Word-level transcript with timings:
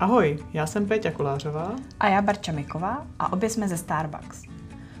Ahoj, 0.00 0.38
já 0.52 0.66
jsem 0.66 0.86
Péťa 0.86 1.10
Kolářová. 1.10 1.76
A 2.00 2.08
já 2.08 2.22
Barča 2.22 2.52
Miková 2.52 3.06
a 3.18 3.32
obě 3.32 3.50
jsme 3.50 3.68
ze 3.68 3.76
Starbucks. 3.76 4.42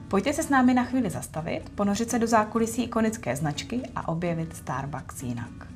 Pojďte 0.08 0.32
se 0.32 0.42
s 0.42 0.48
námi 0.48 0.74
na 0.74 0.84
chvíli 0.84 1.10
zastavit, 1.10 1.70
ponořit 1.74 2.10
se 2.10 2.18
do 2.18 2.26
zákulisí 2.26 2.82
ikonické 2.82 3.36
značky 3.36 3.82
a 3.96 4.08
objevit 4.08 4.56
Starbucks 4.56 5.22
jinak. 5.22 5.69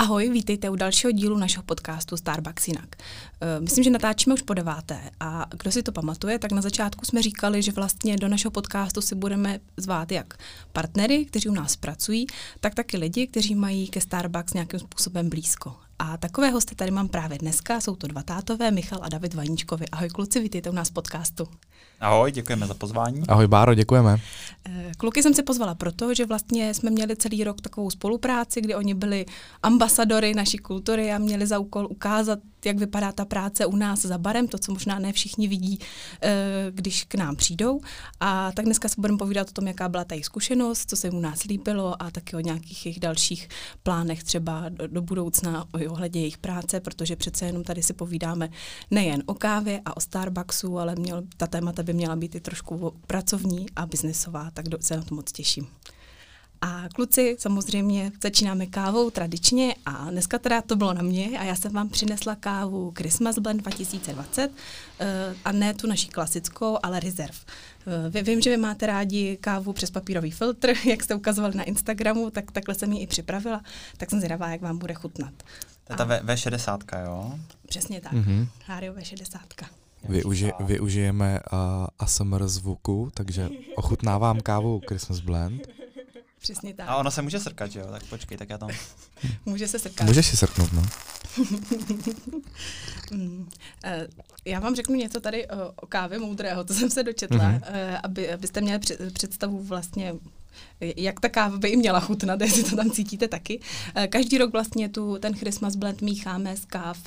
Ahoj, 0.00 0.30
vítejte 0.30 0.70
u 0.70 0.76
dalšího 0.76 1.10
dílu 1.10 1.38
našeho 1.38 1.62
podcastu 1.62 2.16
Starbucks 2.16 2.68
jinak. 2.68 2.96
Eh, 2.96 3.60
myslím, 3.60 3.84
že 3.84 3.90
natáčíme 3.90 4.34
už 4.34 4.42
po 4.42 4.54
deváté 4.54 5.00
a 5.20 5.46
kdo 5.50 5.72
si 5.72 5.82
to 5.82 5.92
pamatuje, 5.92 6.38
tak 6.38 6.52
na 6.52 6.62
začátku 6.62 7.04
jsme 7.04 7.22
říkali, 7.22 7.62
že 7.62 7.72
vlastně 7.72 8.16
do 8.16 8.28
našeho 8.28 8.50
podcastu 8.50 9.00
si 9.00 9.14
budeme 9.14 9.60
zvát 9.76 10.12
jak 10.12 10.34
partnery, 10.72 11.24
kteří 11.24 11.48
u 11.48 11.54
nás 11.54 11.76
pracují, 11.76 12.26
tak 12.60 12.74
taky 12.74 12.96
lidi, 12.96 13.26
kteří 13.26 13.54
mají 13.54 13.88
ke 13.88 14.00
Starbucks 14.00 14.54
nějakým 14.54 14.80
způsobem 14.80 15.28
blízko. 15.28 15.76
A 15.98 16.16
takové 16.16 16.50
hosty 16.50 16.74
tady 16.74 16.90
mám 16.90 17.08
právě 17.08 17.38
dneska, 17.38 17.80
jsou 17.80 17.96
to 17.96 18.06
dva 18.06 18.22
tátové, 18.22 18.70
Michal 18.70 19.00
a 19.02 19.08
David 19.08 19.34
Vaníčkovi. 19.34 19.88
Ahoj 19.88 20.08
kluci, 20.08 20.40
vítejte 20.40 20.70
u 20.70 20.72
nás 20.72 20.90
podcastu. 20.90 21.48
Ahoj, 22.00 22.32
děkujeme 22.32 22.66
za 22.66 22.74
pozvání. 22.74 23.22
Ahoj 23.28 23.46
Báro, 23.46 23.74
děkujeme. 23.74 24.16
Eh, 24.66 24.92
kluky 24.98 25.22
jsem 25.22 25.34
si 25.34 25.42
pozvala 25.42 25.74
proto, 25.74 26.14
že 26.14 26.26
vlastně 26.26 26.74
jsme 26.74 26.90
měli 26.90 27.16
celý 27.16 27.44
rok 27.44 27.60
takovou 27.60 27.90
spolupráci, 27.90 28.60
kdy 28.60 28.74
oni 28.74 28.94
byli 28.94 29.26
ambasadory 29.62 30.34
naší 30.34 30.58
kultury 30.58 31.12
a 31.12 31.18
měli 31.18 31.46
za 31.46 31.58
úkol 31.58 31.86
ukázat 31.90 32.38
jak 32.66 32.78
vypadá 32.78 33.12
ta 33.12 33.24
práce 33.24 33.66
u 33.66 33.76
nás 33.76 34.02
za 34.02 34.18
barem, 34.18 34.48
to, 34.48 34.58
co 34.58 34.72
možná 34.72 34.98
ne 34.98 35.12
všichni 35.12 35.48
vidí, 35.48 35.78
eh, 36.22 36.66
když 36.70 37.04
k 37.04 37.14
nám 37.14 37.36
přijdou. 37.36 37.80
A 38.20 38.52
tak 38.52 38.64
dneska 38.64 38.88
se 38.88 38.94
budeme 38.98 39.18
povídat 39.18 39.48
o 39.48 39.52
tom, 39.52 39.66
jaká 39.66 39.88
byla 39.88 40.04
ta 40.04 40.14
jejich 40.14 40.26
zkušenost, 40.26 40.90
co 40.90 40.96
se 40.96 41.10
mu 41.10 41.20
nás 41.20 41.44
líbilo 41.44 42.02
a 42.02 42.10
taky 42.10 42.36
o 42.36 42.40
nějakých 42.40 42.86
jejich 42.86 43.00
dalších 43.00 43.48
plánech 43.82 44.24
třeba 44.24 44.68
do, 44.68 44.86
do 44.86 45.02
budoucna 45.02 45.66
ohledně 45.90 46.20
jejich 46.20 46.38
práce, 46.38 46.80
protože 46.80 47.16
přece 47.16 47.46
jenom 47.46 47.64
tady 47.64 47.82
si 47.82 47.92
povídáme 47.92 48.48
nejen 48.90 49.22
o 49.26 49.34
kávě 49.34 49.80
a 49.84 49.96
o 49.96 50.00
Starbucksu, 50.00 50.78
ale 50.78 50.94
měl, 50.94 51.22
ta 51.36 51.46
témata 51.46 51.82
by 51.82 51.92
měla 51.92 52.16
být 52.16 52.34
i 52.34 52.40
trošku 52.40 52.92
pracovní 53.06 53.66
a 53.76 53.86
biznesová, 53.86 54.50
tak 54.50 54.66
se 54.80 54.96
na 54.96 55.02
to 55.02 55.14
moc 55.14 55.32
těším. 55.32 55.66
A 56.62 56.88
kluci, 56.94 57.36
samozřejmě 57.38 58.12
začínáme 58.22 58.66
kávou 58.66 59.10
tradičně 59.10 59.74
a 59.86 60.10
dneska 60.10 60.38
teda 60.38 60.62
to 60.62 60.76
bylo 60.76 60.94
na 60.94 61.02
mě 61.02 61.38
a 61.38 61.44
já 61.44 61.54
jsem 61.54 61.72
vám 61.72 61.88
přinesla 61.88 62.34
kávu 62.34 62.92
Christmas 62.96 63.38
Blend 63.38 63.62
2020 63.62 64.50
eh, 65.00 65.34
a 65.44 65.52
ne 65.52 65.74
tu 65.74 65.86
naší 65.86 66.08
klasickou, 66.08 66.78
ale 66.82 67.00
Reserve. 67.00 67.38
Eh, 68.14 68.22
vím, 68.22 68.40
že 68.40 68.50
vy 68.50 68.56
máte 68.56 68.86
rádi 68.86 69.38
kávu 69.40 69.72
přes 69.72 69.90
papírový 69.90 70.30
filtr, 70.30 70.72
jak 70.86 71.02
jste 71.02 71.14
ukazovali 71.14 71.56
na 71.56 71.64
Instagramu, 71.64 72.30
tak 72.30 72.52
takhle 72.52 72.74
jsem 72.74 72.92
ji 72.92 73.02
i 73.02 73.06
připravila, 73.06 73.62
tak 73.96 74.10
jsem 74.10 74.18
zvědavá, 74.18 74.48
jak 74.48 74.60
vám 74.60 74.78
bude 74.78 74.94
chutnat. 74.94 75.32
To 75.84 75.92
je 75.92 75.96
ta 75.96 76.04
v, 76.04 76.08
V60, 76.08 77.04
jo? 77.04 77.38
Přesně 77.68 78.00
tak, 78.00 78.12
mm-hmm. 78.12 78.48
Hario 78.66 78.94
V60. 78.94 79.38
Využi, 80.08 80.52
využijeme 80.60 81.40
uh, 81.52 81.86
ASMR 81.98 82.48
zvuku, 82.48 83.10
takže 83.14 83.48
ochutnávám 83.76 84.40
kávu 84.40 84.80
Christmas 84.88 85.20
Blend. 85.20 85.79
Přesně 86.40 86.74
tak. 86.74 86.88
A 86.88 86.96
ono 86.96 87.10
se 87.10 87.22
může 87.22 87.40
srkat, 87.40 87.76
jo? 87.76 87.86
Tak 87.90 88.04
počkej, 88.04 88.38
tak 88.38 88.50
já 88.50 88.58
tam... 88.58 88.70
může 89.46 89.68
se 89.68 89.78
srkat. 89.78 90.06
Můžeš 90.06 90.26
si 90.26 90.36
srknout, 90.36 90.72
no. 90.72 90.82
mm. 93.10 93.48
uh, 93.84 93.90
já 94.44 94.60
vám 94.60 94.74
řeknu 94.74 94.94
něco 94.94 95.20
tady 95.20 95.48
o, 95.48 95.72
o 95.76 95.86
kávě 95.86 96.18
moudrého, 96.18 96.64
to 96.64 96.74
jsem 96.74 96.90
se 96.90 97.02
dočetla, 97.02 97.38
mm-hmm. 97.38 98.00
aby, 98.02 98.32
abyste 98.32 98.60
měli 98.60 98.80
představu 99.12 99.62
vlastně 99.62 100.14
jak 100.80 101.20
ta 101.20 101.28
káva 101.28 101.58
by 101.58 101.68
i 101.68 101.76
měla 101.76 102.00
chutnat, 102.00 102.40
jestli 102.40 102.62
to 102.62 102.76
tam 102.76 102.90
cítíte 102.90 103.28
taky. 103.28 103.60
Každý 104.08 104.38
rok 104.38 104.52
vlastně 104.52 104.88
tu, 104.88 105.18
ten 105.18 105.34
Christmas 105.34 105.76
blend 105.76 106.02
mícháme 106.02 106.56
z 106.56 106.64
káv 106.64 106.98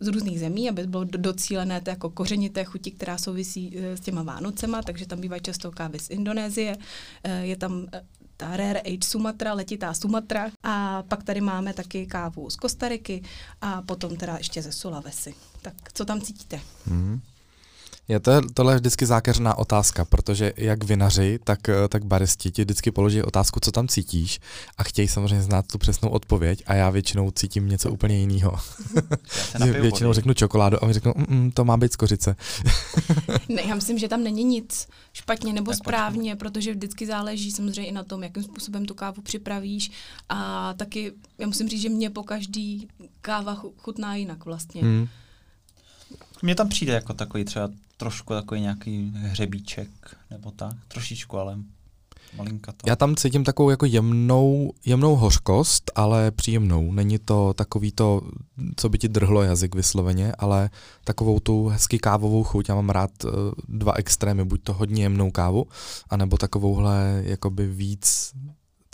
z 0.00 0.08
různých 0.08 0.40
zemí, 0.40 0.68
aby 0.68 0.86
bylo 0.86 1.04
docílené 1.04 1.80
to 1.80 1.90
jako 1.90 2.10
kořenité 2.10 2.64
chuti, 2.64 2.90
která 2.90 3.18
souvisí 3.18 3.76
s 3.76 4.00
těma 4.00 4.22
Vánocema, 4.22 4.82
takže 4.82 5.06
tam 5.06 5.20
bývají 5.20 5.42
často 5.42 5.70
kávy 5.70 5.98
z 5.98 6.10
Indonésie, 6.10 6.76
je 7.42 7.56
tam 7.56 7.86
ta 8.36 8.56
Rare 8.56 8.80
Age 8.80 9.04
Sumatra, 9.04 9.54
letitá 9.54 9.94
Sumatra 9.94 10.50
a 10.62 11.02
pak 11.02 11.22
tady 11.22 11.40
máme 11.40 11.74
taky 11.74 12.06
kávu 12.06 12.50
z 12.50 12.56
Kostariky 12.56 13.22
a 13.60 13.82
potom 13.82 14.16
teda 14.16 14.36
ještě 14.36 14.62
ze 14.62 14.72
Sulawesi. 14.72 15.34
Tak 15.62 15.74
co 15.92 16.04
tam 16.04 16.20
cítíte? 16.20 16.60
Mm-hmm. 16.88 17.20
Je 18.08 18.20
to, 18.20 18.40
tohle 18.54 18.72
je 18.72 18.76
vždycky 18.76 19.06
zákeřná 19.06 19.58
otázka, 19.58 20.04
protože 20.04 20.52
jak 20.56 20.84
vinaři, 20.84 21.38
tak, 21.44 21.68
eh, 21.68 21.88
tak 21.88 22.04
baristi 22.04 22.50
ti 22.50 22.62
vždycky 22.62 22.90
položí 22.90 23.22
otázku, 23.22 23.60
co 23.60 23.72
tam 23.72 23.88
cítíš 23.88 24.40
a 24.78 24.82
chtějí 24.82 25.08
samozřejmě 25.08 25.42
znát 25.42 25.66
tu 25.66 25.78
přesnou 25.78 26.08
odpověď 26.08 26.62
a 26.66 26.74
já 26.74 26.90
většinou 26.90 27.30
cítím 27.30 27.68
něco 27.68 27.90
úplně 27.90 28.18
jiného. 28.18 28.58
většinou 29.80 30.08
vody. 30.08 30.14
řeknu 30.14 30.34
čokoládu 30.34 30.84
a 30.84 30.86
mi 30.86 30.92
řeknou, 30.92 31.12
mm, 31.16 31.26
mm, 31.28 31.50
to 31.50 31.64
má 31.64 31.76
být 31.76 31.92
z 31.92 31.96
kořice. 31.96 32.36
ne, 33.48 33.62
já 33.68 33.74
myslím, 33.74 33.98
že 33.98 34.08
tam 34.08 34.24
není 34.24 34.44
nic 34.44 34.88
špatně 35.12 35.52
nebo 35.52 35.70
tak 35.70 35.78
správně, 35.78 36.32
počkej. 36.32 36.50
protože 36.50 36.72
vždycky 36.72 37.06
záleží 37.06 37.52
samozřejmě 37.52 37.86
i 37.86 37.92
na 37.92 38.04
tom, 38.04 38.22
jakým 38.22 38.42
způsobem 38.42 38.86
tu 38.86 38.94
kávu 38.94 39.22
připravíš 39.22 39.90
a 40.28 40.72
taky, 40.74 41.12
já 41.38 41.46
musím 41.46 41.68
říct, 41.68 41.82
že 41.82 41.88
mě 41.88 42.10
po 42.10 42.22
každý 42.22 42.88
káva 43.20 43.62
chutná 43.78 44.14
jinak 44.14 44.44
vlastně. 44.44 44.82
Hmm. 44.82 45.08
Mně 46.44 46.54
tam 46.54 46.68
přijde 46.68 46.92
jako 46.92 47.14
takový 47.14 47.44
třeba 47.44 47.70
trošku 47.96 48.32
takový 48.32 48.60
nějaký 48.60 49.12
hřebíček 49.16 49.88
nebo 50.30 50.50
tak, 50.50 50.76
trošičku, 50.88 51.38
ale 51.38 51.58
malinka 52.36 52.72
to. 52.72 52.78
Já 52.86 52.96
tam 52.96 53.16
cítím 53.16 53.44
takovou 53.44 53.70
jako 53.70 53.86
jemnou, 53.86 54.72
jemnou 54.84 55.16
hořkost, 55.16 55.90
ale 55.94 56.30
příjemnou. 56.30 56.92
Není 56.92 57.18
to 57.18 57.54
takový 57.54 57.92
to, 57.92 58.20
co 58.76 58.88
by 58.88 58.98
ti 58.98 59.08
drhlo 59.08 59.42
jazyk 59.42 59.74
vysloveně, 59.74 60.32
ale 60.38 60.70
takovou 61.04 61.40
tu 61.40 61.68
hezky 61.68 61.98
kávovou 61.98 62.44
chuť. 62.44 62.68
Já 62.68 62.74
mám 62.74 62.90
rád 62.90 63.24
uh, 63.24 63.30
dva 63.68 63.92
extrémy, 63.92 64.44
buď 64.44 64.62
to 64.62 64.72
hodně 64.72 65.02
jemnou 65.02 65.30
kávu, 65.30 65.66
anebo 66.10 66.36
takovouhle 66.36 67.22
jakoby 67.24 67.66
víc 67.66 68.32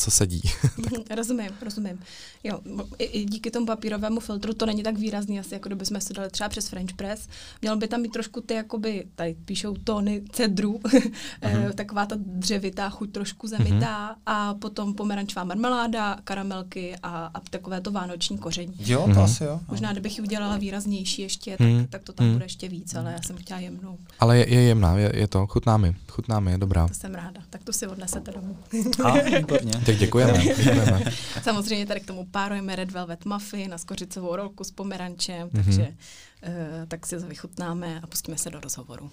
co 0.01 0.11
sedí. 0.11 0.43
rozumím, 1.17 1.51
rozumím. 1.63 2.01
Jo, 2.45 2.61
i, 2.99 3.05
i 3.05 3.25
díky 3.25 3.51
tomu 3.51 3.67
papírovému 3.67 4.21
filtru 4.21 4.55
to 4.55 4.67
není 4.67 4.83
tak 4.83 4.99
výrazný 4.99 5.41
asi, 5.41 5.55
jako 5.55 5.69
kdybychom 5.69 6.01
se 6.01 6.15
dali 6.15 6.31
třeba 6.31 6.49
přes 6.49 6.69
French 6.69 6.93
press. 6.93 7.29
Měl 7.63 7.77
by 7.77 7.89
tam 7.89 8.03
být 8.03 8.13
trošku 8.13 8.41
ty, 8.41 8.55
jakoby, 8.55 9.07
tady 9.15 9.37
píšou 9.45 9.75
tóny 9.85 10.23
cedru, 10.33 10.73
uh-huh. 10.85 11.73
taková 11.73 12.07
ta 12.07 12.17
dřevitá 12.19 12.91
chuť 12.91 13.13
trošku 13.13 13.47
zemitá 13.47 14.11
uh-huh. 14.11 14.17
a 14.27 14.55
potom 14.55 14.95
pomerančová 14.95 15.45
marmeláda, 15.45 16.17
karamelky 16.25 16.97
a, 17.03 17.31
a 17.35 17.41
takové 17.41 17.81
to 17.81 17.91
vánoční 17.91 18.39
koření. 18.39 18.75
Jo, 18.79 19.03
to 19.03 19.11
uh-huh. 19.11 19.23
asi 19.23 19.45
jo. 19.45 19.61
Možná, 19.69 19.93
kdybych 19.93 20.19
ji 20.19 20.25
udělala 20.25 20.57
výraznější 20.57 21.23
ještě, 21.23 21.51
tak, 21.51 21.67
uh-huh. 21.67 21.87
tak 21.89 22.03
to 22.03 22.13
tam 22.13 22.27
uh-huh. 22.27 22.33
bude 22.33 22.45
ještě 22.45 22.69
víc, 22.69 22.95
ale 22.95 23.13
já 23.13 23.23
jsem 23.23 23.37
chtěla 23.37 23.61
jemnou. 23.61 23.99
Ale 24.21 24.39
je, 24.39 24.55
je 24.55 24.61
jemná, 24.63 24.99
je, 24.99 25.13
je 25.15 25.29
to, 25.29 25.47
chutná 25.47 25.77
mi, 25.77 25.97
chutná 26.11 26.41
mi, 26.41 26.51
je 26.51 26.59
dobrá. 26.59 26.89
To 26.89 26.95
jsem 26.95 27.15
ráda, 27.15 27.41
tak 27.51 27.65
to 27.65 27.73
si 27.73 27.87
odnesete 27.87 28.33
domů. 28.33 28.57
a, 29.05 29.13
výborně. 29.39 29.73
Tak 29.91 29.99
děkujeme. 29.99 30.39
děkujeme. 30.57 31.05
Samozřejmě 31.43 31.87
tady 31.87 32.01
k 32.01 32.07
tomu 32.07 32.27
párujeme 32.31 32.77
Red 32.77 32.91
Velvet 32.91 33.25
Muffin 33.25 33.71
na 33.71 33.79
skořicovou 33.79 34.37
rolku 34.37 34.65
s 34.65 34.71
pomerančem, 34.71 35.49
mm-hmm. 35.49 35.65
takže 35.65 35.83
uh, 35.83 36.55
tak 36.89 37.07
si 37.07 37.21
to 37.21 37.27
vychutnáme 37.27 38.01
a 38.03 38.07
pustíme 38.07 38.39
se 38.39 38.51
do 38.51 38.61
rozhovoru. 38.61 39.11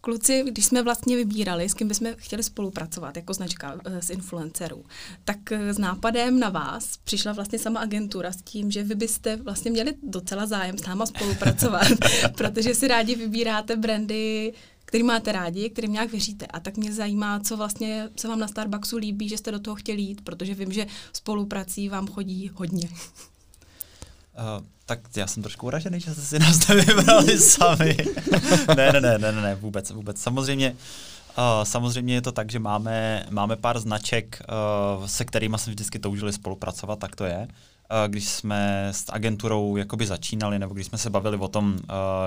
Kluci, 0.00 0.44
když 0.46 0.66
jsme 0.66 0.82
vlastně 0.82 1.16
vybírali, 1.16 1.68
s 1.68 1.74
kým 1.74 1.88
bychom 1.88 2.08
chtěli 2.16 2.42
spolupracovat 2.42 3.16
jako 3.16 3.34
značka 3.34 3.80
s 3.84 4.10
influencerů, 4.10 4.84
tak 5.24 5.36
uh, 5.52 5.58
s 5.58 5.78
nápadem 5.78 6.40
na 6.40 6.48
vás 6.48 6.96
přišla 7.04 7.32
vlastně 7.32 7.58
sama 7.58 7.80
agentura 7.80 8.32
s 8.32 8.42
tím, 8.42 8.70
že 8.70 8.82
vy 8.82 8.94
byste 8.94 9.36
vlastně 9.36 9.70
měli 9.70 9.94
docela 10.02 10.46
zájem 10.46 10.78
s 10.78 10.86
náma 10.86 11.06
spolupracovat, 11.06 11.86
protože 12.36 12.74
si 12.74 12.88
rádi 12.88 13.14
vybíráte 13.14 13.76
brandy 13.76 14.52
který 14.94 15.04
máte 15.04 15.32
rádi, 15.32 15.70
kterým 15.70 15.92
nějak 15.92 16.10
věříte. 16.10 16.46
A 16.46 16.60
tak 16.60 16.76
mě 16.76 16.92
zajímá, 16.92 17.40
co 17.40 17.56
vlastně 17.56 18.08
se 18.16 18.28
vám 18.28 18.38
na 18.38 18.48
Starbucksu 18.48 18.96
líbí, 18.96 19.28
že 19.28 19.38
jste 19.38 19.50
do 19.50 19.58
toho 19.58 19.74
chtěli 19.74 20.02
jít, 20.02 20.20
protože 20.20 20.54
vím, 20.54 20.72
že 20.72 20.86
spoluprací 21.12 21.88
vám 21.88 22.06
chodí 22.06 22.50
hodně. 22.54 22.88
Uh, 22.88 24.64
tak 24.86 25.00
já 25.16 25.26
jsem 25.26 25.42
trošku 25.42 25.66
uražený, 25.66 26.00
že 26.00 26.12
jste 26.12 26.22
si 26.22 26.38
nás 26.38 26.68
nevybrali 26.68 27.38
sami. 27.40 27.96
ne, 28.76 28.92
ne, 28.92 29.00
ne, 29.00 29.18
ne, 29.18 29.32
ne, 29.32 29.54
vůbec, 29.54 29.90
vůbec. 29.90 30.20
Samozřejmě, 30.20 30.70
uh, 30.70 31.64
samozřejmě 31.64 32.14
je 32.14 32.22
to 32.22 32.32
tak, 32.32 32.50
že 32.50 32.58
máme, 32.58 33.26
máme 33.30 33.56
pár 33.56 33.78
značek, 33.78 34.42
uh, 34.98 35.06
se 35.06 35.24
kterými 35.24 35.56
jsme 35.58 35.70
vždycky 35.72 35.98
toužili 35.98 36.32
spolupracovat, 36.32 36.98
tak 36.98 37.16
to 37.16 37.24
je. 37.24 37.38
Uh, 37.38 38.08
když 38.08 38.28
jsme 38.28 38.88
s 38.92 39.04
agenturou 39.08 39.76
jakoby 39.76 40.06
začínali, 40.06 40.58
nebo 40.58 40.74
když 40.74 40.86
jsme 40.86 40.98
se 40.98 41.10
bavili 41.10 41.36
o 41.36 41.48
tom, 41.48 41.72
uh, 41.72 41.78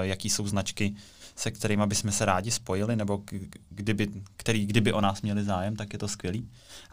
jaký 0.02 0.30
jsou 0.30 0.48
značky, 0.48 0.96
se 1.38 1.52
kterými 1.52 1.84
bychom 1.88 2.12
se 2.12 2.26
rádi 2.26 2.52
spojili, 2.52 2.96
nebo 2.96 3.22
kdyby, 3.70 4.08
který, 4.38 4.66
kdyby 4.66 4.94
o 4.94 5.02
nás 5.02 5.22
měli 5.22 5.44
zájem, 5.44 5.76
tak 5.76 5.94
je 5.94 6.00
to 6.00 6.08
skvělý. 6.08 6.50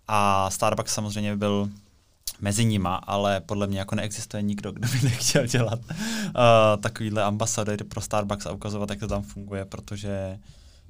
A 0.08 0.50
Starbucks 0.50 0.94
samozřejmě 0.94 1.36
byl 1.36 1.70
mezi 2.40 2.64
nima, 2.64 2.96
ale 2.96 3.40
podle 3.40 3.66
mě 3.66 3.78
jako 3.78 3.94
neexistuje 3.94 4.42
nikdo, 4.42 4.72
kdo 4.72 4.88
by 4.88 5.00
nechtěl 5.02 5.46
dělat 5.46 5.80
uh, 5.88 5.92
takovýhle 6.80 7.22
ambasadory 7.22 7.84
pro 7.84 8.00
Starbucks 8.00 8.46
a 8.46 8.52
ukazovat, 8.52 8.90
jak 8.90 9.00
to 9.00 9.08
tam 9.08 9.22
funguje, 9.22 9.64
protože 9.64 10.38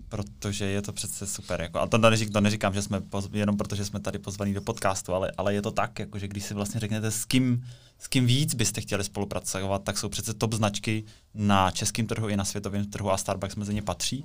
protože 0.09 0.65
je 0.65 0.83
to 0.83 0.93
přece 0.93 1.27
super. 1.27 1.61
Jako, 1.61 1.81
a 1.81 1.87
to, 1.87 1.99
neřík, 1.99 2.33
to 2.33 2.41
neříkám, 2.41 2.75
že 2.75 2.83
jsme 2.83 3.01
poz, 3.01 3.29
jenom 3.33 3.57
protože 3.57 3.85
jsme 3.85 4.01
tady 4.01 4.19
pozvaní 4.19 4.55
do 4.55 4.63
podcastu, 4.63 5.15
ale, 5.15 5.33
ale 5.37 5.55
je 5.55 5.63
to 5.63 5.71
tak, 5.71 5.99
jako, 5.99 6.19
že 6.19 6.29
když 6.29 6.45
si 6.45 6.55
vlastně 6.55 6.81
řeknete, 6.81 7.11
s 7.11 7.25
kým, 7.25 7.67
s 7.99 8.09
kým 8.09 8.27
víc 8.27 8.55
byste 8.55 8.81
chtěli 8.81 9.05
spolupracovat, 9.05 9.85
tak 9.85 9.99
jsou 9.99 10.09
přece 10.09 10.35
top 10.35 10.53
značky 10.53 11.05
na 11.35 11.71
českém 11.71 12.07
trhu 12.07 12.29
i 12.29 12.37
na 12.37 12.45
světovém 12.45 12.85
trhu 12.85 13.11
a 13.11 13.17
Starbucks 13.17 13.57
mezi 13.57 13.75
ně 13.75 13.83
patří. 13.83 14.25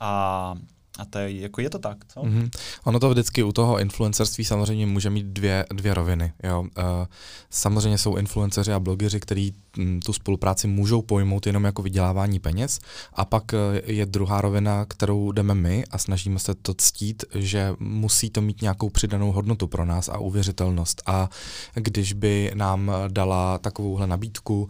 A 0.00 0.54
a 0.98 1.04
to 1.04 1.18
je, 1.18 1.40
jako 1.40 1.60
je 1.60 1.70
to 1.70 1.78
tak, 1.78 1.98
co? 2.08 2.20
Mm-hmm. 2.20 2.50
Ono 2.84 3.00
to 3.00 3.10
vždycky 3.10 3.42
u 3.42 3.52
toho 3.52 3.78
influencerství 3.78 4.44
samozřejmě 4.44 4.86
může 4.86 5.10
mít 5.10 5.26
dvě, 5.26 5.64
dvě 5.74 5.94
roviny. 5.94 6.32
Jo. 6.42 6.60
Uh, 6.60 6.68
samozřejmě 7.50 7.98
jsou 7.98 8.16
influenceři 8.16 8.72
a 8.72 8.80
blogeři, 8.80 9.20
kteří 9.20 9.54
mm, 9.76 10.00
tu 10.00 10.12
spolupráci 10.12 10.66
můžou 10.66 11.02
pojmout 11.02 11.46
jenom 11.46 11.64
jako 11.64 11.82
vydělávání 11.82 12.38
peněz 12.38 12.80
a 13.12 13.24
pak 13.24 13.52
uh, 13.52 13.58
je 13.84 14.06
druhá 14.06 14.40
rovina, 14.40 14.84
kterou 14.84 15.32
jdeme 15.32 15.54
my 15.54 15.84
a 15.90 15.98
snažíme 15.98 16.38
se 16.38 16.54
to 16.54 16.74
ctít, 16.74 17.24
že 17.34 17.74
musí 17.78 18.30
to 18.30 18.40
mít 18.40 18.62
nějakou 18.62 18.90
přidanou 18.90 19.32
hodnotu 19.32 19.66
pro 19.66 19.84
nás 19.84 20.08
a 20.08 20.18
uvěřitelnost. 20.18 21.02
A 21.06 21.30
když 21.74 22.12
by 22.12 22.50
nám 22.54 22.92
dala 23.08 23.58
takovouhle 23.58 24.06
nabídku, 24.06 24.68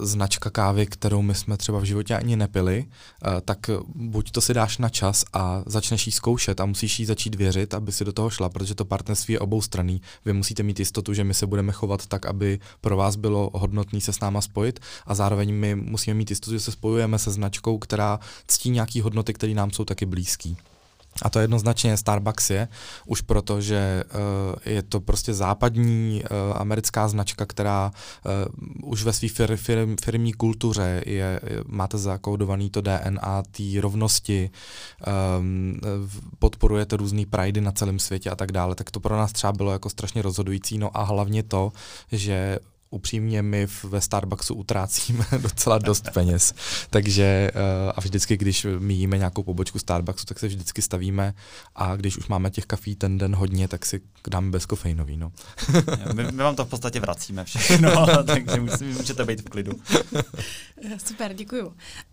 značka 0.00 0.50
kávy, 0.50 0.86
kterou 0.86 1.22
my 1.22 1.34
jsme 1.34 1.56
třeba 1.56 1.78
v 1.78 1.84
životě 1.84 2.16
ani 2.16 2.36
nepili, 2.36 2.84
uh, 2.84 3.40
tak 3.44 3.58
buď 3.94 4.30
to 4.30 4.40
si 4.40 4.54
dáš 4.54 4.78
na 4.78 4.88
čas 4.88 5.24
a 5.32 5.62
začneš 5.66 6.06
jí 6.06 6.12
zkoušet 6.12 6.60
a 6.60 6.66
musíš 6.66 6.98
jí 6.98 7.06
začít 7.06 7.34
věřit, 7.34 7.74
aby 7.74 7.92
si 7.92 8.04
do 8.04 8.12
toho 8.12 8.30
šla, 8.30 8.48
protože 8.48 8.74
to 8.74 8.84
partnerství 8.84 9.34
je 9.34 9.40
oboustranný. 9.40 10.02
Vy 10.24 10.32
musíte 10.32 10.62
mít 10.62 10.78
jistotu, 10.78 11.14
že 11.14 11.24
my 11.24 11.34
se 11.34 11.46
budeme 11.46 11.72
chovat 11.72 12.06
tak, 12.06 12.26
aby 12.26 12.58
pro 12.80 12.96
vás 12.96 13.16
bylo 13.16 13.50
hodnotný 13.54 14.00
se 14.00 14.12
s 14.12 14.20
náma 14.20 14.40
spojit 14.40 14.80
a 15.06 15.14
zároveň 15.14 15.54
my 15.54 15.74
musíme 15.74 16.14
mít 16.14 16.30
jistotu, 16.30 16.52
že 16.52 16.60
se 16.60 16.72
spojujeme 16.72 17.18
se 17.18 17.30
značkou, 17.30 17.78
která 17.78 18.20
ctí 18.46 18.70
nějaký 18.70 19.00
hodnoty, 19.00 19.32
které 19.32 19.54
nám 19.54 19.70
jsou 19.70 19.84
taky 19.84 20.06
blízký. 20.06 20.56
A 21.22 21.30
to 21.30 21.38
jednoznačně 21.38 21.96
Starbucks 21.96 22.50
je, 22.50 22.68
už 23.06 23.20
proto, 23.20 23.60
že 23.60 24.04
uh, 24.14 24.72
je 24.72 24.82
to 24.82 25.00
prostě 25.00 25.34
západní 25.34 26.22
uh, 26.22 26.56
americká 26.56 27.08
značka, 27.08 27.46
která 27.46 27.92
uh, 27.92 28.90
už 28.90 29.04
ve 29.04 29.12
své 29.12 29.28
fir, 29.28 29.56
fir, 29.56 29.88
firmní 30.04 30.32
kultuře 30.32 31.02
je, 31.06 31.40
máte 31.66 31.98
zakódovaný 31.98 32.70
to 32.70 32.80
DNA 32.80 33.42
té 33.50 33.80
rovnosti, 33.80 34.50
um, 35.38 35.80
podporujete 36.38 36.96
různý 36.96 37.26
pridey 37.26 37.62
na 37.62 37.72
celém 37.72 37.98
světě 37.98 38.30
a 38.30 38.36
tak 38.36 38.52
dále, 38.52 38.74
tak 38.74 38.90
to 38.90 39.00
pro 39.00 39.16
nás 39.16 39.32
třeba 39.32 39.52
bylo 39.52 39.72
jako 39.72 39.90
strašně 39.90 40.22
rozhodující, 40.22 40.78
no 40.78 40.96
a 40.96 41.02
hlavně 41.02 41.42
to, 41.42 41.72
že 42.12 42.58
upřímně 42.92 43.42
my 43.42 43.66
ve 43.84 44.00
Starbucksu 44.00 44.54
utrácíme 44.54 45.24
docela 45.38 45.78
dost 45.78 46.10
peněz. 46.14 46.54
Takže 46.90 47.50
uh, 47.54 47.92
a 47.96 48.00
vždycky, 48.00 48.36
když 48.36 48.66
jíme 48.88 49.18
nějakou 49.18 49.42
pobočku 49.42 49.78
Starbucksu, 49.78 50.26
tak 50.26 50.38
se 50.38 50.46
vždycky 50.46 50.82
stavíme 50.82 51.34
a 51.74 51.96
když 51.96 52.16
už 52.16 52.28
máme 52.28 52.50
těch 52.50 52.66
kafí 52.66 52.96
ten 52.96 53.18
den 53.18 53.34
hodně, 53.34 53.68
tak 53.68 53.86
si 53.86 54.00
dáme 54.28 54.50
bezkofeinový. 54.50 55.16
No. 55.16 55.32
my, 56.14 56.24
my 56.24 56.42
vám 56.42 56.56
to 56.56 56.64
v 56.64 56.68
podstatě 56.68 57.00
vracíme 57.00 57.44
všechno, 57.44 58.06
takže 58.26 58.60
můžete 58.98 59.24
být 59.24 59.40
v 59.40 59.48
klidu. 59.48 59.72
Super, 61.06 61.34
děkuju. 61.34 61.72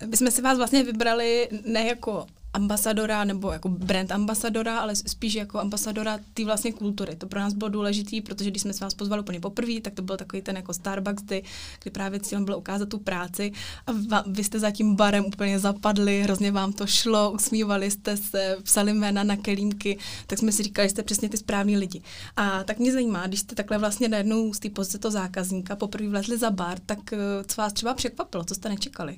My 0.10 0.18
jsme 0.18 0.32
si 0.32 0.42
vás 0.42 0.58
vlastně 0.58 0.84
vybrali 0.84 1.50
ne 1.66 1.88
jako 1.88 2.26
ambasadora 2.54 3.24
nebo 3.24 3.52
jako 3.52 3.70
brand 3.70 4.12
ambasadora, 4.12 4.80
ale 4.80 4.96
spíš 4.96 5.34
jako 5.34 5.60
ambasadora 5.60 6.20
té 6.34 6.46
vlastně 6.46 6.74
kultury. 6.74 7.16
To 7.16 7.28
pro 7.28 7.40
nás 7.40 7.54
bylo 7.54 7.70
důležité, 7.70 8.22
protože 8.22 8.52
když 8.52 8.62
jsme 8.62 8.74
se 8.74 8.86
vás 8.86 8.94
pozvali 8.94 9.22
úplně 9.22 9.40
poprvé, 9.40 9.82
tak 9.82 9.94
to 9.94 10.02
byl 10.02 10.18
takový 10.18 10.42
ten 10.42 10.56
jako 10.56 10.74
Starbucks, 10.74 11.24
kdy, 11.24 11.44
kdy 11.84 11.92
právě 11.92 12.20
cílem 12.20 12.46
bylo 12.46 12.58
ukázat 12.58 12.90
tu 12.90 13.00
práci 13.00 13.52
a 13.88 13.92
vy 14.28 14.44
jste 14.44 14.60
za 14.60 14.72
tím 14.72 14.96
barem 14.96 15.26
úplně 15.26 15.60
zapadli, 15.60 16.22
hrozně 16.24 16.52
vám 16.52 16.74
to 16.74 16.88
šlo, 16.88 17.32
usmívali 17.32 17.92
jste 17.92 18.18
se, 18.18 18.58
psali 18.64 18.94
jména 18.94 19.24
na 19.24 19.38
kelímky, 19.38 19.98
tak 20.28 20.40
jsme 20.40 20.52
si 20.52 20.64
říkali, 20.64 20.88
že 20.88 20.90
jste 20.90 21.04
přesně 21.04 21.30
ty 21.30 21.38
správní 21.38 21.78
lidi. 21.78 22.02
A 22.36 22.64
tak 22.64 22.80
mě 22.80 22.92
zajímá, 22.92 23.28
když 23.28 23.40
jste 23.40 23.56
takhle 23.56 23.78
vlastně 23.78 24.08
najednou 24.08 24.54
z 24.54 24.60
té 24.60 24.70
pozice 24.70 24.98
toho 24.98 25.12
zákazníka 25.12 25.76
poprvé 25.76 26.10
vlezli 26.10 26.38
za 26.38 26.52
bar, 26.52 26.80
tak 26.86 27.14
eh, 27.14 27.18
co 27.48 27.62
vás 27.62 27.74
třeba 27.74 27.94
překvapilo, 27.94 28.44
co 28.44 28.56
jste 28.56 28.70
nečekali? 28.70 29.18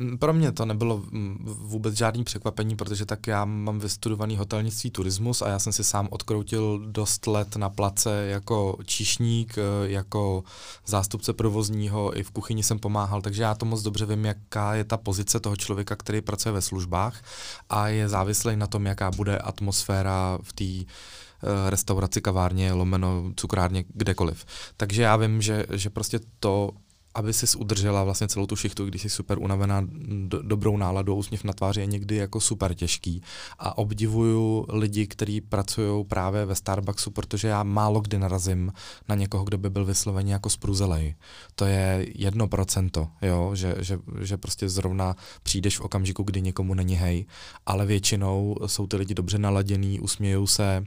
Mm, 0.00 0.18
pro 0.18 0.32
mě 0.32 0.52
to 0.52 0.66
nebylo 0.66 1.02
mm, 1.10 1.38
vůbec 1.44 1.94
žádný 1.94 2.24
překvapení, 2.24 2.76
protože 2.76 3.06
tak 3.06 3.26
já 3.26 3.44
mám 3.44 3.78
vystudovaný 3.78 4.36
hotelnictví 4.36 4.90
turismus 4.90 5.42
a 5.42 5.48
já 5.48 5.58
jsem 5.58 5.72
si 5.72 5.84
sám 5.84 6.08
odkroutil 6.10 6.78
dost 6.86 7.26
let 7.26 7.56
na 7.56 7.70
place 7.70 8.26
jako 8.26 8.78
číšník, 8.84 9.58
eh, 9.58 9.62
jako 9.90 10.44
zástupce 10.86 11.32
provozního, 11.32 12.18
i 12.18 12.22
v 12.22 12.30
kuchyni 12.30 12.62
jsem 12.62 12.78
pomáhal, 12.78 13.22
takže 13.22 13.42
já 13.42 13.54
to 13.54 13.66
moc 13.66 13.82
dobře 13.82 14.06
vím, 14.06 14.24
jaká 14.24 14.74
je 14.74 14.84
ta 14.84 14.96
pozice 14.96 15.40
toho 15.40 15.56
člověka, 15.56 15.96
který 15.96 16.20
pracuje 16.20 16.52
ve 16.52 16.62
službách 16.62 17.22
a 17.70 17.88
je 17.88 18.08
závislý 18.08 18.56
na 18.56 18.66
tom, 18.66 18.86
jaká 18.86 19.10
bude 19.10 19.38
atmosféra 19.38 20.38
v 20.42 20.52
té 20.52 20.64
eh, 20.64 21.70
restauraci, 21.70 22.20
kavárně, 22.20 22.72
lomeno, 22.72 23.32
cukrárně, 23.36 23.84
kdekoliv. 23.94 24.44
Takže 24.76 25.02
já 25.02 25.16
vím, 25.16 25.42
že, 25.42 25.66
že 25.70 25.90
prostě 25.90 26.20
to 26.40 26.70
aby 27.14 27.32
si 27.32 27.56
udržela 27.56 28.04
vlastně 28.04 28.28
celou 28.28 28.46
tu 28.46 28.56
šichtu, 28.56 28.86
když 28.86 29.02
jsi 29.02 29.10
super 29.10 29.38
unavená, 29.38 29.86
do, 30.28 30.42
dobrou 30.42 30.76
náladu, 30.76 31.14
úsměv 31.14 31.44
na 31.44 31.52
tváři 31.52 31.80
je 31.80 31.86
někdy 31.86 32.16
jako 32.16 32.40
super 32.40 32.74
těžký. 32.74 33.22
A 33.58 33.78
obdivuju 33.78 34.66
lidi, 34.68 35.06
kteří 35.06 35.40
pracují 35.40 36.04
právě 36.04 36.46
ve 36.46 36.54
Starbucksu, 36.54 37.10
protože 37.10 37.48
já 37.48 37.62
málo 37.62 38.00
kdy 38.00 38.18
narazím 38.18 38.72
na 39.08 39.14
někoho, 39.14 39.44
kdo 39.44 39.58
by 39.58 39.70
byl 39.70 39.84
vysloveně 39.84 40.32
jako 40.32 40.50
spruzelej. 40.50 41.14
To 41.54 41.64
je 41.64 42.06
jedno 42.14 42.48
procento, 42.48 43.08
jo, 43.22 43.50
že, 43.54 43.74
že, 43.78 43.98
že 44.20 44.36
prostě 44.36 44.68
zrovna 44.68 45.16
přijdeš 45.42 45.78
v 45.78 45.80
okamžiku, 45.80 46.22
kdy 46.22 46.42
někomu 46.42 46.74
není 46.74 46.94
hej, 46.94 47.26
ale 47.66 47.86
většinou 47.86 48.56
jsou 48.66 48.86
ty 48.86 48.96
lidi 48.96 49.14
dobře 49.14 49.38
naladěný, 49.38 50.00
usmějou 50.00 50.46
se, 50.46 50.84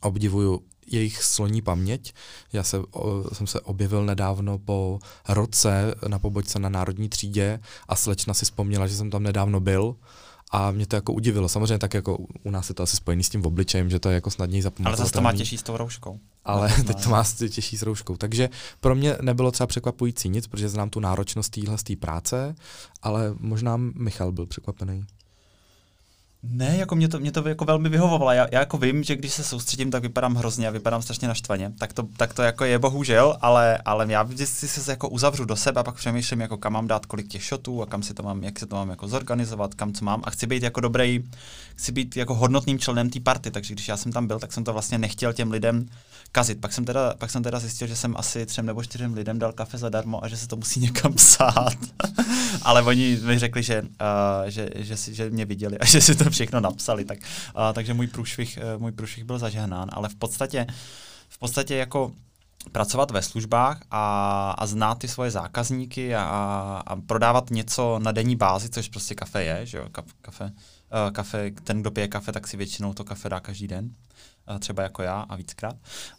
obdivuju 0.00 0.62
jejich 0.92 1.22
sloní 1.22 1.62
paměť. 1.62 2.14
Já 2.52 2.62
se, 2.62 2.78
o, 2.78 3.34
jsem 3.34 3.46
se 3.46 3.60
objevil 3.60 4.04
nedávno 4.04 4.58
po 4.58 4.98
roce 5.28 5.94
na 6.08 6.18
pobočce 6.18 6.58
na 6.58 6.68
Národní 6.68 7.08
třídě 7.08 7.60
a 7.88 7.96
slečna 7.96 8.34
si 8.34 8.44
vzpomněla, 8.44 8.86
že 8.86 8.96
jsem 8.96 9.10
tam 9.10 9.22
nedávno 9.22 9.60
byl 9.60 9.96
a 10.52 10.70
mě 10.70 10.86
to 10.86 10.96
jako 10.96 11.12
udivilo. 11.12 11.48
Samozřejmě 11.48 11.78
tak 11.78 11.94
jako 11.94 12.18
u 12.42 12.50
nás 12.50 12.68
je 12.68 12.74
to 12.74 12.82
asi 12.82 12.96
spojený 12.96 13.24
s 13.24 13.28
tím 13.28 13.46
obličejem, 13.46 13.90
že 13.90 13.98
to 13.98 14.08
je 14.08 14.14
jako 14.14 14.30
snadněji 14.30 14.62
zapamatovat. 14.62 14.98
Ale 14.98 15.04
zase 15.06 15.12
to 15.12 15.20
má 15.20 15.32
těžší 15.32 15.58
s 15.58 15.62
tou 15.62 15.76
rouškou. 15.76 16.18
Ale 16.44 16.74
no, 16.78 16.84
teď 16.84 17.02
to 17.04 17.10
má 17.10 17.24
těžší 17.48 17.76
s 17.76 17.82
rouškou. 17.82 18.16
Takže 18.16 18.50
pro 18.80 18.94
mě 18.94 19.16
nebylo 19.20 19.50
třeba 19.50 19.66
překvapující 19.66 20.28
nic, 20.28 20.46
protože 20.46 20.68
znám 20.68 20.90
tu 20.90 21.00
náročnost 21.00 21.52
téhle 21.52 21.76
práce, 22.00 22.54
ale 23.02 23.34
možná 23.38 23.76
Michal 23.76 24.32
byl 24.32 24.46
překvapený. 24.46 25.04
Ne, 26.44 26.76
jako 26.76 26.94
mě 26.94 27.08
to, 27.08 27.18
mě 27.18 27.32
to 27.32 27.48
jako 27.48 27.64
velmi 27.64 27.88
vyhovovalo. 27.88 28.32
Já, 28.32 28.46
já 28.52 28.60
jako 28.60 28.78
vím, 28.78 29.04
že 29.04 29.16
když 29.16 29.32
se 29.32 29.44
soustředím, 29.44 29.90
tak 29.90 30.02
vypadám 30.02 30.34
hrozně 30.34 30.68
a 30.68 30.70
vypadám 30.70 31.02
strašně 31.02 31.28
naštvaně. 31.28 31.72
Tak 31.78 31.92
to, 31.92 32.02
tak 32.16 32.34
to 32.34 32.42
jako 32.42 32.64
je 32.64 32.78
bohužel, 32.78 33.36
ale, 33.40 33.78
ale 33.78 34.06
já 34.08 34.22
vždycky 34.22 34.68
se 34.68 34.90
jako 34.90 35.08
uzavřu 35.08 35.44
do 35.44 35.56
sebe 35.56 35.80
a 35.80 35.84
pak 35.84 35.94
přemýšlím, 35.94 36.40
jako 36.40 36.56
kam 36.56 36.72
mám 36.72 36.86
dát 36.86 37.06
kolik 37.06 37.28
těch 37.28 37.44
shotů 37.44 37.82
a 37.82 37.86
kam 37.86 38.02
si 38.02 38.14
to 38.14 38.22
mám, 38.22 38.44
jak 38.44 38.58
si 38.58 38.66
to 38.66 38.76
mám 38.76 38.90
jako 38.90 39.08
zorganizovat, 39.08 39.74
kam 39.74 39.92
co 39.92 40.04
mám 40.04 40.22
a 40.24 40.30
chci 40.30 40.46
být 40.46 40.62
jako 40.62 40.80
dobrý, 40.80 41.24
chci 41.76 41.92
být 41.92 42.16
jako 42.16 42.34
hodnotným 42.34 42.78
členem 42.78 43.10
té 43.10 43.20
party, 43.20 43.50
takže 43.50 43.74
když 43.74 43.88
já 43.88 43.96
jsem 43.96 44.12
tam 44.12 44.26
byl, 44.26 44.38
tak 44.38 44.52
jsem 44.52 44.64
to 44.64 44.72
vlastně 44.72 44.98
nechtěl 44.98 45.32
těm 45.32 45.50
lidem 45.50 45.88
kazit. 46.32 46.60
Pak 46.60 46.72
jsem 46.72 46.84
teda, 46.84 47.14
pak 47.18 47.30
jsem 47.30 47.42
teda 47.42 47.58
zjistil, 47.58 47.88
že 47.88 47.96
jsem 47.96 48.14
asi 48.16 48.46
třem 48.46 48.66
nebo 48.66 48.82
čtyřem 48.82 49.14
lidem 49.14 49.38
dal 49.38 49.52
kafe 49.52 49.78
zadarmo 49.78 50.24
a 50.24 50.28
že 50.28 50.36
se 50.36 50.48
to 50.48 50.56
musí 50.56 50.80
někam 50.80 51.12
psát. 51.12 51.76
Ale 52.62 52.82
oni 52.82 53.18
mi 53.24 53.38
řekli, 53.38 53.62
že, 53.62 53.82
uh, 53.82 53.88
že, 54.46 54.68
že, 54.74 54.96
že 54.96 55.30
mě 55.30 55.44
viděli 55.44 55.78
a 55.78 55.84
že 55.84 56.00
si 56.00 56.14
to 56.14 56.30
všechno 56.32 56.60
napsali. 56.60 57.04
Tak, 57.04 57.18
uh, 57.18 57.62
takže 57.72 57.94
můj 57.94 58.06
průšvih, 58.06 58.58
uh, 58.74 58.80
můj 58.82 58.92
průšvih 58.92 59.24
byl 59.24 59.38
zažehnán. 59.38 59.88
Ale 59.92 60.08
v 60.08 60.14
podstatě, 60.14 60.66
v 61.28 61.38
podstatě 61.38 61.76
jako 61.76 62.12
pracovat 62.72 63.10
ve 63.10 63.22
službách 63.22 63.82
a, 63.90 64.50
a 64.58 64.66
znát 64.66 64.98
ty 64.98 65.08
svoje 65.08 65.30
zákazníky 65.30 66.14
a, 66.14 66.22
a 66.86 66.96
prodávat 66.96 67.50
něco 67.50 67.98
na 68.02 68.12
denní 68.12 68.36
bázi, 68.36 68.68
což 68.68 68.88
prostě 68.88 69.14
kafe 69.14 69.44
je, 69.44 69.66
že 69.66 69.78
jo, 69.78 69.86
kafe, 70.22 70.44
uh, 70.44 71.12
kafe, 71.12 71.50
ten, 71.64 71.80
kdo 71.80 71.90
pije 71.90 72.08
kafe, 72.08 72.32
tak 72.32 72.48
si 72.48 72.56
většinou 72.56 72.94
to 72.94 73.04
kafe 73.04 73.28
dá 73.28 73.40
každý 73.40 73.68
den 73.68 73.90
třeba 74.58 74.82
jako 74.82 75.02
já 75.02 75.20
a 75.28 75.36
víckrát. 75.36 75.76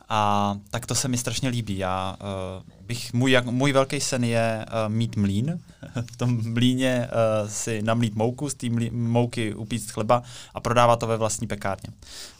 A 0.09 0.55
tak 0.69 0.85
to 0.85 0.95
se 0.95 1.07
mi 1.07 1.17
strašně 1.17 1.49
líbí. 1.49 1.77
Já 1.77 2.15
uh, 2.21 2.85
bych, 2.85 3.13
můj, 3.13 3.31
jak, 3.31 3.45
můj 3.45 3.71
velký 3.71 3.99
sen 3.99 4.23
je 4.23 4.65
uh, 4.67 4.93
mít 4.93 5.15
mlín. 5.15 5.59
v 6.11 6.17
tom 6.17 6.53
mlíně 6.53 7.07
uh, 7.07 7.49
si 7.49 7.81
namlít 7.81 8.15
mouku, 8.15 8.49
z 8.49 8.53
té 8.53 8.67
mouky 8.91 9.53
upíct 9.53 9.91
chleba 9.91 10.23
a 10.53 10.59
prodávat 10.59 10.99
to 10.99 11.07
ve 11.07 11.17
vlastní 11.17 11.47
pekárně. 11.47 11.89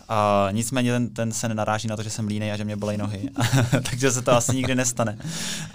Uh, 0.10 0.54
nicméně 0.54 0.92
ten, 0.92 1.10
ten 1.10 1.32
se 1.32 1.48
nenaráží 1.48 1.88
na 1.88 1.96
to, 1.96 2.04
že 2.04 2.10
jsem 2.10 2.28
línej 2.28 2.52
a 2.52 2.58
že 2.58 2.66
mě 2.66 2.76
bolej 2.76 2.98
nohy, 2.98 3.30
takže 3.90 4.12
se 4.12 4.22
to 4.22 4.32
asi 4.32 4.56
nikdy 4.56 4.76
nestane. 4.76 5.18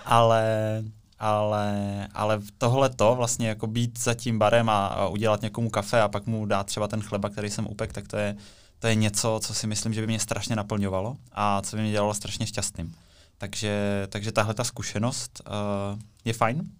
Ale 0.05 0.83
ale, 1.19 2.09
ale 2.15 2.41
tohle 2.59 2.88
to 2.88 3.15
vlastně 3.15 3.49
jako 3.49 3.67
být 3.67 3.99
za 3.99 4.15
tím 4.15 4.38
barem 4.38 4.69
a, 4.69 4.87
a 4.87 5.09
udělat 5.09 5.43
někomu 5.43 5.71
kafe 5.71 6.03
a 6.03 6.09
pak 6.09 6.27
mu 6.27 6.47
dát 6.47 6.67
třeba 6.67 6.88
ten 6.88 7.00
chleba, 7.00 7.29
který 7.29 7.50
jsem 7.50 7.67
upek, 7.67 7.93
tak 7.93 8.09
to 8.09 8.17
je, 8.17 8.37
to 8.79 8.87
je 8.87 8.95
něco, 8.95 9.41
co 9.43 9.55
si 9.55 9.67
myslím, 9.67 9.95
že 9.95 10.01
by 10.01 10.07
mě 10.07 10.21
strašně 10.21 10.57
naplňovalo 10.57 11.17
a 11.33 11.63
co 11.63 11.77
by 11.77 11.83
mě 11.83 11.91
dělalo 11.91 12.15
strašně 12.15 12.47
šťastným. 12.47 12.95
Takže, 13.39 14.07
takže 14.09 14.33
tahle 14.33 14.55
ta 14.55 14.65
zkušenost 14.65 15.43
uh, 15.47 15.99
je 16.25 16.33
fajn. 16.33 16.71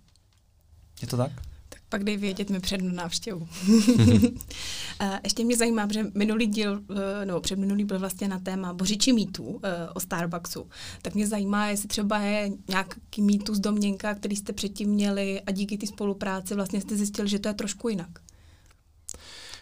Je 1.03 1.09
to 1.09 1.17
tak? 1.17 1.33
Tak 1.69 1.81
pak 1.89 2.05
dej 2.05 2.17
vědět 2.17 2.51
mi 2.51 2.61
před 2.61 2.83
návštěvu. 2.83 3.49
Ještě 5.25 5.45
mě 5.45 5.57
zajímá, 5.57 5.89
že 5.93 6.07
minulý 6.15 6.47
díl, 6.47 6.83
no 7.25 7.41
předminulý 7.41 7.85
byl 7.85 7.99
vlastně 7.99 8.29
na 8.29 8.39
téma 8.39 8.73
bořiči 8.73 9.13
mýtů 9.13 9.61
o 9.95 10.01
Starbucksu. 10.01 10.67
Tak 11.03 11.15
mě 11.15 11.27
zajímá, 11.27 11.67
jestli 11.67 11.89
třeba 11.89 12.19
je 12.19 12.51
nějaký 12.69 13.23
mýtus 13.23 13.59
domněnka, 13.59 14.15
který 14.15 14.37
jste 14.37 14.53
předtím 14.53 14.91
měli 14.91 15.41
a 15.41 15.51
díky 15.51 15.79
té 15.79 15.87
spolupráci 15.87 16.55
vlastně 16.55 16.81
jste 16.81 16.97
zjistili, 16.97 17.29
že 17.29 17.39
to 17.39 17.49
je 17.49 17.55
trošku 17.55 17.89
jinak. 17.89 18.28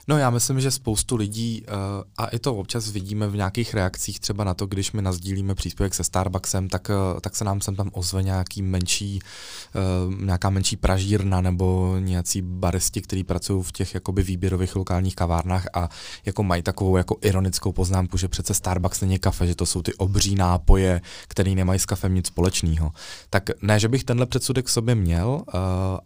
No 0.08 0.18
já 0.18 0.30
myslím, 0.30 0.60
že 0.60 0.70
spoustu 0.70 1.16
lidí, 1.16 1.62
uh, 1.68 1.75
a 2.16 2.26
i 2.26 2.38
to 2.38 2.54
občas 2.54 2.90
vidíme 2.90 3.28
v 3.28 3.36
nějakých 3.36 3.75
reakcích 3.75 4.20
třeba 4.20 4.44
na 4.44 4.54
to, 4.54 4.66
když 4.66 4.92
my 4.92 5.02
nazdílíme 5.02 5.54
příspěvek 5.54 5.94
se 5.94 6.04
Starbucksem, 6.04 6.68
tak, 6.68 6.88
uh, 6.88 7.20
tak 7.20 7.36
se 7.36 7.44
nám 7.44 7.60
sem 7.60 7.76
tam 7.76 7.90
ozve 7.92 8.22
nějaký 8.22 8.62
menší, 8.62 9.20
uh, 10.08 10.14
nějaká 10.14 10.50
menší 10.50 10.76
pražírna 10.76 11.40
nebo 11.40 11.96
nějací 11.98 12.42
baristi, 12.42 13.02
kteří 13.02 13.25
pracují 13.25 13.62
v 13.62 13.72
těch 13.72 13.94
jakoby 13.94 14.22
výběrových 14.22 14.76
lokálních 14.76 15.16
kavárnách 15.16 15.66
a 15.75 15.88
jako 16.26 16.42
mají 16.42 16.62
takovou 16.62 16.96
jako 16.96 17.16
ironickou 17.20 17.72
poznámku, 17.72 18.18
že 18.18 18.28
přece 18.28 18.54
Starbucks 18.54 19.00
není 19.00 19.18
kafe, 19.18 19.46
že 19.46 19.54
to 19.54 19.66
jsou 19.66 19.82
ty 19.82 19.94
obří 19.94 20.34
nápoje, 20.34 21.00
které 21.28 21.54
nemají 21.54 21.80
s 21.80 21.86
kafem 21.86 22.14
nic 22.14 22.26
společného. 22.26 22.92
Tak 23.30 23.50
ne, 23.62 23.80
že 23.80 23.88
bych 23.88 24.04
tenhle 24.04 24.26
předsudek 24.26 24.68
sobě 24.68 24.94
měl, 24.94 25.42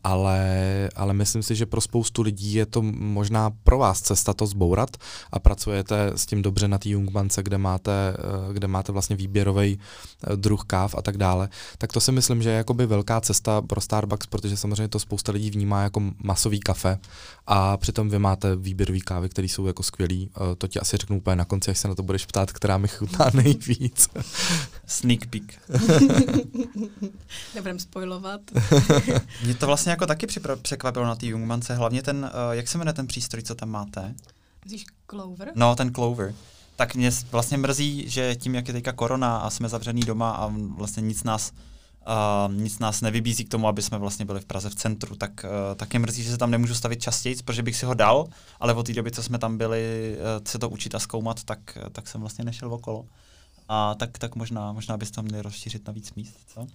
ale, 0.04 0.88
ale 0.96 1.12
myslím 1.12 1.42
si, 1.42 1.54
že 1.54 1.66
pro 1.66 1.80
spoustu 1.80 2.22
lidí 2.22 2.54
je 2.54 2.66
to 2.66 2.82
možná 2.82 3.50
pro 3.50 3.78
vás 3.78 3.89
vás 3.90 4.00
cesta 4.00 4.32
to 4.32 4.46
zbourat 4.46 4.96
a 5.32 5.38
pracujete 5.38 6.12
s 6.14 6.26
tím 6.26 6.42
dobře 6.42 6.68
na 6.68 6.78
té 6.78 6.88
Jungbance, 6.88 7.42
kde 7.42 7.58
máte, 7.58 7.92
eh, 7.92 8.52
kde 8.52 8.68
máte 8.68 8.92
vlastně 8.92 9.16
výběrový 9.16 9.78
eh, 9.78 10.36
druh 10.36 10.64
káv 10.64 10.94
a 10.94 11.02
tak 11.02 11.16
dále, 11.16 11.48
tak 11.78 11.92
to 11.92 12.00
si 12.00 12.12
myslím, 12.12 12.42
že 12.42 12.50
je 12.50 12.56
jakoby 12.56 12.86
velká 12.86 13.20
cesta 13.20 13.62
pro 13.62 13.80
Starbucks, 13.80 14.26
protože 14.26 14.56
samozřejmě 14.56 14.88
to 14.88 14.98
spousta 14.98 15.32
lidí 15.32 15.50
vnímá 15.50 15.82
jako 15.82 16.00
masový 16.22 16.60
kafe 16.60 16.98
a 17.46 17.76
přitom 17.76 18.08
vy 18.08 18.18
máte 18.18 18.56
výběrový 18.56 19.00
kávy, 19.00 19.28
které 19.28 19.48
jsou 19.48 19.66
jako 19.66 19.82
skvělý. 19.82 20.30
Eh, 20.30 20.56
to 20.56 20.68
ti 20.68 20.80
asi 20.80 20.96
řeknu 20.96 21.16
úplně 21.16 21.36
na 21.36 21.44
konci, 21.44 21.70
až 21.70 21.78
se 21.78 21.88
na 21.88 21.94
to 21.94 22.02
budeš 22.02 22.26
ptát, 22.26 22.52
která 22.52 22.78
mi 22.78 22.88
chutná 22.88 23.26
nejvíc. 23.34 24.08
Sneak 24.86 25.26
peek. 25.26 25.58
Nebudem 27.54 27.78
spojovat. 27.78 28.40
Mě 29.44 29.54
to 29.54 29.66
vlastně 29.66 29.90
jako 29.90 30.06
taky 30.06 30.26
překvapilo 30.62 31.04
na 31.04 31.14
té 31.14 31.26
Jungmance, 31.26 31.74
hlavně 31.74 32.02
ten, 32.02 32.30
jak 32.50 32.68
se 32.68 32.78
jmenuje 32.78 32.94
ten 32.94 33.06
přístroj, 33.06 33.42
co 33.42 33.54
tam 33.54 33.68
má 33.70 33.79
máte? 33.80 34.14
Myslíš 34.64 34.84
Clover? 35.10 35.52
No, 35.54 35.76
ten 35.76 35.94
Clover. 35.94 36.34
Tak 36.76 36.94
mě 36.94 37.10
vlastně 37.32 37.58
mrzí, 37.58 38.10
že 38.10 38.36
tím, 38.36 38.54
jak 38.54 38.68
je 38.68 38.74
teďka 38.74 38.92
korona 38.92 39.38
a 39.38 39.50
jsme 39.50 39.68
zavřený 39.68 40.00
doma 40.00 40.30
a 40.30 40.52
vlastně 40.76 41.02
nic 41.02 41.24
nás 41.24 41.52
Uh, 42.46 42.54
nic 42.54 42.78
nás 42.78 43.00
nevybízí 43.00 43.44
k 43.44 43.48
tomu, 43.48 43.68
aby 43.68 43.82
jsme 43.82 43.98
vlastně 43.98 44.24
byli 44.24 44.40
v 44.40 44.44
Praze 44.44 44.70
v 44.70 44.74
centru, 44.74 45.16
tak, 45.16 45.44
uh, 45.44 45.76
tak 45.76 45.94
je 45.94 46.00
mrzí, 46.00 46.22
že 46.22 46.30
se 46.30 46.38
tam 46.38 46.50
nemůžu 46.50 46.74
stavit 46.74 47.02
častěji, 47.02 47.36
protože 47.44 47.62
bych 47.62 47.76
si 47.76 47.86
ho 47.86 47.94
dal, 47.94 48.26
ale 48.60 48.74
od 48.74 48.86
té 48.86 48.92
doby, 48.92 49.10
co 49.10 49.22
jsme 49.22 49.38
tam 49.38 49.58
byli 49.58 50.16
uh, 50.16 50.44
se 50.46 50.58
to 50.58 50.68
učit 50.68 50.94
a 50.94 50.98
zkoumat, 50.98 51.44
tak, 51.44 51.78
tak 51.92 52.08
jsem 52.08 52.20
vlastně 52.20 52.44
nešel 52.44 52.74
okolo. 52.74 53.04
A 53.72 53.94
tak, 53.94 54.18
tak 54.18 54.36
možná, 54.36 54.72
možná 54.72 54.96
byste 54.96 55.14
tam 55.14 55.24
měli 55.24 55.42
rozšířit 55.42 55.86
na 55.86 55.92
víc 55.92 56.14
míst, 56.14 56.36
co? 56.54 56.66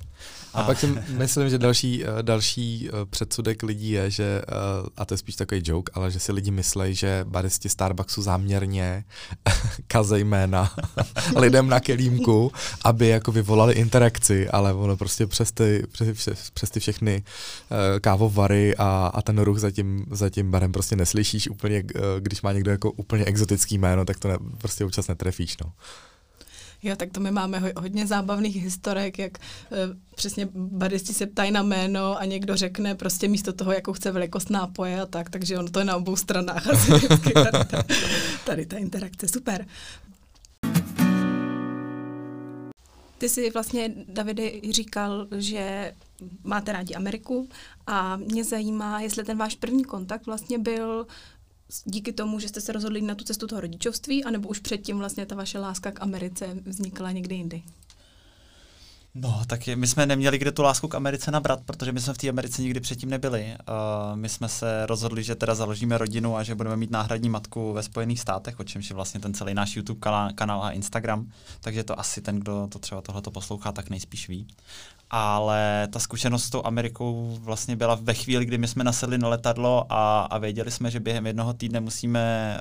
A, 0.54 0.62
a 0.62 0.64
pak 0.64 0.80
si 0.80 0.88
myslím, 1.10 1.50
že 1.50 1.58
další, 1.58 2.04
eh, 2.06 2.08
další 2.24 2.90
eh, 2.90 3.06
předsudek 3.06 3.64
lidí 3.64 3.90
je, 3.90 4.12
že, 4.12 4.42
eh, 4.48 4.90
a 4.98 5.06
to 5.06 5.14
je 5.14 5.18
spíš 5.18 5.36
takový 5.36 5.62
joke, 5.64 5.92
ale 5.96 6.12
že 6.12 6.20
si 6.20 6.32
lidi 6.32 6.52
myslí, 6.52 6.96
že 6.96 7.25
baristi 7.28 7.70
Starbucksu 7.70 8.22
záměrně 8.22 9.04
kazej 9.88 10.24
jména 10.24 10.74
lidem 11.36 11.68
na 11.70 11.80
kelímku, 11.80 12.52
aby 12.84 13.08
jako 13.08 13.32
vyvolali 13.32 13.74
interakci, 13.74 14.50
ale 14.50 14.74
ono 14.74 14.98
prostě 14.98 15.28
přes 15.28 15.52
ty, 15.52 15.84
přes, 15.92 16.52
přes 16.54 16.70
ty 16.70 16.80
všechny 16.80 17.24
kávovary 18.02 18.75
a, 18.78 19.12
a 19.14 19.22
ten 19.22 19.40
ruch 19.40 19.60
za 19.60 19.72
tím, 19.72 20.06
za 20.12 20.30
tím 20.30 20.52
barem 20.52 20.72
prostě 20.72 20.96
neslyšíš 20.96 21.50
úplně, 21.50 21.84
když 22.20 22.42
má 22.42 22.54
někdo 22.54 22.72
jako 22.72 22.92
úplně 22.92 23.25
exotický 23.25 23.78
jméno, 23.78 24.06
tak 24.06 24.20
to 24.20 24.28
ne, 24.28 24.38
prostě 24.58 24.86
občas 24.86 25.08
netrefíš, 25.08 25.58
no. 25.58 25.72
Jo, 26.86 26.96
tak 26.96 27.12
to 27.12 27.20
my 27.20 27.32
máme 27.32 27.60
ho, 27.60 27.68
hodně 27.77 28.08
zábavných 28.08 28.63
historek, 28.63 29.20
jak 29.20 29.38
e, 29.38 29.42
přesně 30.15 30.48
baristi 30.54 31.13
se 31.13 31.25
ptají 31.25 31.51
na 31.51 31.63
jméno 31.63 32.20
a 32.20 32.25
někdo 32.25 32.56
řekne 32.56 32.96
prostě 32.96 33.27
místo 33.27 33.54
toho, 33.54 33.72
jakou 33.72 33.94
chce 33.94 34.12
velikost 34.12 34.50
nápoje 34.50 35.01
a 35.01 35.06
tak, 35.06 35.30
takže 35.30 35.60
ono 35.60 35.70
to 35.70 35.80
je 35.80 35.86
na 35.86 35.96
obou 35.96 36.15
stranách 36.15 36.63
tady, 37.24 37.34
ta, 37.34 37.84
tady 38.46 38.65
ta 38.65 38.77
interakce, 38.77 39.27
super. 39.27 39.65
Ty 43.18 43.30
jsi 43.30 43.50
vlastně, 43.50 43.94
Davide, 44.08 44.51
říkal, 44.72 45.27
že 45.38 45.94
máte 46.44 46.72
rádi 46.72 46.96
Ameriku 46.96 47.50
a 47.88 48.18
mě 48.18 48.44
zajímá, 48.44 49.01
jestli 49.01 49.24
ten 49.24 49.38
váš 49.38 49.56
první 49.56 49.84
kontakt 49.84 50.25
vlastně 50.25 50.60
byl 50.60 51.08
díky 51.86 52.13
tomu, 52.13 52.39
že 52.39 52.48
jste 52.48 52.62
se 52.62 52.72
rozhodli 52.72 53.01
na 53.01 53.15
tu 53.15 53.24
cestu 53.24 53.48
toho 53.48 53.62
rodičovství, 53.62 54.24
anebo 54.24 54.50
už 54.50 54.60
předtím 54.60 54.98
vlastně 54.98 55.25
ta 55.25 55.36
vaše 55.36 55.60
láska 55.60 55.91
k 55.91 56.01
Americe 56.01 56.57
vznikla 56.65 57.12
někdy 57.12 57.36
jindy? 57.36 57.63
No, 59.17 59.41
tak 59.48 59.67
je, 59.67 59.75
my 59.75 59.88
jsme 59.88 60.05
neměli 60.05 60.38
kde 60.38 60.51
tu 60.51 60.62
lásku 60.62 60.88
k 60.88 60.95
Americe 60.95 61.31
nabrat, 61.31 61.62
protože 61.65 61.91
my 61.91 62.01
jsme 62.01 62.13
v 62.13 62.17
té 62.17 62.29
Americe 62.29 62.62
nikdy 62.62 62.79
předtím 62.79 63.10
nebyli. 63.10 63.45
Uh, 63.45 64.15
my 64.15 64.29
jsme 64.29 64.50
se 64.50 64.86
rozhodli, 64.86 65.24
že 65.24 65.36
teda 65.36 65.55
založíme 65.55 65.98
rodinu 65.98 66.38
a 66.38 66.43
že 66.43 66.55
budeme 66.55 66.77
mít 66.77 66.91
náhradní 66.91 67.29
matku 67.29 67.74
ve 67.74 67.84
Spojených 67.84 68.19
státech, 68.19 68.60
o 68.60 68.63
čemž 68.63 68.89
je 68.89 68.95
vlastně 68.95 69.19
ten 69.19 69.34
celý 69.34 69.53
náš 69.53 69.75
YouTube 69.75 70.00
kanál, 70.36 70.63
a 70.63 70.72
Instagram. 70.72 71.31
Takže 71.62 71.84
to 71.84 72.00
asi 72.00 72.22
ten, 72.22 72.39
kdo 72.39 72.67
to 72.72 72.79
třeba 72.79 73.01
tohleto 73.01 73.31
poslouchá, 73.31 73.72
tak 73.72 73.89
nejspíš 73.89 74.29
ví 74.29 74.48
ale 75.10 75.88
ta 75.92 76.00
zkušenost 76.00 76.44
s 76.44 76.50
tou 76.50 76.66
Amerikou 76.66 77.38
vlastně 77.42 77.76
byla 77.76 77.96
ve 78.02 78.14
chvíli, 78.14 78.46
kdy 78.46 78.58
my 78.58 78.68
jsme 78.68 78.84
nasedli 78.84 79.18
na 79.18 79.28
letadlo 79.28 79.86
a, 79.90 80.22
a 80.22 80.38
věděli 80.38 80.72
jsme, 80.72 80.92
že 80.92 81.00
během 81.00 81.28
jednoho 81.28 81.54
týdne 81.54 81.80
musíme 81.80 82.58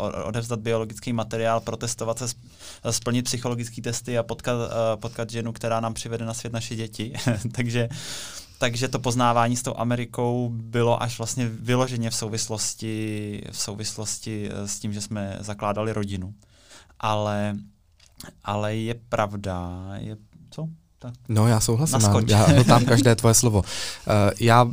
uh, 0.00 0.26
odevzdat 0.26 0.60
biologický 0.60 1.12
materiál, 1.12 1.60
protestovat 1.60 2.18
se, 2.18 2.26
splnit 2.90 3.22
psychologické 3.22 3.82
testy 3.82 4.18
a 4.18 4.22
potkat, 4.22 4.54
uh, 4.54 5.00
potkat 5.00 5.30
ženu, 5.30 5.52
která 5.52 5.80
nám 5.80 5.94
přivede 5.94 6.24
na 6.24 6.34
svět 6.34 6.52
naše 6.52 6.76
děti. 6.76 7.12
takže 7.52 7.88
takže 8.58 8.88
to 8.88 8.98
poznávání 8.98 9.56
s 9.56 9.62
tou 9.62 9.74
Amerikou 9.76 10.48
bylo 10.48 11.02
až 11.02 11.18
vlastně 11.18 11.48
vyloženě 11.48 12.10
v 12.10 12.14
souvislosti, 12.14 13.42
v 13.50 13.58
souvislosti 13.58 14.50
eh, 14.50 14.68
s 14.68 14.78
tím, 14.78 14.92
že 14.92 15.00
jsme 15.00 15.36
zakládali 15.40 15.92
rodinu. 15.92 16.34
Ale, 17.00 17.56
ale 18.44 18.76
je 18.76 18.94
pravda, 18.94 19.84
je, 19.96 20.16
co? 20.50 20.68
Tak. 21.00 21.14
No 21.28 21.48
já 21.48 21.60
souhlasím, 21.60 21.98
já, 22.26 22.52
já 22.52 22.64
tam 22.64 22.84
každé 22.92 23.14
tvoje 23.14 23.34
slovo. 23.34 23.58
Uh, 23.58 23.64
já, 24.40 24.70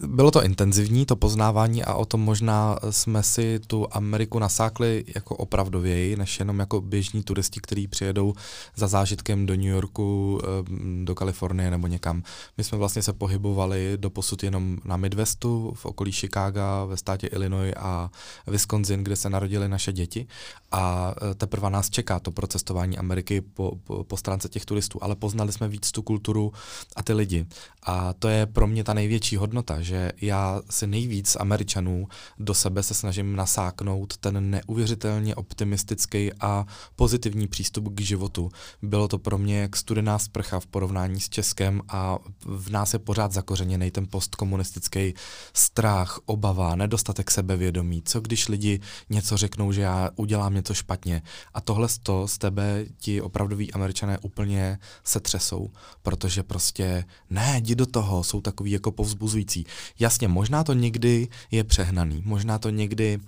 bylo 0.00 0.30
to 0.30 0.44
intenzivní, 0.44 1.06
to 1.06 1.16
poznávání 1.16 1.84
a 1.84 1.94
o 1.94 2.04
tom 2.04 2.20
možná 2.20 2.78
jsme 2.90 3.22
si 3.22 3.60
tu 3.66 3.86
Ameriku 3.90 4.38
nasákli 4.38 5.04
jako 5.14 5.36
opravdověji, 5.36 6.16
než 6.16 6.38
jenom 6.38 6.58
jako 6.58 6.80
běžní 6.80 7.22
turisti, 7.22 7.60
kteří 7.60 7.88
přijedou 7.88 8.34
za 8.76 8.88
zážitkem 8.88 9.46
do 9.46 9.54
New 9.54 9.64
Yorku, 9.64 10.40
um, 10.68 11.04
do 11.04 11.14
Kalifornie 11.14 11.70
nebo 11.70 11.86
někam. 11.86 12.22
My 12.58 12.64
jsme 12.64 12.78
vlastně 12.78 13.02
se 13.02 13.12
pohybovali 13.12 13.92
do 13.96 14.10
posud 14.10 14.42
jenom 14.42 14.78
na 14.84 14.96
Midwestu, 14.96 15.72
v 15.74 15.86
okolí 15.86 16.12
Chicaga, 16.12 16.84
ve 16.84 16.96
státě 16.96 17.26
Illinois 17.26 17.74
a 17.76 18.10
Wisconsin, 18.46 19.04
kde 19.04 19.16
se 19.16 19.30
narodily 19.30 19.68
naše 19.68 19.92
děti 19.92 20.26
a 20.72 21.14
eh, 21.30 21.34
teprve 21.34 21.70
nás 21.70 21.90
čeká 21.90 22.20
to 22.20 22.30
procestování 22.30 22.98
Ameriky 22.98 23.40
po, 23.40 23.72
po, 23.84 24.04
po 24.04 24.16
stránce 24.16 24.48
těch 24.48 24.64
turistů, 24.64 24.98
ale 25.02 25.16
poznávání 25.16 25.37
poznali 25.38 25.52
jsme 25.52 25.68
víc 25.68 25.92
tu 25.92 26.02
kulturu 26.02 26.52
a 26.96 27.02
ty 27.02 27.12
lidi. 27.12 27.46
A 27.82 28.12
to 28.12 28.28
je 28.28 28.46
pro 28.46 28.66
mě 28.66 28.84
ta 28.84 28.94
největší 28.94 29.36
hodnota, 29.36 29.80
že 29.80 30.12
já 30.20 30.60
si 30.70 30.86
nejvíc 30.86 31.36
Američanů 31.40 32.08
do 32.38 32.54
sebe 32.54 32.82
se 32.82 32.94
snažím 32.94 33.36
nasáknout 33.36 34.16
ten 34.16 34.50
neuvěřitelně 34.50 35.34
optimistický 35.34 36.32
a 36.40 36.66
pozitivní 36.96 37.48
přístup 37.48 37.94
k 37.94 38.00
životu. 38.00 38.50
Bylo 38.82 39.08
to 39.08 39.18
pro 39.18 39.38
mě 39.38 39.58
jak 39.60 39.76
studená 39.76 40.18
sprcha 40.18 40.60
v 40.60 40.66
porovnání 40.66 41.20
s 41.20 41.28
Českem 41.28 41.82
a 41.88 42.18
v 42.44 42.70
nás 42.70 42.92
je 42.92 42.98
pořád 42.98 43.32
zakořeněný 43.32 43.90
ten 43.90 44.06
postkomunistický 44.10 45.14
strach, 45.54 46.20
obava, 46.26 46.76
nedostatek 46.76 47.30
sebevědomí. 47.30 48.02
Co 48.04 48.20
když 48.20 48.48
lidi 48.48 48.80
něco 49.10 49.36
řeknou, 49.36 49.72
že 49.72 49.80
já 49.80 50.10
udělám 50.16 50.54
něco 50.54 50.74
špatně. 50.74 51.22
A 51.54 51.60
tohle 51.60 51.88
z 52.26 52.38
tebe 52.38 52.84
ti 52.98 53.20
opravdoví 53.20 53.72
američané 53.72 54.18
úplně 54.18 54.78
se 55.04 55.20
třesou, 55.28 55.70
protože 56.02 56.42
prostě 56.42 57.04
ne, 57.30 57.60
jdi 57.60 57.74
do 57.74 57.86
toho, 57.86 58.24
jsou 58.24 58.40
takový 58.40 58.70
jako 58.70 58.92
povzbuzující. 58.92 59.66
Jasně, 60.00 60.28
možná 60.28 60.64
to 60.64 60.72
někdy 60.72 61.28
je 61.50 61.64
přehnaný, 61.64 62.22
možná 62.24 62.58
to 62.58 62.70
někdy 62.70 63.20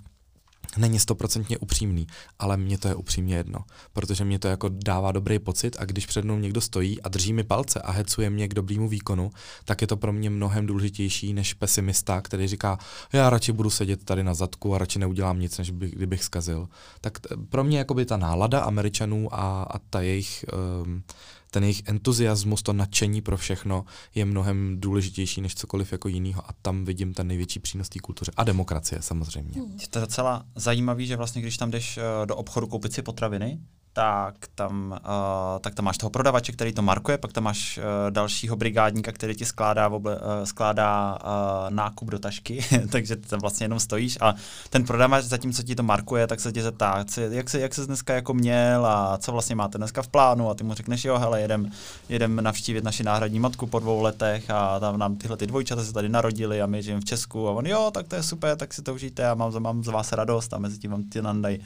není 0.77 0.99
stoprocentně 0.99 1.57
upřímný, 1.57 2.07
ale 2.39 2.57
mně 2.57 2.77
to 2.77 2.87
je 2.87 2.95
upřímně 2.95 3.35
jedno, 3.35 3.59
protože 3.93 4.25
mě 4.25 4.39
to 4.39 4.47
jako 4.47 4.69
dává 4.69 5.11
dobrý 5.11 5.39
pocit 5.39 5.75
a 5.79 5.85
když 5.85 6.05
před 6.05 6.25
mnou 6.25 6.39
někdo 6.39 6.61
stojí 6.61 7.01
a 7.01 7.09
drží 7.09 7.33
mi 7.33 7.43
palce 7.43 7.81
a 7.81 7.91
hecuje 7.91 8.29
mě 8.29 8.47
k 8.47 8.53
dobrýmu 8.53 8.87
výkonu, 8.87 9.31
tak 9.65 9.81
je 9.81 9.87
to 9.87 9.97
pro 9.97 10.13
mě 10.13 10.29
mnohem 10.29 10.65
důležitější 10.65 11.33
než 11.33 11.53
pesimista, 11.53 12.21
který 12.21 12.47
říká, 12.47 12.79
já 13.13 13.29
radši 13.29 13.51
budu 13.51 13.69
sedět 13.69 14.03
tady 14.03 14.23
na 14.23 14.33
zadku 14.33 14.75
a 14.75 14.77
radši 14.77 14.99
neudělám 14.99 15.39
nic, 15.39 15.57
než 15.57 15.69
by, 15.69 15.91
kdybych 15.91 16.23
zkazil. 16.23 16.67
Tak 17.01 17.19
t- 17.19 17.35
pro 17.49 17.63
mě 17.63 17.77
jakoby 17.77 18.05
ta 18.05 18.17
nálada 18.17 18.59
Američanů 18.61 19.27
a, 19.33 19.63
a 19.63 19.79
ta 19.89 20.01
jejich 20.01 20.45
um, 20.83 21.03
ten 21.51 21.63
jejich 21.63 21.81
entuziasmus, 21.85 22.61
to 22.61 22.73
nadšení 22.73 23.21
pro 23.21 23.37
všechno 23.37 23.85
je 24.15 24.25
mnohem 24.25 24.75
důležitější 24.79 25.41
než 25.41 25.55
cokoliv 25.55 25.91
jako 25.91 26.07
jiného 26.07 26.41
a 26.49 26.53
tam 26.61 26.85
vidím 26.85 27.13
ten 27.13 27.27
největší 27.27 27.59
přínos 27.59 27.89
té 27.89 27.99
kultuře. 27.99 28.31
A 28.37 28.43
demokracie 28.43 29.01
samozřejmě. 29.01 29.61
Je 29.81 29.87
to 29.87 29.99
docela 29.99 30.45
zajímavé, 30.55 31.05
že 31.05 31.15
vlastně 31.15 31.41
když 31.41 31.57
tam 31.57 31.71
jdeš 31.71 31.97
uh, 31.97 32.25
do 32.25 32.35
obchodu 32.35 32.67
koupit 32.67 32.93
si 32.93 33.01
potraviny, 33.01 33.59
tak 33.93 34.35
tam, 34.55 34.99
uh, 35.05 35.59
tak 35.59 35.75
tam 35.75 35.85
máš 35.85 35.97
toho 35.97 36.09
prodavače, 36.09 36.51
který 36.51 36.73
to 36.73 36.81
markuje, 36.81 37.17
pak 37.17 37.33
tam 37.33 37.43
máš 37.43 37.77
uh, 37.77 37.83
dalšího 38.11 38.55
brigádníka, 38.55 39.11
který 39.11 39.35
ti 39.35 39.45
skládá, 39.45 39.89
oble, 39.89 40.15
uh, 40.15 40.21
skládá 40.43 41.17
uh, 41.23 41.69
nákup 41.69 42.09
do 42.09 42.19
tašky, 42.19 42.65
takže 42.91 43.15
tam 43.15 43.39
vlastně 43.39 43.63
jenom 43.63 43.79
stojíš. 43.79 44.17
A 44.21 44.35
ten 44.69 44.83
prodavač 44.83 45.25
zatímco 45.25 45.63
ti 45.63 45.75
to 45.75 45.83
markuje, 45.83 46.27
tak 46.27 46.39
se 46.39 46.51
tě 46.51 46.63
zeptá, 46.63 47.05
jak 47.31 47.49
se, 47.49 47.59
jak 47.59 47.73
se 47.75 47.85
dneska 47.85 48.13
jako 48.13 48.33
měl 48.33 48.85
a 48.85 49.17
co 49.17 49.31
vlastně 49.31 49.55
máte 49.55 49.77
dneska 49.77 50.01
v 50.01 50.07
plánu? 50.07 50.49
A 50.49 50.53
ty 50.53 50.63
mu 50.63 50.73
řekneš, 50.73 51.05
jo, 51.05 51.17
hele, 51.17 51.41
jedem, 51.41 51.71
jedem 52.09 52.35
navštívit 52.43 52.83
naši 52.83 53.03
náhradní 53.03 53.39
matku 53.39 53.67
po 53.67 53.79
dvou 53.79 54.01
letech 54.01 54.49
a 54.49 54.79
tam 54.79 54.99
nám 54.99 55.15
tyhle 55.15 55.37
ty 55.37 55.47
dvojčata 55.47 55.83
se 55.83 55.93
tady 55.93 56.09
narodili 56.09 56.61
a 56.61 56.65
my 56.65 56.83
žijeme 56.83 57.01
v 57.01 57.05
Česku. 57.05 57.47
A 57.47 57.51
on, 57.51 57.67
jo, 57.67 57.91
tak 57.93 58.07
to 58.07 58.15
je 58.15 58.23
super, 58.23 58.57
tak 58.57 58.73
si 58.73 58.81
to 58.81 58.93
užijte 58.93 59.27
a 59.27 59.33
mám, 59.33 59.59
mám 59.59 59.83
z 59.83 59.87
vás 59.87 60.11
radost. 60.11 60.53
A 60.53 60.57
mezi 60.57 60.79
tím 60.79 60.91
vám 60.91 61.03
ty 61.03 61.21
nandaj 61.21 61.57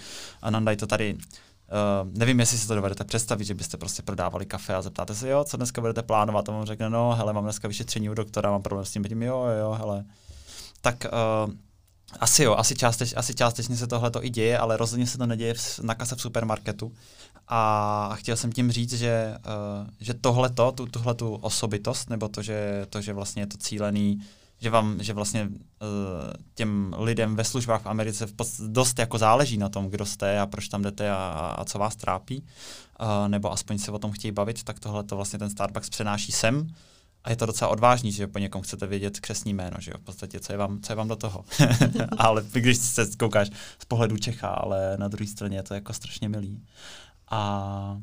a 0.42 0.50
nandaj 0.50 0.76
to 0.76 0.88
tady 0.88 1.18
Uh, 1.72 2.10
nevím, 2.18 2.40
jestli 2.40 2.58
si 2.58 2.68
to 2.68 2.76
dovedete 2.76 3.04
představit, 3.04 3.46
že 3.46 3.54
byste 3.54 3.78
prostě 3.78 4.02
prodávali 4.02 4.46
kafe 4.46 4.76
a 4.76 4.82
zeptáte 4.82 5.16
se, 5.16 5.30
jo, 5.30 5.44
co 5.44 5.58
dneska 5.58 5.82
budete 5.82 6.04
plánovat, 6.04 6.50
a 6.50 6.52
on 6.52 6.66
řekne, 6.66 6.90
no, 6.90 7.16
hele, 7.16 7.34
mám 7.34 7.44
dneska 7.44 7.68
vyšetření 7.68 8.10
u 8.10 8.14
doktora, 8.14 8.52
mám 8.52 8.62
problém 8.62 8.86
s 8.86 8.92
tím, 8.92 9.04
tím 9.04 9.24
jo, 9.24 9.46
jo, 9.60 9.72
hele. 9.72 10.06
Tak 10.82 11.06
uh, 11.46 11.54
asi 12.20 12.44
jo, 12.44 12.56
asi, 12.56 12.76
částeč, 12.76 13.14
asi 13.16 13.36
částečně 13.36 13.78
se 13.78 13.88
tohle 13.88 14.12
to 14.12 14.26
i 14.26 14.30
děje, 14.30 14.58
ale 14.58 14.78
rozhodně 14.78 15.08
se 15.08 15.18
to 15.18 15.26
neděje 15.26 15.54
v, 15.54 15.80
na 15.80 15.96
kase 15.96 16.16
v 16.16 16.22
supermarketu. 16.22 16.92
A 17.48 18.12
chtěl 18.16 18.38
jsem 18.38 18.52
tím 18.52 18.72
říct, 18.72 18.94
že, 18.94 19.36
uh, 19.38 19.88
že 20.00 20.14
tohleto, 20.14 20.72
tu, 20.72 20.86
tuhletu 20.86 21.36
osobitost, 21.36 22.10
nebo 22.10 22.28
to 22.28 22.42
že, 22.42 22.86
to, 22.90 23.02
že 23.02 23.14
vlastně 23.14 23.42
je 23.42 23.48
to 23.48 23.58
cílený 23.58 24.22
že 24.66 24.70
vám, 24.70 25.04
že 25.04 25.14
vlastně 25.14 25.44
uh, 25.44 25.50
těm 26.56 26.96
lidem 26.98 27.36
ve 27.36 27.44
službách 27.44 27.82
v 27.82 27.86
Americe 27.86 28.28
dost 28.68 29.00
jako 29.00 29.18
záleží 29.18 29.58
na 29.58 29.70
tom, 29.70 29.90
kdo 29.90 30.06
jste 30.06 30.40
a 30.40 30.46
proč 30.46 30.68
tam 30.68 30.82
jdete 30.82 31.12
a, 31.12 31.16
a 31.58 31.66
co 31.66 31.80
vás 31.80 31.96
trápí, 31.96 32.42
uh, 32.42 33.28
nebo 33.28 33.52
aspoň 33.52 33.78
se 33.78 33.92
o 33.92 34.00
tom 34.00 34.12
chtějí 34.12 34.32
bavit, 34.32 34.64
tak 34.64 34.80
tohle 34.80 35.04
to 35.04 35.16
vlastně 35.16 35.40
ten 35.40 35.50
Starbucks 35.50 35.90
přenáší 35.90 36.32
sem. 36.32 36.68
A 37.24 37.30
je 37.30 37.36
to 37.36 37.46
docela 37.46 37.72
odvážný, 37.72 38.12
že 38.12 38.28
po 38.28 38.40
někom 38.40 38.62
chcete 38.62 38.88
vědět 38.88 39.20
křesní 39.20 39.54
jméno, 39.54 39.78
že 39.80 39.92
jo, 39.92 39.98
v 39.98 40.04
podstatě, 40.04 40.40
co 40.40 40.54
je 40.54 40.58
vám, 40.58 40.82
co 40.82 40.92
je 40.92 40.96
vám 40.96 41.08
do 41.08 41.16
toho. 41.16 41.46
ale 42.18 42.44
když 42.54 42.78
se 42.78 43.06
koukáš 43.20 43.50
z 43.80 43.86
pohledu 43.86 44.18
Čecha, 44.18 44.48
ale 44.48 44.98
na 44.98 45.08
druhé 45.08 45.28
straně 45.28 45.58
je 45.58 45.64
to 45.64 45.74
jako 45.74 45.94
strašně 45.94 46.30
milý. 46.30 46.62
A 47.32 48.02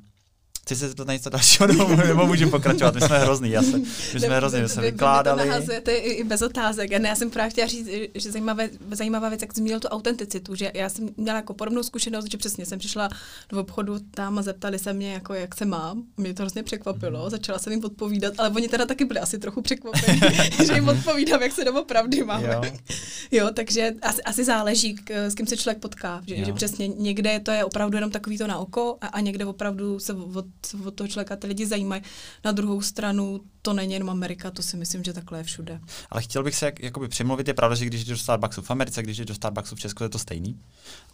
Chci 0.63 0.77
se 0.77 0.89
zeptat 0.89 1.07
na 1.07 1.13
něco 1.13 1.31
dalšího, 1.31 1.67
nebo, 1.67 1.97
nebo 1.97 2.27
můžu 2.27 2.51
pokračovat? 2.51 2.95
My 2.95 3.01
jsme 3.01 3.19
hrozný, 3.19 3.51
já 3.51 3.63
se, 3.63 3.79
my 4.15 4.21
jsme 4.21 4.37
hrozný, 4.37 4.61
my 4.63 4.69
jsme 4.69 4.83
vykládali. 4.83 5.51
Vy 5.87 5.93
i, 5.93 6.11
i 6.13 6.25
bez 6.25 6.43
otázek. 6.43 6.91
Já, 6.91 6.99
ne, 6.99 7.09
já 7.09 7.15
jsem 7.15 7.31
právě 7.31 7.51
chtěla 7.51 7.67
říct, 7.67 7.89
že 8.15 8.33
zajímavé, 8.33 8.69
zajímavá 8.91 9.29
věc, 9.29 9.41
jak 9.41 9.55
zmínil 9.55 9.81
tu 9.81 9.89
autenticitu, 9.89 10.55
že 10.55 10.71
já 10.75 10.89
jsem 10.89 11.09
měla 11.17 11.37
jako 11.37 11.55
podobnou 11.55 11.83
zkušenost, 11.83 12.31
že 12.31 12.39
přesně 12.39 12.67
jsem 12.67 12.79
přišla 12.79 13.09
do 13.49 13.61
obchodu 13.61 13.99
tam 14.11 14.39
a 14.39 14.43
zeptali 14.43 14.79
se 14.79 14.93
mě, 14.93 15.13
jako, 15.13 15.35
jak 15.35 15.55
se 15.55 15.65
mám. 15.65 16.03
Mě 16.17 16.35
to 16.35 16.43
hrozně 16.43 16.63
překvapilo, 16.63 17.25
mm. 17.25 17.31
začala 17.31 17.59
jsem 17.59 17.73
jim 17.73 17.85
odpovídat, 17.85 18.35
ale 18.39 18.51
oni 18.51 18.69
teda 18.69 18.87
taky 18.87 19.05
byli 19.05 19.21
asi 19.21 19.39
trochu 19.39 19.63
překvapení, 19.63 20.21
že 20.67 20.73
jim 20.75 20.89
odpovídám, 20.89 21.43
jak 21.43 21.53
se 21.53 21.65
doopravdy 21.65 22.25
máme. 22.25 22.49
Jo. 22.49 22.63
jo, 23.31 23.51
takže 23.55 23.93
asi, 24.03 24.23
asi 24.23 24.45
záleží, 24.45 24.95
k, 24.95 25.11
s 25.11 25.35
kým 25.35 25.47
se 25.47 25.57
člověk 25.57 25.79
potká. 25.79 26.23
Že, 26.27 26.45
že 26.45 26.53
přesně 26.53 26.89
někde 26.89 27.41
to 27.41 27.51
je 27.51 27.65
opravdu 27.65 27.97
jenom 27.97 28.11
takový 28.11 28.39
to 28.39 28.47
na 28.47 28.59
oko 28.59 28.97
a, 29.01 29.07
a 29.07 29.21
někde 29.21 29.45
opravdu 29.45 29.99
se 29.99 30.13
od 30.13 30.45
co 30.63 30.79
od 30.85 30.95
toho 30.95 31.09
člověka 31.09 31.37
ty 31.37 31.47
lidi 31.47 31.67
zajímají. 31.67 32.03
Na 32.45 32.53
druhou 32.53 32.81
stranu 32.81 33.41
to 33.63 33.73
není 33.73 33.93
jenom 33.93 34.11
Amerika, 34.11 34.51
to 34.51 34.63
si 34.63 34.77
myslím, 34.77 35.05
že 35.05 35.13
takhle 35.13 35.39
je 35.39 35.45
všude. 35.45 35.81
Ale 36.11 36.23
chtěl 36.23 36.43
bych 36.43 36.55
se 36.55 36.67
jak, 36.67 36.83
jakoby 36.83 37.09
přimluvit, 37.09 37.49
je 37.49 37.55
pravda, 37.55 37.75
že 37.77 37.85
když 37.85 38.05
jdeš 38.05 38.09
do 38.09 38.23
Starbucksu 38.23 38.63
v 38.63 38.71
Americe, 38.71 39.03
když 39.03 39.17
jdeš 39.17 39.27
do 39.27 39.35
Starbucksu 39.35 39.77
v 39.77 39.81
Česku, 39.81 40.03
je 40.03 40.09
to 40.09 40.19
stejný, 40.19 40.61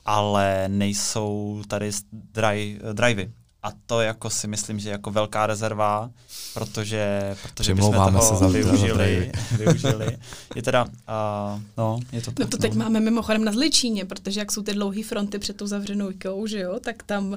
ale 0.05 0.65
nejsou 0.69 1.63
tady 1.69 1.91
dry, 2.13 2.81
drivey. 2.93 3.31
A 3.63 3.73
to 3.87 4.01
jako 4.01 4.31
si 4.31 4.49
myslím, 4.49 4.79
že 4.79 4.91
jako 4.91 5.11
velká 5.11 5.47
rezerva, 5.47 6.11
protože, 6.55 7.37
protože 7.43 7.75
bychom 7.75 7.93
toho 7.95 8.23
se 8.23 8.37
za 8.37 8.49
využili, 8.49 9.33
využili. 9.59 10.19
Je 10.55 10.63
teda, 10.63 10.85
uh, 10.85 11.61
no, 11.77 12.01
je 12.13 12.21
to 12.21 12.31
tak, 12.31 12.39
No 12.39 12.47
to 12.47 12.57
teď 12.57 12.75
no. 12.75 12.85
máme 12.85 13.01
mimochodem 13.01 13.45
na 13.45 13.53
Zličíně, 13.53 14.05
protože 14.05 14.41
jak 14.41 14.53
jsou 14.53 14.63
ty 14.63 14.75
dlouhé 14.75 15.03
fronty 15.03 15.39
před 15.39 15.57
tou 15.57 15.67
zavřenou 15.67 16.11
IKEA, 16.11 16.47
že 16.47 16.61
jo, 16.61 16.79
tak 16.81 17.03
tam 17.03 17.29
uh, 17.29 17.37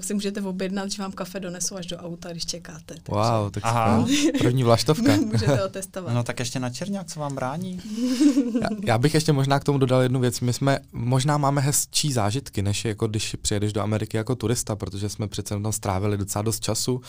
si 0.00 0.14
můžete 0.14 0.42
objednat, 0.42 0.90
že 0.90 1.02
vám 1.02 1.12
kafe 1.12 1.40
donesou 1.40 1.76
až 1.76 1.86
do 1.86 1.96
auta, 1.96 2.30
když 2.30 2.46
čekáte. 2.46 2.94
Takže. 2.94 3.02
Wow, 3.08 3.50
tak 3.50 3.62
Aha. 3.66 4.06
první 4.38 4.64
vlaštovka. 4.64 5.16
můžete 5.32 5.64
otestovat. 5.64 6.14
No 6.14 6.22
tak 6.22 6.38
ještě 6.38 6.60
na 6.60 6.70
Černák, 6.70 7.06
co 7.06 7.20
vám 7.20 7.34
brání? 7.34 7.80
já, 8.62 8.68
já, 8.84 8.98
bych 8.98 9.14
ještě 9.14 9.32
možná 9.32 9.60
k 9.60 9.64
tomu 9.64 9.78
dodal 9.78 10.02
jednu 10.02 10.20
věc. 10.20 10.40
My 10.40 10.52
jsme, 10.52 10.78
možná 10.92 11.38
máme 11.38 11.60
hezčí 11.60 12.12
zážitky, 12.12 12.62
než 12.62 12.84
jako 12.84 13.06
když 13.06 13.36
přijedeš 13.42 13.72
do 13.72 13.82
Ameriky 13.82 14.16
jako 14.16 14.34
turista, 14.34 14.76
protože 14.76 15.08
jsme 15.08 15.28
přece 15.46 15.62
tam 15.62 15.72
strávili 15.72 16.18
docela 16.18 16.42
dost 16.42 16.60
času, 16.60 17.00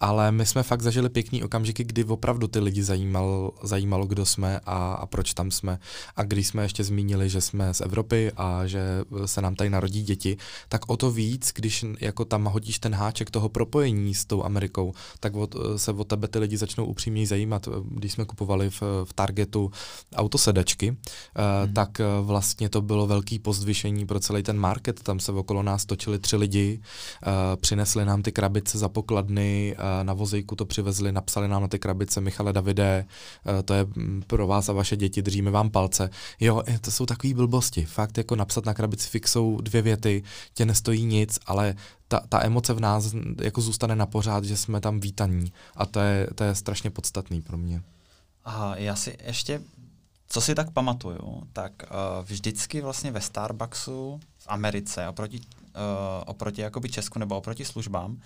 ale 0.00 0.32
my 0.32 0.46
jsme 0.46 0.62
fakt 0.62 0.82
zažili 0.82 1.08
pěkný 1.08 1.44
okamžiky, 1.44 1.84
kdy 1.84 2.04
opravdu 2.04 2.48
ty 2.48 2.58
lidi 2.58 2.82
zajímalo, 2.82 3.52
zajímalo 3.62 4.06
kdo 4.06 4.26
jsme 4.26 4.60
a, 4.66 4.92
a 4.92 5.06
proč 5.06 5.34
tam 5.34 5.50
jsme. 5.50 5.78
A 6.16 6.22
když 6.22 6.46
jsme 6.46 6.62
ještě 6.62 6.84
zmínili, 6.84 7.28
že 7.28 7.40
jsme 7.40 7.74
z 7.74 7.80
Evropy 7.80 8.32
a 8.36 8.66
že 8.66 8.80
se 9.26 9.40
nám 9.42 9.54
tady 9.54 9.70
narodí 9.70 10.02
děti, 10.02 10.36
tak 10.68 10.88
o 10.88 10.96
to 10.96 11.10
víc, 11.10 11.52
když 11.54 11.84
jako 12.00 12.24
tam 12.24 12.44
hodíš 12.44 12.78
ten 12.78 12.94
háček 12.94 13.30
toho 13.30 13.48
propojení 13.48 14.14
s 14.14 14.24
tou 14.24 14.44
Amerikou, 14.44 14.92
tak 15.20 15.34
od, 15.34 15.56
se 15.76 15.92
o 15.92 16.04
tebe 16.04 16.28
ty 16.28 16.38
lidi 16.38 16.56
začnou 16.56 16.84
upřímně 16.84 17.26
zajímat. 17.26 17.68
Když 17.90 18.12
jsme 18.12 18.24
kupovali 18.24 18.70
v, 18.70 18.82
v 19.04 19.12
Targetu 19.14 19.70
autosedačky, 20.16 20.88
hmm. 20.88 21.74
tak 21.74 22.00
vlastně 22.22 22.68
to 22.68 22.82
bylo 22.82 23.06
velký 23.06 23.38
pozdvišení 23.38 24.06
pro 24.06 24.20
celý 24.20 24.42
ten 24.42 24.58
market. 24.58 25.02
Tam 25.02 25.20
se 25.20 25.32
okolo 25.32 25.62
nás 25.62 25.86
točili 25.86 26.18
tři 26.18 26.36
lidi, 26.36 26.80
přinesli 27.56 27.85
nám 27.94 28.22
ty 28.22 28.32
krabice 28.32 28.78
za 28.78 28.88
pokladny, 28.88 29.76
na 30.02 30.12
vozejku 30.12 30.56
to 30.56 30.66
přivezli, 30.66 31.12
napsali 31.12 31.48
nám 31.48 31.62
na 31.62 31.68
ty 31.68 31.78
krabice 31.78 32.20
Michale 32.20 32.52
Davide, 32.52 33.06
to 33.64 33.74
je 33.74 33.84
mm, 33.84 34.22
pro 34.26 34.46
vás 34.46 34.68
a 34.68 34.72
vaše 34.72 34.96
děti, 34.96 35.22
držíme 35.22 35.50
vám 35.50 35.70
palce. 35.70 36.10
Jo, 36.40 36.62
to 36.80 36.90
jsou 36.90 37.06
takové 37.06 37.34
blbosti. 37.34 37.84
Fakt 37.84 38.18
jako 38.18 38.36
napsat 38.36 38.66
na 38.66 38.74
krabici 38.74 39.08
fixou 39.08 39.60
dvě 39.60 39.82
věty, 39.82 40.22
tě 40.54 40.66
nestojí 40.66 41.04
nic, 41.04 41.38
ale 41.46 41.74
ta, 42.08 42.20
ta 42.28 42.44
emoce 42.44 42.74
v 42.74 42.80
nás 42.80 43.14
jako 43.42 43.60
zůstane 43.60 43.96
na 43.96 44.06
pořád, 44.06 44.44
že 44.44 44.56
jsme 44.56 44.80
tam 44.80 45.00
vítaní. 45.00 45.52
A 45.76 45.86
to 45.86 46.00
je, 46.00 46.28
to 46.34 46.44
je 46.44 46.54
strašně 46.54 46.90
podstatný 46.90 47.42
pro 47.42 47.58
mě. 47.58 47.82
A 48.44 48.76
já 48.76 48.96
si 48.96 49.18
ještě, 49.24 49.60
co 50.28 50.40
si 50.40 50.54
tak 50.54 50.70
pamatuju, 50.70 51.42
tak 51.52 51.72
uh, 51.82 52.24
vždycky 52.24 52.80
vlastně 52.80 53.10
ve 53.10 53.20
Starbucksu 53.20 54.20
v 54.38 54.46
Americe 54.48 55.08
oproti 55.08 55.40
uh, 55.76 56.22
oproti 56.26 56.60
jakoby 56.60 56.88
Česku 56.88 57.18
nebo 57.18 57.36
oproti 57.36 57.64
službám, 57.64 58.12
uh, 58.12 58.18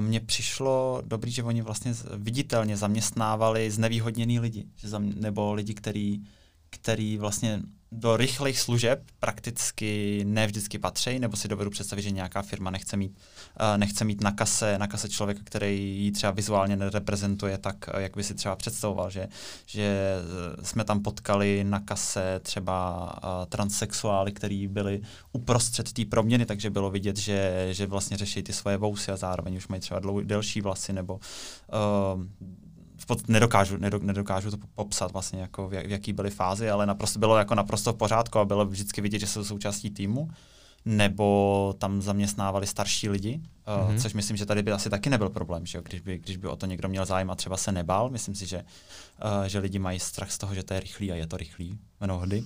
mně 0.00 0.20
přišlo 0.20 1.02
dobrý, 1.06 1.30
že 1.30 1.42
oni 1.42 1.62
vlastně 1.62 1.94
viditelně 2.12 2.76
zaměstnávali 2.76 3.70
znevýhodněný 3.70 4.40
lidi, 4.40 4.66
že 4.76 4.88
zam, 4.88 5.12
nebo 5.14 5.54
lidi, 5.54 5.74
který, 5.74 6.22
který 6.70 7.18
vlastně 7.18 7.62
do 7.92 8.16
rychlých 8.16 8.60
služeb 8.60 9.02
prakticky 9.20 10.22
ne 10.24 10.46
vždycky 10.46 10.78
patří, 10.78 11.18
nebo 11.18 11.36
si 11.36 11.48
dovedu 11.48 11.70
představit, 11.70 12.02
že 12.02 12.10
nějaká 12.10 12.42
firma 12.42 12.70
nechce 12.70 12.96
mít, 12.96 13.12
uh, 13.12 13.78
nechce 13.78 14.04
mít 14.04 14.20
na 14.20 14.32
kase, 14.32 14.78
na 14.78 14.86
kase 14.86 15.08
člověka, 15.08 15.40
který 15.44 16.04
ji 16.04 16.12
třeba 16.12 16.32
vizuálně 16.32 16.76
nereprezentuje 16.76 17.58
tak, 17.58 17.76
uh, 17.94 18.00
jak 18.00 18.16
by 18.16 18.24
si 18.24 18.34
třeba 18.34 18.56
představoval, 18.56 19.10
že, 19.10 19.28
že 19.66 20.16
uh, 20.56 20.64
jsme 20.64 20.84
tam 20.84 21.02
potkali 21.02 21.64
na 21.64 21.80
kase 21.80 22.40
třeba 22.42 23.04
uh, 23.14 23.46
transsexuály, 23.46 24.32
který 24.32 24.68
byli 24.68 25.00
uprostřed 25.32 25.92
té 25.92 26.04
proměny, 26.04 26.46
takže 26.46 26.70
bylo 26.70 26.90
vidět, 26.90 27.16
že, 27.16 27.68
že 27.70 27.86
vlastně 27.86 28.16
řeší 28.16 28.42
ty 28.42 28.52
svoje 28.52 28.76
vousy 28.76 29.12
a 29.12 29.16
zároveň 29.16 29.56
už 29.56 29.68
mají 29.68 29.80
třeba 29.80 30.00
dlou, 30.00 30.20
delší 30.20 30.60
vlasy 30.60 30.92
nebo 30.92 31.14
uh, 31.14 32.24
pod, 33.06 33.28
nedokážu, 33.28 33.76
nedokážu 34.00 34.50
to 34.50 34.56
popsat 34.74 35.12
vlastně, 35.12 35.40
jako 35.40 35.68
v, 35.68 35.74
jak, 35.74 35.86
v 35.86 35.90
jaký 35.90 36.12
byly 36.12 36.30
fázi, 36.30 36.70
ale 36.70 36.86
naprosto, 36.86 37.18
bylo 37.18 37.36
jako 37.36 37.54
naprosto 37.54 37.92
v 37.92 37.96
pořádku 37.96 38.38
a 38.38 38.44
bylo 38.44 38.66
vždycky 38.66 39.00
vidět, 39.00 39.18
že 39.18 39.26
jsou 39.26 39.44
součástí 39.44 39.90
týmu 39.90 40.30
nebo 40.84 41.74
tam 41.78 42.02
zaměstnávali 42.02 42.66
starší 42.66 43.08
lidi, 43.08 43.40
mm-hmm. 43.66 44.02
což 44.02 44.14
myslím, 44.14 44.36
že 44.36 44.46
tady 44.46 44.62
by 44.62 44.72
asi 44.72 44.90
taky 44.90 45.10
nebyl 45.10 45.28
problém, 45.28 45.66
že 45.66 45.78
jo? 45.78 45.82
Když, 45.88 46.00
by, 46.00 46.18
když 46.18 46.36
by 46.36 46.48
o 46.48 46.56
to 46.56 46.66
někdo 46.66 46.88
měl 46.88 47.04
zájem 47.04 47.30
a 47.30 47.34
třeba 47.34 47.56
se 47.56 47.72
nebál. 47.72 48.10
Myslím 48.10 48.34
si, 48.34 48.46
že, 48.46 48.64
uh, 49.24 49.44
že 49.44 49.58
lidi 49.58 49.78
mají 49.78 49.98
strach 50.00 50.30
z 50.30 50.38
toho, 50.38 50.54
že 50.54 50.62
to 50.62 50.74
je 50.74 50.80
rychlý 50.80 51.12
a 51.12 51.14
je 51.14 51.26
to 51.26 51.36
rychlý 51.36 51.78
mnohdy. 52.00 52.44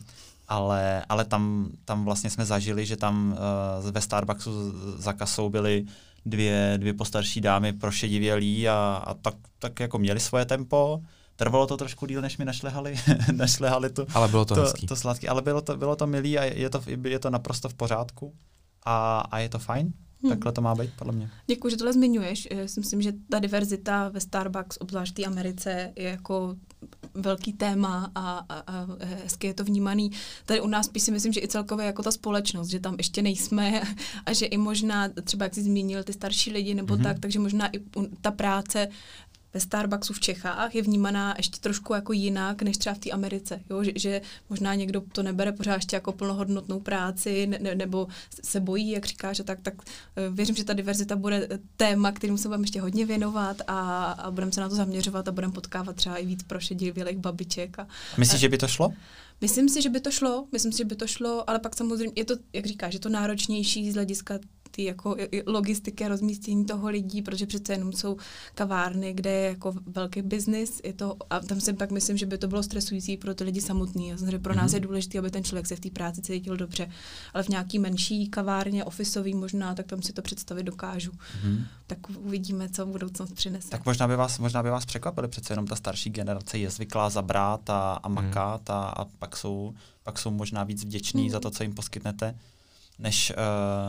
Ale, 0.48 1.04
ale 1.08 1.24
tam, 1.24 1.70
tam 1.84 2.04
vlastně 2.04 2.30
jsme 2.30 2.44
zažili, 2.44 2.86
že 2.86 2.96
tam 2.96 3.38
uh, 3.84 3.90
ve 3.90 4.00
Starbucksu 4.00 4.50
za 4.98 5.12
kasou 5.12 5.48
byli 5.48 5.86
dvě, 6.26 6.74
dvě 6.76 6.94
postarší 6.94 7.40
dámy 7.40 7.72
prošedivělí 7.72 8.68
a, 8.68 9.02
a 9.06 9.14
tak, 9.14 9.34
tak 9.58 9.80
jako 9.80 9.98
měli 9.98 10.20
svoje 10.20 10.44
tempo. 10.44 11.02
Trvalo 11.36 11.66
to 11.66 11.76
trošku 11.76 12.06
díl, 12.06 12.20
než 12.20 12.38
mi 12.38 12.44
našlehali, 12.44 12.94
našlehali 13.32 13.90
to, 13.90 14.06
ale 14.14 14.28
bylo 14.28 14.44
to, 14.44 14.54
to, 14.54 14.86
to 14.86 14.96
sladký. 14.96 15.28
Ale 15.28 15.42
bylo 15.42 15.60
to, 15.60 15.76
bylo 15.76 15.96
to 15.96 16.06
milý 16.06 16.38
a 16.38 16.44
je 16.44 16.70
to, 16.70 16.82
je 17.04 17.18
to 17.18 17.30
naprosto 17.30 17.68
v 17.68 17.74
pořádku 17.74 18.34
a, 18.84 19.20
a 19.20 19.38
je 19.38 19.48
to 19.48 19.58
fajn. 19.58 19.92
Hmm. 20.22 20.30
Takhle 20.30 20.52
to 20.52 20.60
má 20.60 20.74
být, 20.74 20.90
podle 20.98 21.12
mě. 21.12 21.30
Děkuji, 21.46 21.68
že 21.68 21.76
tohle 21.76 21.92
zmiňuješ. 21.92 22.48
Já 22.50 22.68
si 22.68 22.80
myslím, 22.80 23.02
že 23.02 23.12
ta 23.30 23.38
diverzita 23.38 24.08
ve 24.08 24.20
Starbucks, 24.20 24.78
obzvlášť 24.80 25.12
v 25.12 25.16
té 25.16 25.24
Americe, 25.24 25.92
je 25.96 26.08
jako 26.08 26.56
velký 27.14 27.52
téma 27.52 28.10
a, 28.14 28.44
a, 28.48 28.58
a 28.58 28.86
hezky 29.00 29.46
je 29.46 29.54
to 29.54 29.64
vnímaný. 29.64 30.10
Tady 30.46 30.60
u 30.60 30.66
nás 30.66 30.86
spíš 30.86 31.02
si 31.02 31.10
myslím, 31.10 31.32
že 31.32 31.40
i 31.40 31.48
celkově 31.48 31.86
jako 31.86 32.02
ta 32.02 32.10
společnost, 32.10 32.68
že 32.68 32.80
tam 32.80 32.94
ještě 32.98 33.22
nejsme 33.22 33.82
a 34.26 34.32
že 34.32 34.46
i 34.46 34.56
možná, 34.56 35.08
třeba 35.24 35.44
jak 35.44 35.54
jsi 35.54 35.62
zmínil, 35.62 36.04
ty 36.04 36.12
starší 36.12 36.52
lidi 36.52 36.74
nebo 36.74 36.94
mm-hmm. 36.94 37.02
tak, 37.02 37.18
takže 37.18 37.38
možná 37.38 37.76
i 37.76 37.80
ta 38.20 38.30
práce 38.30 38.88
ve 39.54 39.60
Starbucksu 39.60 40.12
v 40.12 40.20
Čechách 40.20 40.74
je 40.74 40.82
vnímaná 40.82 41.34
ještě 41.36 41.60
trošku 41.60 41.94
jako 41.94 42.12
jinak, 42.12 42.62
než 42.62 42.78
třeba 42.78 42.94
v 42.94 42.98
té 42.98 43.10
Americe. 43.10 43.60
Jo? 43.70 43.84
Že, 43.84 43.92
že 43.96 44.20
možná 44.50 44.74
někdo 44.74 45.02
to 45.12 45.22
nebere 45.22 45.52
pořád 45.52 45.74
ještě 45.74 45.96
jako 45.96 46.12
plnohodnotnou 46.12 46.80
práci, 46.80 47.46
ne, 47.46 47.74
nebo 47.74 48.06
se 48.44 48.60
bojí, 48.60 48.90
jak 48.90 49.06
říkáš, 49.06 49.40
a 49.40 49.42
tak, 49.42 49.60
tak 49.62 49.74
eh, 50.16 50.30
věřím, 50.30 50.54
že 50.54 50.64
ta 50.64 50.72
diverzita 50.72 51.16
bude 51.16 51.48
téma, 51.76 52.12
kterým 52.12 52.38
se 52.38 52.48
budeme 52.48 52.64
ještě 52.64 52.80
hodně 52.80 53.06
věnovat 53.06 53.62
a, 53.66 54.04
a 54.12 54.30
budeme 54.30 54.52
se 54.52 54.60
na 54.60 54.68
to 54.68 54.74
zaměřovat 54.74 55.28
a 55.28 55.32
budeme 55.32 55.52
potkávat 55.52 55.96
třeba 55.96 56.16
i 56.16 56.26
víc 56.26 56.42
prošedivělých 56.42 57.18
babiček. 57.18 57.78
A, 57.78 57.86
Myslíš, 58.18 58.40
že 58.40 58.48
by 58.48 58.58
to 58.58 58.68
šlo? 58.68 58.92
Myslím 59.40 59.68
si, 59.68 59.82
že 59.82 59.88
by 59.88 60.00
to 60.00 60.10
šlo, 60.10 60.46
myslím 60.52 60.72
si, 60.72 60.78
že 60.78 60.84
by 60.84 60.96
to 60.96 61.06
šlo, 61.06 61.50
ale 61.50 61.58
pak 61.58 61.76
samozřejmě 61.76 62.12
je 62.16 62.24
to, 62.24 62.34
jak 62.52 62.66
říkáš, 62.66 62.94
je 62.94 63.00
to 63.00 63.08
náročnější 63.08 63.90
z 63.90 63.94
hlediska 63.94 64.38
ty 64.74 64.84
jako 64.84 65.16
logistiky 65.46 66.04
a 66.04 66.08
rozmístění 66.08 66.64
toho 66.64 66.88
lidí, 66.88 67.22
protože 67.22 67.46
přece 67.46 67.72
jenom 67.72 67.92
jsou 67.92 68.16
kavárny, 68.54 69.12
kde 69.12 69.30
je 69.30 69.48
jako 69.48 69.74
velký 69.86 70.22
biznis, 70.22 70.80
je 70.84 70.92
to, 70.92 71.16
a 71.30 71.40
tam 71.40 71.60
si 71.60 71.72
pak 71.72 71.90
myslím, 71.90 72.16
že 72.16 72.26
by 72.26 72.38
to 72.38 72.48
bylo 72.48 72.62
stresující 72.62 73.16
pro 73.16 73.34
ty 73.34 73.44
lidi 73.44 73.60
samotný. 73.60 74.08
Já 74.08 74.16
že 74.30 74.38
pro 74.38 74.54
nás 74.54 74.70
mm-hmm. 74.70 74.74
je 74.74 74.80
důležité, 74.80 75.18
aby 75.18 75.30
ten 75.30 75.44
člověk 75.44 75.66
se 75.66 75.76
v 75.76 75.80
té 75.80 75.90
práci 75.90 76.22
cítil 76.22 76.56
dobře, 76.56 76.90
ale 77.34 77.42
v 77.42 77.48
nějaký 77.48 77.78
menší 77.78 78.28
kavárně, 78.28 78.84
ofisový 78.84 79.34
možná, 79.34 79.74
tak 79.74 79.86
tam 79.86 80.02
si 80.02 80.12
to 80.12 80.22
představit 80.22 80.62
dokážu. 80.62 81.10
Mm-hmm. 81.10 81.64
Tak 81.86 81.98
uvidíme, 82.10 82.68
co 82.68 82.86
budoucnost 82.86 83.32
přinese. 83.32 83.68
Tak 83.68 83.86
možná 83.86 84.08
by 84.08 84.16
vás, 84.16 84.38
možná 84.38 84.62
by 84.62 84.70
vás 84.70 84.84
překvapili, 84.84 85.28
přece 85.28 85.52
jenom 85.52 85.66
ta 85.66 85.76
starší 85.76 86.10
generace 86.10 86.58
je 86.58 86.70
zvyklá 86.70 87.10
zabrat 87.10 87.70
a, 87.70 87.92
a 87.92 88.08
makat 88.08 88.68
mm. 88.68 88.74
a, 88.74 88.88
a 88.88 89.04
pak 89.04 89.36
jsou 89.36 89.74
pak 90.02 90.18
jsou 90.18 90.30
možná 90.30 90.64
víc 90.64 90.84
vděční 90.84 91.24
mm. 91.24 91.30
za 91.30 91.40
to, 91.40 91.50
co 91.50 91.62
jim 91.62 91.74
poskytnete 91.74 92.34
než, 93.02 93.32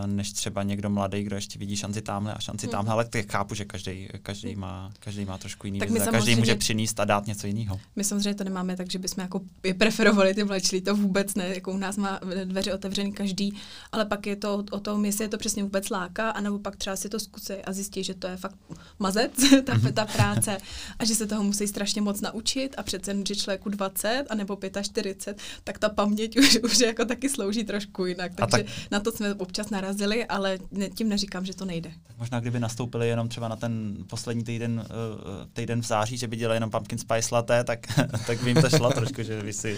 uh, 0.04 0.08
než 0.08 0.32
třeba 0.32 0.64
někdo 0.64 0.90
mladý, 0.90 1.24
kdo 1.24 1.36
ještě 1.36 1.60
vidí 1.60 1.76
šanci 1.76 2.02
tamhle 2.02 2.34
a 2.34 2.40
šanci 2.40 2.66
hmm. 2.66 2.72
tamhle, 2.72 2.94
ale 2.94 3.06
tak 3.06 3.32
chápu, 3.32 3.56
že 3.56 3.66
každý, 3.66 4.08
každý, 4.22 4.56
má, 4.56 4.92
každý 5.00 5.26
má 5.26 5.38
trošku 5.38 5.68
jiný 5.68 5.80
tak 5.80 5.90
vize, 5.90 6.12
každý 6.12 6.36
může 6.36 6.56
přinést 6.56 7.00
a 7.00 7.06
dát 7.06 7.28
něco 7.28 7.48
jiného. 7.48 7.80
My 7.96 8.04
samozřejmě 8.04 8.36
to 8.36 8.44
nemáme 8.44 8.76
tak, 8.76 8.92
že 8.92 9.00
bychom 9.00 9.22
jako 9.22 9.42
je 9.64 9.74
preferovali 9.74 10.34
ty 10.34 10.44
mladší, 10.44 10.82
to 10.82 10.96
vůbec 10.96 11.36
ne, 11.36 11.48
jako 11.48 11.72
u 11.72 11.78
nás 11.78 11.98
má 11.98 12.20
dveře 12.44 12.74
otevřený 12.74 13.14
každý, 13.14 13.54
ale 13.92 14.06
pak 14.06 14.28
je 14.28 14.36
to 14.36 14.64
o 14.72 14.80
tom, 14.80 15.06
jestli 15.06 15.24
je 15.24 15.30
to 15.30 15.38
přesně 15.38 15.64
vůbec 15.64 15.90
láká, 15.90 16.30
anebo 16.30 16.60
pak 16.60 16.76
třeba 16.76 16.96
si 16.96 17.10
to 17.10 17.20
zkusí 17.20 17.54
a 17.54 17.74
zjistí, 17.74 18.04
že 18.04 18.14
to 18.14 18.28
je 18.28 18.38
fakt 18.38 18.56
mazec, 19.00 19.32
ta, 19.66 19.74
mhm. 19.74 19.94
ta 19.94 20.06
práce 20.06 20.58
a 21.00 21.06
že 21.06 21.16
se 21.16 21.28
toho 21.28 21.44
musí 21.44 21.68
strašně 21.68 22.02
moc 22.02 22.22
naučit 22.22 22.76
a 22.78 22.84
přece, 22.84 23.16
že 23.28 23.36
člověku 23.36 23.70
20 23.70 24.26
anebo 24.30 24.58
45, 24.82 25.38
tak 25.64 25.80
ta 25.80 25.90
paměť 25.90 26.38
už, 26.38 26.60
už 26.64 26.80
jako 26.80 27.06
taky 27.06 27.30
slouží 27.30 27.64
trošku 27.64 28.06
jinak. 28.06 28.32
Takže 28.36 28.64
tak 28.64 28.92
na 28.92 29.03
to 29.04 29.12
jsme 29.12 29.34
občas 29.34 29.70
narazili, 29.70 30.26
ale 30.26 30.60
tím 30.96 31.10
neříkám, 31.10 31.46
že 31.46 31.56
to 31.56 31.66
nejde. 31.66 31.92
Tak 32.08 32.18
možná 32.18 32.40
kdyby 32.40 32.60
nastoupili 32.60 33.08
jenom 33.08 33.30
třeba 33.30 33.48
na 33.48 33.56
ten 33.56 33.98
poslední 34.08 34.44
týden, 34.44 34.86
uh, 34.90 35.48
týden 35.54 35.82
v 35.82 35.86
září, 35.86 36.18
že 36.18 36.28
by 36.28 36.36
dělali 36.36 36.56
jenom 36.56 36.70
pumpkin 36.70 36.98
spice 36.98 37.36
latte, 37.36 37.64
tak, 37.64 37.80
tak 38.28 38.44
by 38.44 38.50
jim 38.50 38.62
to 38.62 38.70
šlo 38.70 38.92
trošku, 38.92 39.24
že 39.24 39.44
by 39.44 39.54
si 39.54 39.78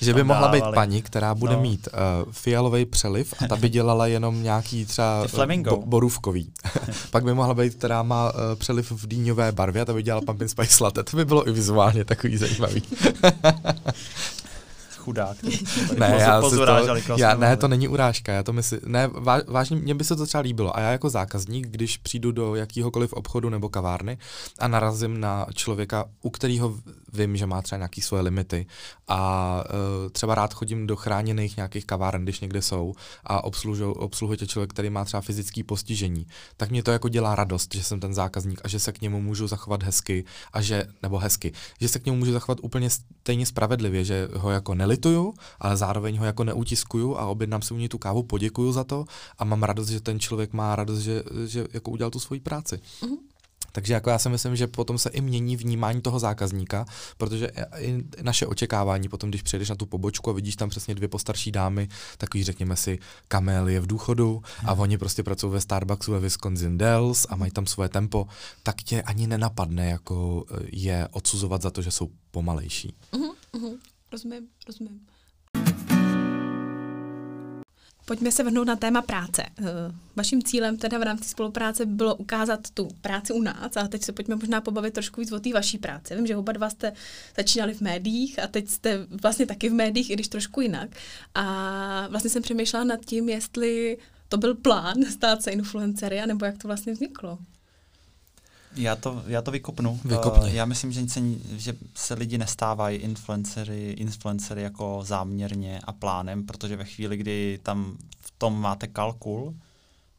Že 0.00 0.14
by 0.14 0.24
mohla 0.24 0.42
dávali. 0.42 0.60
být 0.60 0.74
paní, 0.74 1.02
která 1.02 1.34
bude 1.34 1.54
no. 1.54 1.62
mít 1.62 1.88
uh, 1.92 2.32
fialový 2.32 2.86
přeliv 2.86 3.34
a 3.44 3.48
ta 3.48 3.56
by 3.56 3.68
dělala 3.68 4.06
jenom 4.06 4.42
nějaký 4.42 4.86
třeba 4.86 5.26
uh, 5.46 5.62
bo, 5.62 5.82
borůvkový. 5.86 6.52
Pak 7.10 7.24
by 7.24 7.34
mohla 7.34 7.54
být, 7.54 7.74
která 7.74 8.02
má 8.02 8.32
uh, 8.32 8.40
přeliv 8.54 8.90
v 8.90 9.06
dýňové 9.06 9.52
barvě 9.52 9.82
a 9.82 9.84
ta 9.84 9.94
by 9.94 10.02
dělala 10.02 10.22
pumpkin 10.26 10.48
spice 10.48 10.84
latte. 10.84 11.02
To 11.02 11.16
by 11.16 11.24
bylo 11.24 11.48
i 11.48 11.52
vizuálně 11.52 12.04
takový 12.04 12.36
zajímavý 12.36 12.82
chudák. 15.18 15.36
ne, 15.98 16.16
já, 16.20 16.40
to, 16.40 17.16
já, 17.16 17.34
ne, 17.34 17.56
to 17.56 17.68
není 17.68 17.88
urážka, 17.88 18.32
já 18.32 18.42
to 18.42 18.52
myslím, 18.52 18.80
ne, 18.86 19.10
vážně, 19.46 19.76
mně 19.76 19.94
by 19.94 20.04
se 20.04 20.16
to 20.16 20.26
třeba 20.26 20.40
líbilo 20.40 20.76
a 20.76 20.80
já 20.80 20.90
jako 20.90 21.10
zákazník, 21.10 21.66
když 21.66 21.96
přijdu 21.96 22.32
do 22.32 22.54
jakýhokoliv 22.54 23.12
obchodu 23.12 23.48
nebo 23.48 23.68
kavárny 23.68 24.18
a 24.58 24.68
narazím 24.68 25.20
na 25.20 25.46
člověka, 25.54 26.04
u 26.22 26.30
kterého 26.30 26.74
vím, 27.12 27.36
že 27.36 27.46
má 27.46 27.62
třeba 27.62 27.76
nějaké 27.76 28.02
svoje 28.02 28.22
limity 28.22 28.66
a 29.08 29.64
uh, 30.04 30.10
třeba 30.10 30.34
rád 30.34 30.54
chodím 30.54 30.86
do 30.86 30.96
chráněných 30.96 31.56
nějakých 31.56 31.84
kaváren, 31.84 32.22
když 32.22 32.40
někde 32.40 32.62
jsou 32.62 32.94
a 33.24 33.44
obsluhuje 33.44 34.36
tě 34.36 34.46
člověk, 34.46 34.70
který 34.70 34.90
má 34.90 35.04
třeba 35.04 35.20
fyzické 35.20 35.64
postižení, 35.64 36.26
tak 36.56 36.70
mě 36.70 36.82
to 36.82 36.90
jako 36.90 37.08
dělá 37.08 37.34
radost, 37.34 37.74
že 37.74 37.82
jsem 37.82 38.00
ten 38.00 38.14
zákazník 38.14 38.60
a 38.64 38.68
že 38.68 38.78
se 38.80 38.92
k 38.92 39.00
němu 39.00 39.20
můžu 39.20 39.46
zachovat 39.46 39.82
hezky 39.82 40.24
a 40.52 40.62
že, 40.62 40.86
nebo 41.02 41.18
hezky, 41.18 41.52
že 41.80 41.88
se 41.88 41.98
k 41.98 42.06
němu 42.06 42.18
můžu 42.18 42.32
zachovat 42.32 42.58
úplně 42.62 42.90
stejně 42.90 43.46
spravedlivě, 43.46 44.04
že 44.04 44.28
ho 44.34 44.50
jako 44.50 44.74
nelituju, 44.74 45.34
ale 45.60 45.76
zároveň 45.76 46.18
ho 46.18 46.24
jako 46.24 46.44
neutiskuju 46.44 47.16
a 47.16 47.26
objednám 47.26 47.62
si 47.62 47.74
u 47.74 47.76
něj 47.76 47.88
tu 47.88 47.98
kávu, 47.98 48.22
poděkuju 48.22 48.72
za 48.72 48.84
to 48.84 49.04
a 49.38 49.44
mám 49.44 49.62
radost, 49.62 49.88
že 49.88 50.00
ten 50.00 50.20
člověk 50.20 50.52
má 50.52 50.76
radost, 50.76 50.98
že, 50.98 51.22
že 51.46 51.66
jako 51.72 51.90
udělal 51.90 52.10
tu 52.10 52.20
svoji 52.20 52.40
práci. 52.40 52.76
Mm-hmm. 52.76 53.27
Takže 53.78 53.94
jako 53.94 54.10
já 54.10 54.18
si 54.18 54.28
myslím, 54.28 54.56
že 54.56 54.66
potom 54.66 54.98
se 54.98 55.10
i 55.10 55.20
mění 55.20 55.56
vnímání 55.56 56.00
toho 56.00 56.18
zákazníka, 56.18 56.86
protože 57.16 57.50
i 57.78 58.04
naše 58.22 58.46
očekávání 58.46 59.08
potom, 59.08 59.30
když 59.30 59.42
přijdeš 59.42 59.68
na 59.68 59.74
tu 59.74 59.86
pobočku 59.86 60.30
a 60.30 60.32
vidíš 60.32 60.56
tam 60.56 60.68
přesně 60.68 60.94
dvě 60.94 61.08
postarší 61.08 61.52
dámy, 61.52 61.88
takový 62.16 62.44
řekněme 62.44 62.76
si, 62.76 62.98
Kamel 63.28 63.68
je 63.68 63.80
v 63.80 63.86
důchodu 63.86 64.42
a 64.64 64.72
hmm. 64.72 64.80
oni 64.80 64.98
prostě 64.98 65.22
pracují 65.22 65.52
ve 65.52 65.60
Starbucksu 65.60 66.12
ve 66.12 66.20
Wisconsin 66.20 66.78
Dells 66.78 67.26
a 67.28 67.36
mají 67.36 67.52
tam 67.52 67.66
svoje 67.66 67.88
tempo, 67.88 68.26
tak 68.62 68.82
tě 68.82 69.02
ani 69.02 69.26
nenapadne 69.26 69.88
jako 69.88 70.44
eh, 70.50 70.66
je 70.72 71.08
odsuzovat 71.12 71.62
za 71.62 71.70
to, 71.70 71.82
že 71.82 71.90
jsou 71.90 72.10
pomalejší. 72.30 72.94
Uh-huh, 73.12 73.34
uh-huh. 73.52 73.78
Rozumím, 74.12 74.48
rozumím. 74.66 75.00
Pojďme 78.08 78.32
se 78.32 78.42
vrhnout 78.42 78.66
na 78.66 78.76
téma 78.76 79.02
práce. 79.02 79.42
Eh, 79.42 79.64
vaším 80.16 80.42
cílem 80.42 80.76
teda 80.76 80.98
v 80.98 81.02
rámci 81.02 81.28
spolupráce 81.28 81.86
bylo 81.86 82.14
ukázat 82.14 82.70
tu 82.74 82.88
práci 83.00 83.32
u 83.32 83.42
nás, 83.42 83.76
a 83.76 83.88
teď 83.88 84.02
se 84.02 84.12
pojďme 84.12 84.36
možná 84.36 84.60
pobavit 84.60 84.94
trošku 84.94 85.20
víc 85.20 85.32
o 85.32 85.40
té 85.40 85.52
vaší 85.52 85.78
práci. 85.78 86.14
Vím, 86.16 86.26
že 86.26 86.36
oba 86.36 86.52
dva 86.52 86.70
jste 86.70 86.92
začínali 87.36 87.74
v 87.74 87.80
médiích 87.80 88.38
a 88.38 88.46
teď 88.46 88.68
jste 88.68 89.06
vlastně 89.22 89.46
taky 89.46 89.68
v 89.68 89.72
médiích, 89.72 90.10
i 90.10 90.14
když 90.14 90.28
trošku 90.28 90.60
jinak. 90.60 90.90
A 91.34 92.06
vlastně 92.10 92.30
jsem 92.30 92.42
přemýšlela 92.42 92.84
nad 92.84 93.00
tím, 93.04 93.28
jestli 93.28 93.98
to 94.28 94.36
byl 94.36 94.54
plán 94.54 95.04
stát 95.10 95.42
se 95.42 95.50
influencery, 95.50 96.20
nebo 96.26 96.44
jak 96.44 96.58
to 96.58 96.68
vlastně 96.68 96.92
vzniklo. 96.92 97.38
Já 98.78 98.96
to, 98.96 99.22
já 99.26 99.42
to 99.42 99.50
vykopnu. 99.50 100.00
Vykopni. 100.04 100.48
Uh, 100.48 100.54
já 100.54 100.64
myslím, 100.64 100.92
že 100.92 101.08
se, 101.08 101.20
že 101.56 101.74
se 101.94 102.14
lidi 102.14 102.38
nestávají 102.38 102.98
influencery, 102.98 103.90
influencery 103.90 104.62
jako 104.62 105.00
záměrně 105.02 105.80
a 105.84 105.92
plánem, 105.92 106.46
protože 106.46 106.76
ve 106.76 106.84
chvíli, 106.84 107.16
kdy 107.16 107.60
tam 107.62 107.96
v 108.18 108.32
tom 108.38 108.60
máte 108.60 108.86
kalkul, 108.86 109.54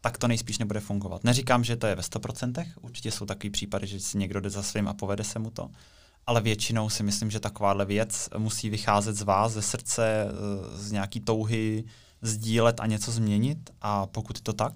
tak 0.01 0.17
to 0.17 0.27
nejspíš 0.27 0.57
nebude 0.57 0.79
fungovat. 0.79 1.23
Neříkám, 1.23 1.63
že 1.63 1.75
to 1.75 1.87
je 1.87 1.95
ve 1.95 2.01
100%, 2.01 2.65
určitě 2.81 3.11
jsou 3.11 3.25
takový 3.25 3.49
případy, 3.49 3.87
že 3.87 3.99
si 3.99 4.17
někdo 4.17 4.39
jde 4.39 4.49
za 4.49 4.63
svým 4.63 4.87
a 4.87 4.93
povede 4.93 5.23
se 5.23 5.39
mu 5.39 5.49
to, 5.49 5.69
ale 6.27 6.41
většinou 6.41 6.89
si 6.89 7.03
myslím, 7.03 7.31
že 7.31 7.39
takováhle 7.39 7.85
věc 7.85 8.29
musí 8.37 8.69
vycházet 8.69 9.15
z 9.15 9.21
vás, 9.21 9.51
ze 9.51 9.61
srdce, 9.61 10.25
eh, 10.25 10.77
z 10.77 10.91
nějaký 10.91 11.19
touhy 11.19 11.83
sdílet 12.21 12.79
a 12.79 12.85
něco 12.85 13.11
změnit 13.11 13.69
a 13.81 14.05
pokud 14.05 14.37
je 14.37 14.43
to 14.43 14.53
tak, 14.53 14.73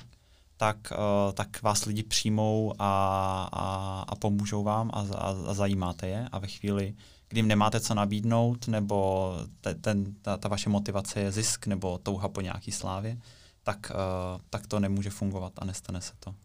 tak, 0.58 0.78
uh, 0.92 1.34
tak 1.34 1.62
vás 1.62 1.86
lidi 1.86 2.04
přijmou 2.04 2.74
a, 2.80 2.90
a, 3.54 4.06
a 4.08 4.16
pomůžou 4.16 4.64
vám 4.64 4.92
a, 4.94 5.00
a, 5.00 5.30
a 5.48 5.54
zajímáte 5.54 6.08
je. 6.08 6.30
A 6.32 6.40
ve 6.40 6.48
chvíli, 6.48 6.94
kdy 7.30 7.40
jim 7.40 7.48
nemáte 7.48 7.80
co 7.80 7.94
nabídnout, 7.94 8.68
nebo 8.68 9.34
te, 9.62 9.76
ten, 9.76 10.14
ta, 10.22 10.38
ta 10.38 10.50
vaše 10.50 10.70
motivace 10.70 11.20
je 11.20 11.32
zisk 11.32 11.68
nebo 11.68 11.98
touha 11.98 12.30
po 12.30 12.42
nějaký 12.42 12.72
slávě, 12.72 13.18
tak, 13.64 13.92
uh, 13.92 14.42
tak 14.50 14.68
to 14.68 14.80
nemůže 14.80 15.10
fungovat 15.10 15.54
a 15.58 15.66
nestane 15.66 16.02
se 16.02 16.14
to. 16.20 16.36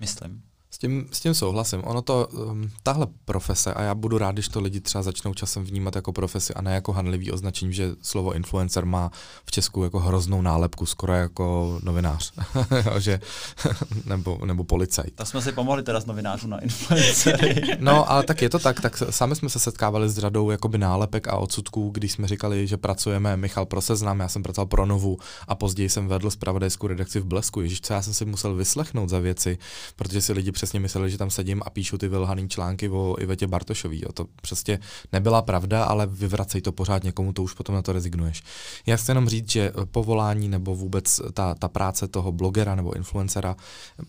Myslím. 0.00 0.42
S 0.74 0.78
tím, 0.78 1.06
s 1.12 1.20
tím 1.20 1.34
souhlasím. 1.34 1.82
Ono 1.84 2.02
to, 2.02 2.28
um, 2.32 2.70
tahle 2.82 3.06
profese, 3.24 3.74
a 3.74 3.82
já 3.82 3.94
budu 3.94 4.18
rád, 4.18 4.32
když 4.32 4.48
to 4.48 4.60
lidi 4.60 4.80
třeba 4.80 5.02
začnou 5.02 5.34
časem 5.34 5.64
vnímat 5.64 5.96
jako 5.96 6.12
profesi 6.12 6.54
a 6.54 6.62
ne 6.62 6.74
jako 6.74 6.92
hanlivý 6.92 7.32
označení, 7.32 7.72
že 7.72 7.90
slovo 8.02 8.32
influencer 8.32 8.86
má 8.86 9.10
v 9.46 9.50
Česku 9.50 9.84
jako 9.84 9.98
hroznou 9.98 10.42
nálepku, 10.42 10.86
skoro 10.86 11.12
jako 11.12 11.78
novinář, 11.82 12.32
že, 12.98 13.20
nebo, 14.06 14.40
nebo 14.44 14.64
policajt. 14.64 15.14
Tak 15.14 15.26
jsme 15.26 15.42
si 15.42 15.52
pomohli 15.52 15.82
teda 15.82 16.00
s 16.00 16.06
novinářů 16.06 16.48
na 16.48 16.58
influencery. 16.58 17.62
no, 17.80 18.10
ale 18.10 18.22
tak 18.22 18.42
je 18.42 18.50
to 18.50 18.58
tak, 18.58 18.80
tak 18.80 19.02
sami 19.10 19.36
jsme 19.36 19.48
se 19.48 19.58
setkávali 19.58 20.10
s 20.10 20.18
řadou 20.18 20.50
jakoby 20.50 20.78
nálepek 20.78 21.28
a 21.28 21.36
odsudků, 21.36 21.90
když 21.90 22.12
jsme 22.12 22.28
říkali, 22.28 22.66
že 22.66 22.76
pracujeme, 22.76 23.36
Michal 23.36 23.66
pro 23.66 23.80
seznam, 23.80 24.20
já 24.20 24.28
jsem 24.28 24.42
pracoval 24.42 24.66
pro 24.66 24.86
Novu 24.86 25.18
a 25.48 25.54
později 25.54 25.88
jsem 25.88 26.08
vedl 26.08 26.30
zpravodajskou 26.30 26.86
redakci 26.86 27.20
v 27.20 27.24
Blesku. 27.24 27.60
Ježíš, 27.60 27.80
co 27.80 27.92
já 27.92 28.02
jsem 28.02 28.14
si 28.14 28.24
musel 28.24 28.54
vyslechnout 28.54 29.08
za 29.08 29.18
věci, 29.18 29.58
protože 29.96 30.20
si 30.20 30.32
lidi 30.32 30.52
přesně 30.64 30.80
mysleli, 30.80 31.10
že 31.10 31.18
tam 31.18 31.30
sedím 31.30 31.62
a 31.64 31.70
píšu 31.70 31.98
ty 31.98 32.08
vylhaný 32.08 32.48
články 32.48 32.88
o 32.88 33.16
Ivetě 33.20 33.46
Bartošový. 33.46 34.00
Jo. 34.02 34.12
To 34.12 34.26
prostě 34.40 34.78
nebyla 35.12 35.42
pravda, 35.42 35.84
ale 35.84 36.06
vyvracej 36.06 36.60
to 36.60 36.72
pořád 36.72 37.04
někomu, 37.04 37.32
to 37.32 37.42
už 37.42 37.54
potom 37.54 37.74
na 37.74 37.82
to 37.82 37.92
rezignuješ. 37.92 38.42
Já 38.86 38.96
chci 38.96 39.10
jenom 39.10 39.28
říct, 39.28 39.50
že 39.50 39.72
povolání 39.90 40.48
nebo 40.48 40.74
vůbec 40.74 41.20
ta, 41.32 41.54
ta 41.54 41.68
práce 41.68 42.08
toho 42.08 42.32
blogera 42.32 42.74
nebo 42.74 42.96
influencera 42.96 43.56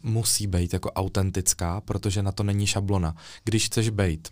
musí 0.03 0.47
být 0.47 0.73
jako 0.73 0.91
autentická, 0.91 1.81
protože 1.81 2.23
na 2.23 2.31
to 2.31 2.43
není 2.43 2.67
šablona. 2.67 3.15
Když 3.43 3.65
chceš 3.65 3.89
být 3.89 4.27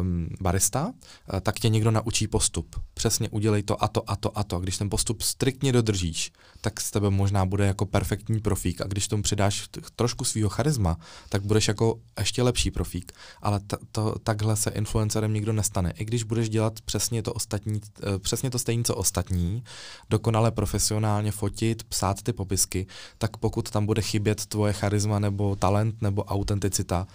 um, 0.00 0.28
barista, 0.40 0.86
uh, 0.86 1.40
tak 1.40 1.60
tě 1.60 1.68
někdo 1.68 1.90
naučí 1.90 2.26
postup. 2.26 2.76
Přesně 2.94 3.28
udělej 3.28 3.62
to 3.62 3.84
a 3.84 3.88
to 3.88 4.10
a 4.10 4.16
to 4.16 4.38
a 4.38 4.44
to. 4.44 4.58
Když 4.58 4.78
ten 4.78 4.90
postup 4.90 5.22
striktně 5.22 5.72
dodržíš, 5.72 6.32
tak 6.60 6.80
z 6.80 6.90
tebe 6.90 7.10
možná 7.10 7.46
bude 7.46 7.66
jako 7.66 7.86
perfektní 7.86 8.40
profík. 8.40 8.80
A 8.80 8.84
když 8.84 9.08
tomu 9.08 9.22
přidáš 9.22 9.68
trošku 9.96 10.24
svého 10.24 10.48
charisma, 10.48 10.96
tak 11.28 11.42
budeš 11.42 11.68
jako 11.68 12.00
ještě 12.18 12.42
lepší 12.42 12.70
profík. 12.70 13.12
Ale 13.42 13.60
t- 13.60 13.76
to, 13.92 14.14
takhle 14.22 14.56
se 14.56 14.70
influencerem 14.70 15.32
nikdo 15.32 15.52
nestane. 15.52 15.92
I 15.96 16.04
když 16.04 16.22
budeš 16.22 16.48
dělat 16.48 16.80
přesně 16.80 17.22
to 17.22 17.32
ostatní, 17.32 17.74
uh, 17.74 18.18
přesně 18.18 18.50
to 18.50 18.58
stejné, 18.58 18.84
co 18.84 18.94
ostatní, 18.94 19.64
dokonale 20.10 20.50
profesionálně 20.50 21.32
fotit, 21.32 21.82
psát 21.84 22.22
ty 22.22 22.32
popisky, 22.32 22.86
tak 23.18 23.36
pokud 23.36 23.70
tam 23.70 23.86
bude 23.86 24.02
chybět 24.02 24.46
tvoje 24.46 24.72
charisma 24.72 25.18
nebo 25.18 25.56
talent 25.56 26.02
nebo 26.02 26.24
autenticita, 26.24 27.06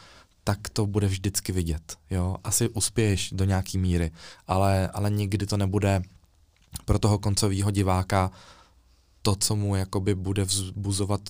tak 0.47 0.69
to 0.69 0.86
bude 0.86 1.08
vždycky 1.08 1.51
vidět. 1.51 1.97
Jo? 2.10 2.36
Asi 2.43 2.69
uspěješ 2.69 3.29
do 3.31 3.45
nějaký 3.45 3.77
míry, 3.77 4.12
ale, 4.47 4.88
ale 4.88 5.10
nikdy 5.10 5.45
to 5.45 5.58
nebude 5.58 6.01
pro 6.86 6.99
toho 6.99 7.19
koncového 7.19 7.71
diváka 7.71 8.31
to, 9.21 9.36
co 9.36 9.55
mu 9.55 9.75
jakoby 9.75 10.15
bude 10.15 10.43
vzbuzovat 10.43 11.21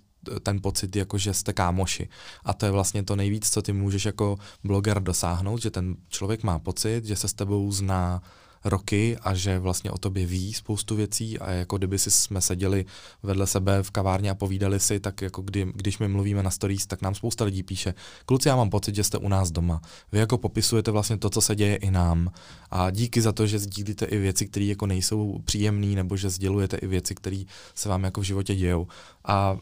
ten 0.43 0.61
pocit, 0.61 0.95
jako 0.95 1.17
že 1.17 1.33
jste 1.33 1.53
kámoši. 1.53 2.09
A 2.43 2.53
to 2.53 2.65
je 2.65 2.71
vlastně 2.71 3.03
to 3.03 3.15
nejvíc, 3.15 3.49
co 3.49 3.61
ty 3.61 3.73
můžeš 3.73 4.05
jako 4.05 4.37
bloger 4.63 5.03
dosáhnout, 5.03 5.61
že 5.61 5.71
ten 5.71 5.95
člověk 6.09 6.43
má 6.43 6.59
pocit, 6.59 7.05
že 7.05 7.15
se 7.15 7.27
s 7.27 7.33
tebou 7.33 7.71
zná 7.71 8.21
roky 8.65 9.17
a 9.21 9.33
že 9.33 9.59
vlastně 9.59 9.91
o 9.91 9.97
tobě 9.97 10.25
ví 10.25 10.53
spoustu 10.53 10.95
věcí 10.95 11.39
a 11.39 11.51
jako 11.51 11.77
kdyby 11.77 11.99
si 11.99 12.11
jsme 12.11 12.41
seděli 12.41 12.85
vedle 13.23 13.47
sebe 13.47 13.83
v 13.83 13.91
kavárně 13.91 14.29
a 14.31 14.35
povídali 14.35 14.79
si, 14.79 14.99
tak 14.99 15.21
jako 15.21 15.41
kdy, 15.41 15.71
když 15.75 15.99
my 15.99 16.07
mluvíme 16.07 16.43
na 16.43 16.51
stories, 16.51 16.85
tak 16.85 17.01
nám 17.01 17.15
spousta 17.15 17.45
lidí 17.45 17.63
píše, 17.63 17.93
kluci, 18.25 18.49
já 18.49 18.55
mám 18.55 18.69
pocit, 18.69 18.95
že 18.95 19.03
jste 19.03 19.17
u 19.17 19.29
nás 19.29 19.51
doma. 19.51 19.81
Vy 20.11 20.19
jako 20.19 20.37
popisujete 20.37 20.91
vlastně 20.91 21.17
to, 21.17 21.29
co 21.29 21.41
se 21.41 21.55
děje 21.55 21.75
i 21.75 21.91
nám 21.91 22.31
a 22.71 22.89
díky 22.89 23.21
za 23.21 23.31
to, 23.31 23.47
že 23.47 23.59
sdílíte 23.59 24.05
i 24.05 24.17
věci, 24.17 24.47
které 24.47 24.65
jako 24.65 24.87
nejsou 24.87 25.39
příjemné 25.45 25.87
nebo 25.87 26.17
že 26.17 26.29
sdělujete 26.29 26.77
i 26.77 26.87
věci, 26.87 27.15
které 27.15 27.43
se 27.75 27.89
vám 27.89 28.03
jako 28.03 28.21
v 28.21 28.23
životě 28.23 28.55
dějou. 28.55 28.87
A 29.25 29.57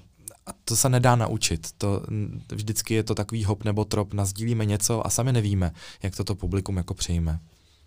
a 0.45 0.51
to 0.65 0.75
se 0.75 0.89
nedá 0.89 1.15
naučit. 1.15 1.71
To, 1.77 2.01
vždycky 2.51 2.93
je 2.93 3.03
to 3.03 3.15
takový 3.15 3.43
hop 3.43 3.63
nebo 3.63 3.85
trop, 3.85 4.13
nazdílíme 4.13 4.65
něco 4.65 5.07
a 5.07 5.09
sami 5.09 5.33
nevíme, 5.33 5.71
jak 6.03 6.15
toto 6.15 6.35
publikum 6.35 6.77
jako 6.77 6.93
přijme. 6.93 7.39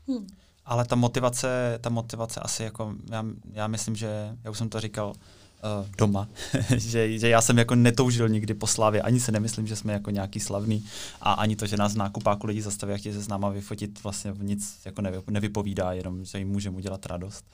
Hmm. 0.09 0.27
Ale 0.67 0.85
ta 0.85 0.97
motivace, 0.97 1.79
ta 1.81 1.91
motivace 1.91 2.41
asi 2.41 2.63
jako, 2.63 2.95
já, 3.11 3.25
já 3.53 3.67
myslím, 3.67 3.97
že, 3.97 4.37
já 4.45 4.51
už 4.51 4.59
jsem 4.59 4.69
to 4.69 4.81
říkal 4.81 5.09
uh, 5.09 5.87
doma, 5.99 6.29
že, 6.77 7.19
že 7.19 7.29
já 7.29 7.41
jsem 7.41 7.59
jako 7.59 7.75
netoužil 7.75 8.29
nikdy 8.29 8.55
po 8.55 8.67
slavě, 8.67 9.03
ani 9.03 9.21
se 9.21 9.33
nemyslím, 9.33 9.67
že 9.67 9.77
jsme 9.77 9.93
jako 9.93 10.11
nějaký 10.11 10.41
slavný 10.41 10.85
a 11.21 11.33
ani 11.33 11.57
to, 11.57 11.67
že 11.67 11.77
nás 11.77 11.95
na 11.95 12.11
kupáku 12.11 12.47
lidí 12.47 12.61
zastaví 12.61 12.93
a 12.93 12.97
chtějí 12.97 13.15
se 13.15 13.23
s 13.23 13.29
náma 13.29 13.49
vyfotit, 13.49 14.03
vlastně 14.03 14.33
nic 14.39 14.81
jako 14.85 15.03
nevy, 15.03 15.19
nevypovídá, 15.31 15.93
jenom, 15.93 16.25
že 16.25 16.39
jim 16.39 16.49
můžeme 16.49 16.77
udělat 16.77 17.07
radost. 17.07 17.45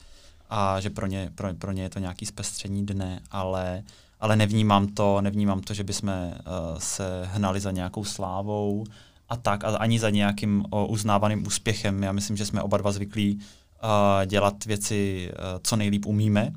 A 0.49 0.79
že 0.79 0.89
pro 0.89 1.07
ně, 1.07 1.31
pro, 1.35 1.53
pro 1.53 1.71
ně 1.71 1.83
je 1.83 1.89
to 1.89 1.99
nějaký 1.99 2.25
zpestření 2.25 2.85
dne, 2.85 3.21
ale, 3.31 3.83
ale 4.19 4.35
nevnímám 4.35 4.87
to, 4.87 5.21
nevnímám 5.21 5.61
to, 5.61 5.73
že 5.73 5.83
bychom 5.83 6.09
uh, 6.09 6.79
se 6.79 7.23
hnali 7.25 7.59
za 7.59 7.71
nějakou 7.71 8.03
slávou, 8.05 8.85
a 9.33 9.35
tak, 9.35 9.63
a 9.63 9.67
ani 9.67 9.99
za 9.99 10.09
nějakým 10.09 10.65
uznávaným 10.87 11.47
úspěchem. 11.47 12.03
Já 12.03 12.11
myslím, 12.11 12.37
že 12.37 12.45
jsme 12.45 12.61
oba 12.61 12.77
dva 12.77 12.91
zvyklí 12.91 13.39
uh, 13.39 14.25
dělat 14.25 14.65
věci, 14.65 15.31
uh, 15.31 15.59
co 15.63 15.75
nejlíp 15.75 16.05
umíme, 16.05 16.51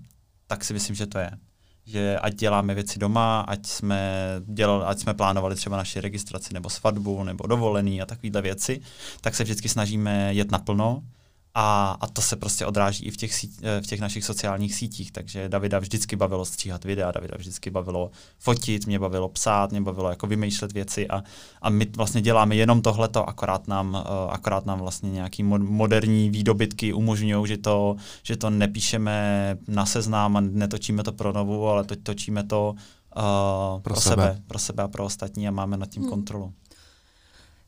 tak 0.47 0.65
si 0.65 0.73
myslím, 0.73 0.97
že 0.97 1.07
to 1.07 1.19
je. 1.19 1.31
Že 1.87 2.19
ať 2.19 2.35
děláme 2.35 2.75
věci 2.75 2.99
doma, 2.99 3.41
ať 3.41 3.67
jsme, 3.67 4.01
dělali, 4.45 4.85
ať 4.85 4.99
jsme 4.99 5.15
plánovali 5.15 5.55
třeba 5.55 5.77
naši 5.77 6.01
registraci 6.01 6.55
nebo 6.55 6.71
svatbu 6.71 7.25
nebo 7.25 7.47
dovolený 7.47 8.03
a 8.03 8.07
takovéhle 8.07 8.43
věci, 8.43 8.81
tak 9.21 9.35
se 9.35 9.45
vždycky 9.45 9.69
snažíme 9.69 10.35
jet 10.35 10.51
naplno 10.51 11.03
a, 11.59 11.97
a 12.01 12.07
to 12.07 12.23
se 12.23 12.37
prostě 12.37 12.67
odráží 12.67 13.05
i 13.05 13.11
v 13.11 13.17
těch, 13.17 13.35
sít, 13.35 13.61
eh, 13.63 13.81
v 13.81 13.87
těch 13.87 14.01
našich 14.01 14.25
sociálních 14.25 14.75
sítích. 14.75 15.13
Takže 15.13 15.49
Davida 15.49 15.79
vždycky 15.79 16.17
bavilo 16.17 16.45
stříhat 16.45 16.85
videa, 16.85 17.13
Davida 17.13 17.37
vždycky 17.39 17.71
bavilo 17.71 18.11
fotit, 18.39 18.87
mě 18.87 18.99
bavilo 18.99 19.29
psát, 19.29 19.71
mě 19.71 19.81
bavilo 19.81 20.11
jako 20.11 20.27
vymýšlet 20.27 20.73
věci 20.73 21.09
a, 21.09 21.23
a 21.63 21.71
my 21.71 21.87
vlastně 21.97 22.21
děláme 22.21 22.57
jenom 22.57 22.83
tohleto, 22.83 23.29
akorát 23.29 23.69
nám, 23.69 24.05
eh, 24.07 24.31
akorát 24.31 24.67
nám 24.67 24.79
vlastně 24.79 25.11
nějaký 25.11 25.43
moderní 25.43 26.31
výdobytky 26.31 26.93
umožňují, 26.93 27.49
že 27.49 27.59
to, 27.59 27.97
že 28.23 28.37
to 28.37 28.51
nepíšeme 28.51 29.59
na 29.69 29.87
seznám 29.87 30.37
a 30.37 30.41
netočíme 30.41 31.03
to 31.03 31.13
pro 31.13 31.33
novou, 31.33 31.67
ale 31.67 31.85
to, 31.85 31.97
točíme 31.97 32.45
to 32.45 32.75
uh, 33.17 33.23
pro, 33.81 33.95
pro 33.95 34.01
sebe. 34.01 34.23
sebe, 34.23 34.43
pro 34.47 34.59
sebe 34.59 34.83
a 34.83 34.89
pro 34.89 35.05
ostatní 35.05 35.49
a 35.49 35.51
máme 35.51 35.77
nad 35.77 35.89
tím 35.89 36.03
hmm. 36.03 36.11
kontrolu. 36.11 36.53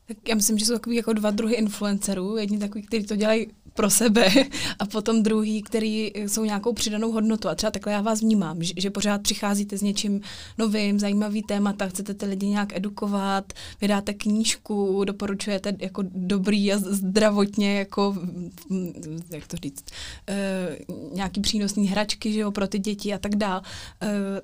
Tak 0.09 0.17
já 0.29 0.35
myslím, 0.35 0.57
že 0.57 0.65
jsou 0.65 0.73
takový 0.73 0.95
jako 0.95 1.13
dva 1.13 1.31
druhy 1.31 1.55
influencerů. 1.55 2.37
Jedni 2.37 2.57
takový, 2.57 2.83
kteří 2.83 3.05
to 3.05 3.15
dělají 3.15 3.47
pro 3.79 3.89
sebe 3.89 4.27
a 4.79 4.85
potom 4.85 5.23
druhý, 5.23 5.61
který 5.61 6.11
jsou 6.15 6.43
nějakou 6.43 6.73
přidanou 6.73 7.11
hodnotu. 7.11 7.49
A 7.49 7.55
třeba 7.55 7.71
takhle 7.71 7.93
já 7.93 8.01
vás 8.01 8.21
vnímám, 8.21 8.63
že, 8.63 8.73
že 8.77 8.89
pořád 8.89 9.21
přicházíte 9.21 9.77
s 9.77 9.81
něčím 9.81 10.21
novým, 10.57 10.99
zajímavý 10.99 11.43
témata, 11.43 11.87
chcete 11.87 12.13
ty 12.13 12.25
lidi 12.25 12.47
nějak 12.47 12.75
edukovat, 12.75 13.53
vydáte 13.81 14.13
knížku, 14.13 15.03
doporučujete 15.03 15.75
jako 15.79 16.03
dobrý 16.11 16.73
a 16.73 16.77
zdravotně, 16.77 17.77
jako, 17.77 18.15
jak 19.29 19.47
to 19.47 19.57
říct, 19.57 19.85
uh, 20.29 21.15
nějaký 21.15 21.41
přínosný 21.41 21.87
hračky, 21.87 22.33
že 22.33 22.39
jo, 22.39 22.51
pro 22.51 22.67
ty 22.67 22.79
děti 22.79 23.13
a 23.13 23.17
tak 23.17 23.35
dál. 23.35 23.61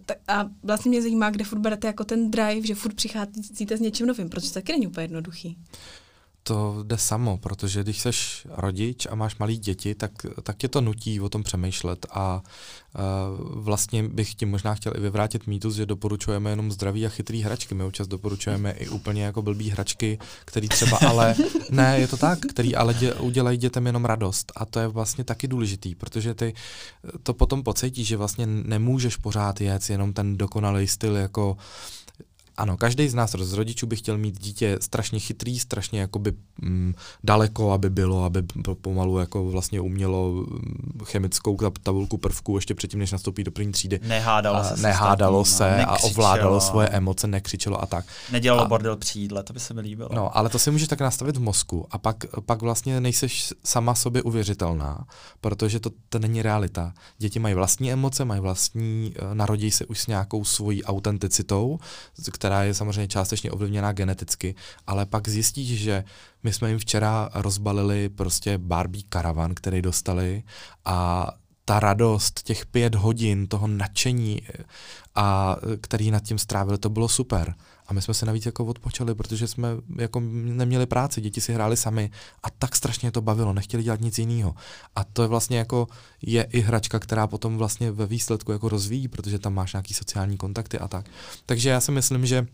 Tak, 0.05 0.17
a 0.27 0.49
vlastně 0.63 0.89
mě 0.89 1.01
zajímá, 1.01 1.29
kde 1.29 1.43
furt 1.43 1.59
berete 1.59 1.87
jako 1.87 2.03
ten 2.03 2.31
drive, 2.31 2.67
že 2.67 2.75
furt 2.75 2.93
přicházíte 2.93 3.77
s 3.77 3.79
něčím 3.79 4.07
novým, 4.07 4.29
protože 4.29 4.47
to 4.47 4.53
taky 4.53 4.71
není 4.71 4.87
úplně 4.87 5.03
jednoduchý 5.03 5.57
to 6.47 6.83
jde 6.83 6.97
samo, 6.97 7.37
protože 7.37 7.83
když 7.83 7.99
jsi 7.99 8.09
rodič 8.49 9.07
a 9.09 9.15
máš 9.15 9.37
malé 9.37 9.53
děti, 9.53 9.95
tak, 9.95 10.11
tak 10.43 10.57
tě 10.57 10.67
to 10.67 10.81
nutí 10.81 11.21
o 11.21 11.29
tom 11.29 11.43
přemýšlet 11.43 12.05
a 12.09 12.41
uh, 12.41 13.01
vlastně 13.63 14.03
bych 14.03 14.35
ti 14.35 14.45
možná 14.45 14.75
chtěl 14.75 14.93
i 14.95 14.99
vyvrátit 14.99 15.47
mýtus, 15.47 15.75
že 15.75 15.85
doporučujeme 15.85 16.49
jenom 16.49 16.71
zdraví 16.71 17.05
a 17.05 17.09
chytrý 17.09 17.41
hračky. 17.41 17.75
My 17.75 17.83
občas 17.83 18.07
doporučujeme 18.07 18.71
i 18.71 18.87
úplně 18.87 19.23
jako 19.23 19.41
blbý 19.41 19.69
hračky, 19.69 20.19
který 20.45 20.69
třeba 20.69 20.97
ale, 20.97 21.35
ne, 21.69 21.99
je 21.99 22.07
to 22.07 22.17
tak, 22.17 22.39
který 22.39 22.75
ale 22.75 22.93
dě, 22.93 23.13
udělají 23.13 23.57
dětem 23.57 23.85
jenom 23.85 24.05
radost 24.05 24.51
a 24.55 24.65
to 24.65 24.79
je 24.79 24.87
vlastně 24.87 25.23
taky 25.23 25.47
důležitý, 25.47 25.95
protože 25.95 26.33
ty 26.33 26.53
to 27.23 27.33
potom 27.33 27.63
pocítíš, 27.63 28.07
že 28.07 28.17
vlastně 28.17 28.45
nemůžeš 28.45 29.17
pořád 29.17 29.61
jet 29.61 29.89
jenom 29.89 30.13
ten 30.13 30.37
dokonalý 30.37 30.87
styl 30.87 31.15
jako 31.15 31.57
ano, 32.57 32.77
každý 32.77 33.09
z 33.09 33.13
nás 33.13 33.31
z 33.31 33.53
rodičů 33.53 33.87
by 33.87 33.95
chtěl 33.95 34.17
mít 34.17 34.39
dítě 34.39 34.77
strašně 34.81 35.19
chytrý, 35.19 35.59
strašně 35.59 35.99
jakoby 35.99 36.33
mm, 36.61 36.93
daleko, 37.23 37.71
aby 37.71 37.89
bylo, 37.89 38.23
aby 38.23 38.43
pomalu 38.81 39.19
jako 39.19 39.45
vlastně 39.51 39.81
umělo 39.81 40.31
mm, 40.31 40.99
chemickou 41.03 41.57
tabulku 41.83 42.17
prvků 42.17 42.57
ještě 42.57 42.75
předtím, 42.75 42.99
než 42.99 43.11
nastoupí 43.11 43.43
do 43.43 43.51
první 43.51 43.71
třídy. 43.71 43.99
Nehádalo 44.03 44.63
se. 44.63 44.81
Nehádalo 44.81 45.45
se 45.45 45.85
a 45.85 45.97
ovládalo 46.03 46.61
svoje 46.61 46.89
emoce, 46.89 47.27
nekřičelo 47.27 47.83
a 47.83 47.85
tak. 47.85 48.05
Nedělalo 48.31 48.61
a, 48.63 48.67
bordel 48.67 48.97
při 48.97 49.19
jídle, 49.19 49.43
to 49.43 49.53
by 49.53 49.59
se 49.59 49.73
mi 49.73 49.81
líbilo. 49.81 50.09
No, 50.13 50.37
ale 50.37 50.49
to 50.49 50.59
si 50.59 50.71
můžeš 50.71 50.87
tak 50.87 50.99
nastavit 50.99 51.37
v 51.37 51.41
mozku 51.41 51.87
a 51.91 51.97
pak, 51.97 52.25
pak 52.45 52.61
vlastně 52.61 53.01
nejseš 53.01 53.53
sama 53.63 53.95
sobě 53.95 54.21
uvěřitelná, 54.23 55.05
protože 55.41 55.79
to, 55.79 55.89
to 56.09 56.19
není 56.19 56.41
realita. 56.41 56.93
Děti 57.17 57.39
mají 57.39 57.55
vlastní 57.55 57.91
emoce, 57.91 58.25
mají 58.25 58.41
vlastní, 58.41 59.13
eh, 59.15 59.35
narodí 59.35 59.71
se 59.71 59.85
už 59.85 59.99
s 59.99 60.07
nějakou 60.07 60.43
svojí 60.43 60.83
autenticitou, 60.83 61.79
která 62.31 62.44
je 62.63 62.73
samozřejmě 62.73 63.07
částečně 63.07 63.51
ovlivněná 63.51 63.91
geneticky, 63.91 64.55
ale 64.87 65.05
pak 65.05 65.29
zjistíš, 65.29 65.79
že 65.81 66.03
my 66.43 66.53
jsme 66.53 66.69
jim 66.69 66.79
včera 66.79 67.29
rozbalili 67.33 68.09
prostě 68.09 68.57
Barbie 68.57 69.03
karavan, 69.09 69.53
který 69.53 69.81
dostali 69.81 70.43
a 70.85 71.27
ta 71.65 71.79
radost, 71.79 72.43
těch 72.43 72.65
pět 72.65 72.95
hodin, 72.95 73.47
toho 73.47 73.67
nadšení, 73.67 74.41
a 75.15 75.55
který 75.81 76.11
nad 76.11 76.23
tím 76.23 76.37
strávili, 76.37 76.77
to 76.77 76.89
bylo 76.89 77.07
super. 77.09 77.55
A 77.87 77.93
my 77.93 78.01
jsme 78.01 78.13
se 78.13 78.25
navíc 78.25 78.45
jako 78.45 78.65
odpočali, 78.65 79.15
protože 79.15 79.47
jsme 79.47 79.69
jako 79.97 80.19
neměli 80.19 80.85
práci, 80.85 81.21
děti 81.21 81.41
si 81.41 81.53
hráli 81.53 81.77
sami 81.77 82.11
a 82.43 82.49
tak 82.49 82.75
strašně 82.75 83.11
to 83.11 83.21
bavilo, 83.21 83.53
nechtěli 83.53 83.83
dělat 83.83 84.01
nic 84.01 84.19
jiného. 84.19 84.55
A 84.95 85.03
to 85.03 85.21
je 85.21 85.27
vlastně 85.27 85.57
jako 85.57 85.87
je 86.21 86.43
i 86.43 86.59
hračka, 86.59 86.99
která 86.99 87.27
potom 87.27 87.57
vlastně 87.57 87.91
ve 87.91 88.05
výsledku 88.05 88.51
jako 88.51 88.69
rozvíjí, 88.69 89.07
protože 89.07 89.39
tam 89.39 89.53
máš 89.53 89.73
nějaký 89.73 89.93
sociální 89.93 90.37
kontakty 90.37 90.79
a 90.79 90.87
tak. 90.87 91.05
Takže 91.45 91.69
já 91.69 91.81
si 91.81 91.91
myslím, 91.91 92.25
že 92.25 92.47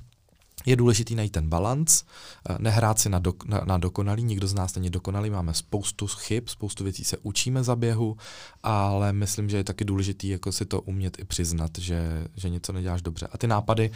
je 0.66 0.76
důležitý 0.76 1.16
najít 1.16 1.32
ten 1.32 1.50
balans, 1.50 2.04
eh, 2.50 2.56
nehrát 2.60 3.00
si 3.00 3.10
na, 3.10 3.20
do, 3.20 3.34
na, 3.46 3.62
na 3.66 3.78
dokonalý, 3.78 4.24
nikdo 4.24 4.48
z 4.48 4.54
nás 4.54 4.76
není 4.76 4.90
dokonalý, 4.90 5.30
máme 5.30 5.54
spoustu 5.54 6.08
chyb, 6.08 6.44
spoustu 6.48 6.84
věcí 6.84 7.04
se 7.04 7.18
učíme 7.18 7.64
za 7.64 7.76
běhu, 7.76 8.18
ale 8.64 9.14
myslím, 9.14 9.50
že 9.50 9.58
je 9.58 9.64
taky 9.64 9.86
důležitý 9.86 10.30
jako 10.30 10.52
si 10.52 10.66
to 10.66 10.82
umět 10.82 11.20
i 11.20 11.24
přiznat, 11.24 11.78
že, 11.78 12.28
že 12.36 12.50
něco 12.50 12.74
neděláš 12.74 13.02
dobře. 13.02 13.28
A 13.32 13.38
ty 13.38 13.48
nápady, 13.48 13.92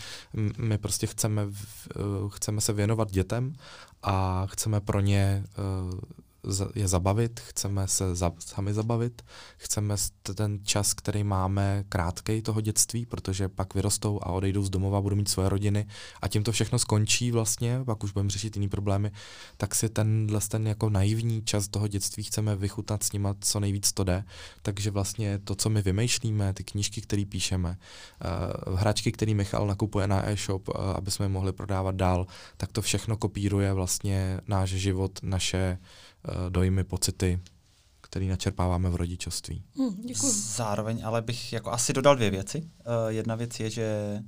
my 0.58 0.78
prostě 0.78 1.08
chceme, 1.08 1.41
eh, 1.45 1.99
chceme 2.30 2.62
se 2.62 2.73
věnovat 2.73 3.12
dětem 3.12 3.54
a 4.04 4.47
chceme 4.49 4.82
pro 4.82 4.99
ně 4.99 5.43
eh, 5.45 6.15
je 6.75 6.88
zabavit, 6.88 7.39
chceme 7.39 7.88
se 7.88 8.15
za, 8.15 8.31
sami 8.39 8.73
zabavit, 8.73 9.21
chceme 9.58 9.95
ten 10.36 10.60
čas, 10.63 10.93
který 10.93 11.23
máme 11.23 11.84
krátkej 11.89 12.41
toho 12.41 12.62
dětství, 12.62 13.05
protože 13.05 13.49
pak 13.49 13.75
vyrostou 13.75 14.19
a 14.23 14.25
odejdou 14.25 14.63
z 14.63 14.69
domova, 14.69 15.01
budou 15.01 15.15
mít 15.15 15.29
svoje 15.29 15.49
rodiny 15.49 15.88
a 16.21 16.27
tím 16.27 16.43
to 16.43 16.51
všechno 16.51 16.79
skončí 16.79 17.31
vlastně, 17.31 17.79
pak 17.86 18.03
už 18.03 18.12
budeme 18.12 18.29
řešit 18.29 18.55
jiný 18.55 18.69
problémy, 18.69 19.12
tak 19.58 19.75
si 19.75 19.89
tenhle 19.89 20.39
ten 20.47 20.67
jako 20.67 20.89
naivní 20.89 21.41
čas 21.41 21.67
toho 21.67 21.88
dětství 21.88 22.23
chceme 22.23 22.55
vychutnat 22.55 23.03
s 23.03 23.12
nima, 23.12 23.36
co 23.39 23.60
nejvíc 23.60 23.91
to 23.91 24.03
jde. 24.03 24.23
Takže 24.62 24.91
vlastně 24.91 25.39
to, 25.39 25.55
co 25.55 25.69
my 25.69 25.81
vymýšlíme, 25.81 26.53
ty 26.53 26.63
knížky, 26.63 27.01
které 27.01 27.25
píšeme, 27.29 27.77
uh, 28.67 28.79
hračky, 28.79 29.12
které 29.12 29.34
Michal 29.34 29.67
nakupuje 29.67 30.08
na 30.08 30.29
e-shop, 30.29 30.69
uh, 30.69 30.75
aby 30.75 31.12
jsme 31.12 31.25
je 31.25 31.29
mohli 31.29 31.53
prodávat 31.53 31.95
dál, 31.95 32.27
tak 32.58 32.71
to 32.71 32.81
všechno 32.81 33.17
kopíruje 33.17 33.73
vlastně 33.73 34.41
náš 34.47 34.69
život, 34.69 35.19
naše 35.23 35.77
dojmy, 36.49 36.83
pocity, 36.83 37.39
který 38.01 38.27
načerpáváme 38.27 38.89
v 38.89 38.95
rodičovství. 38.95 39.63
Hmm, 39.77 40.01
děkuji. 40.05 40.31
Zároveň 40.31 41.01
ale 41.05 41.21
bych 41.21 41.53
jako 41.53 41.71
asi 41.71 41.93
dodal 41.93 42.15
dvě 42.15 42.29
věci. 42.29 42.57
Uh, 42.59 42.67
jedna 43.07 43.35
věc 43.35 43.59
je, 43.59 43.69
že 43.69 44.19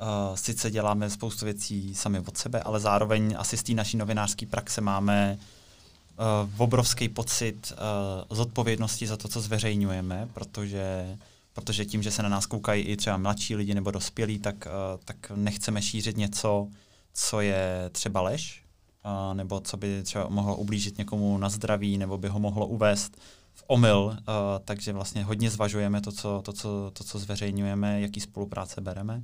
uh, 0.00 0.36
sice 0.36 0.70
děláme 0.70 1.10
spoustu 1.10 1.44
věcí 1.44 1.94
sami 1.94 2.18
od 2.18 2.36
sebe, 2.36 2.60
ale 2.60 2.80
zároveň 2.80 3.34
asi 3.38 3.56
z 3.56 3.62
té 3.62 3.72
naší 3.72 3.96
novinářské 3.96 4.46
praxe 4.46 4.80
máme 4.80 5.38
uh, 5.38 6.62
obrovský 6.62 7.08
pocit 7.08 7.72
uh, 7.72 8.36
zodpovědnosti 8.36 9.06
za 9.06 9.16
to, 9.16 9.28
co 9.28 9.40
zveřejňujeme, 9.40 10.28
protože 10.34 11.16
protože 11.52 11.84
tím, 11.84 12.02
že 12.02 12.10
se 12.10 12.22
na 12.22 12.28
nás 12.28 12.46
koukají 12.46 12.82
i 12.82 12.96
třeba 12.96 13.16
mladší 13.16 13.56
lidi 13.56 13.74
nebo 13.74 13.90
dospělí, 13.90 14.38
tak, 14.38 14.66
uh, 14.66 15.00
tak 15.04 15.16
nechceme 15.34 15.82
šířit 15.82 16.16
něco, 16.16 16.68
co 17.12 17.40
je 17.40 17.90
třeba 17.92 18.20
lež, 18.20 18.63
a, 19.04 19.34
nebo 19.34 19.60
co 19.60 19.76
by 19.76 20.02
třeba 20.02 20.28
mohlo 20.28 20.56
ublížit 20.56 20.98
někomu 20.98 21.38
na 21.38 21.48
zdraví, 21.48 21.98
nebo 21.98 22.18
by 22.18 22.28
ho 22.28 22.40
mohlo 22.40 22.66
uvést 22.66 23.16
v 23.54 23.64
omyl, 23.66 24.16
a, 24.26 24.58
takže 24.58 24.92
vlastně 24.92 25.24
hodně 25.24 25.50
zvažujeme 25.50 26.00
to, 26.00 26.12
co, 26.12 26.42
to, 26.44 26.52
co, 26.52 26.90
to, 26.92 27.04
co 27.04 27.18
zveřejňujeme, 27.18 28.00
jaký 28.00 28.20
spolupráce 28.20 28.80
bereme, 28.80 29.22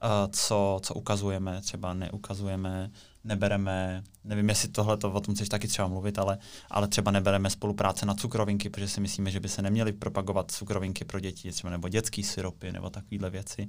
a, 0.00 0.28
co, 0.32 0.80
co 0.82 0.94
ukazujeme, 0.94 1.60
třeba 1.60 1.94
neukazujeme, 1.94 2.90
nebereme, 3.24 4.04
nevím, 4.24 4.48
jestli 4.48 4.68
tohle 4.68 4.96
to 4.96 5.12
o 5.12 5.20
tom 5.20 5.34
chceš 5.34 5.48
taky 5.48 5.68
třeba 5.68 5.88
mluvit, 5.88 6.18
ale, 6.18 6.38
ale 6.70 6.88
třeba 6.88 7.10
nebereme 7.10 7.50
spolupráce 7.50 8.06
na 8.06 8.14
cukrovinky, 8.14 8.70
protože 8.70 8.88
si 8.88 9.00
myslíme, 9.00 9.30
že 9.30 9.40
by 9.40 9.48
se 9.48 9.62
neměly 9.62 9.92
propagovat 9.92 10.50
cukrovinky 10.50 11.04
pro 11.04 11.20
děti, 11.20 11.52
třeba 11.52 11.70
nebo 11.70 11.88
dětský 11.88 12.22
syropy 12.22 12.72
nebo 12.72 12.90
takovéhle 12.90 13.30
věci 13.30 13.68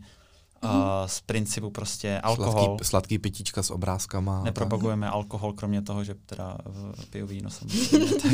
uh, 0.64 0.70
z 1.06 1.22
principu 1.22 1.70
prostě 1.70 2.20
alkohol. 2.20 2.64
Sladký, 2.64 2.86
sladký 2.86 3.20
pitíčka 3.20 3.64
s 3.64 3.72
obrázkama. 3.72 4.44
Nepropagujeme 4.44 5.08
tak. 5.08 5.14
alkohol, 5.14 5.54
kromě 5.54 5.82
toho, 5.82 6.04
že 6.04 6.16
teda 6.26 6.58
piju 7.10 7.28
víno 7.28 7.50
samozřejmě, 7.50 8.16
tak, 8.16 8.32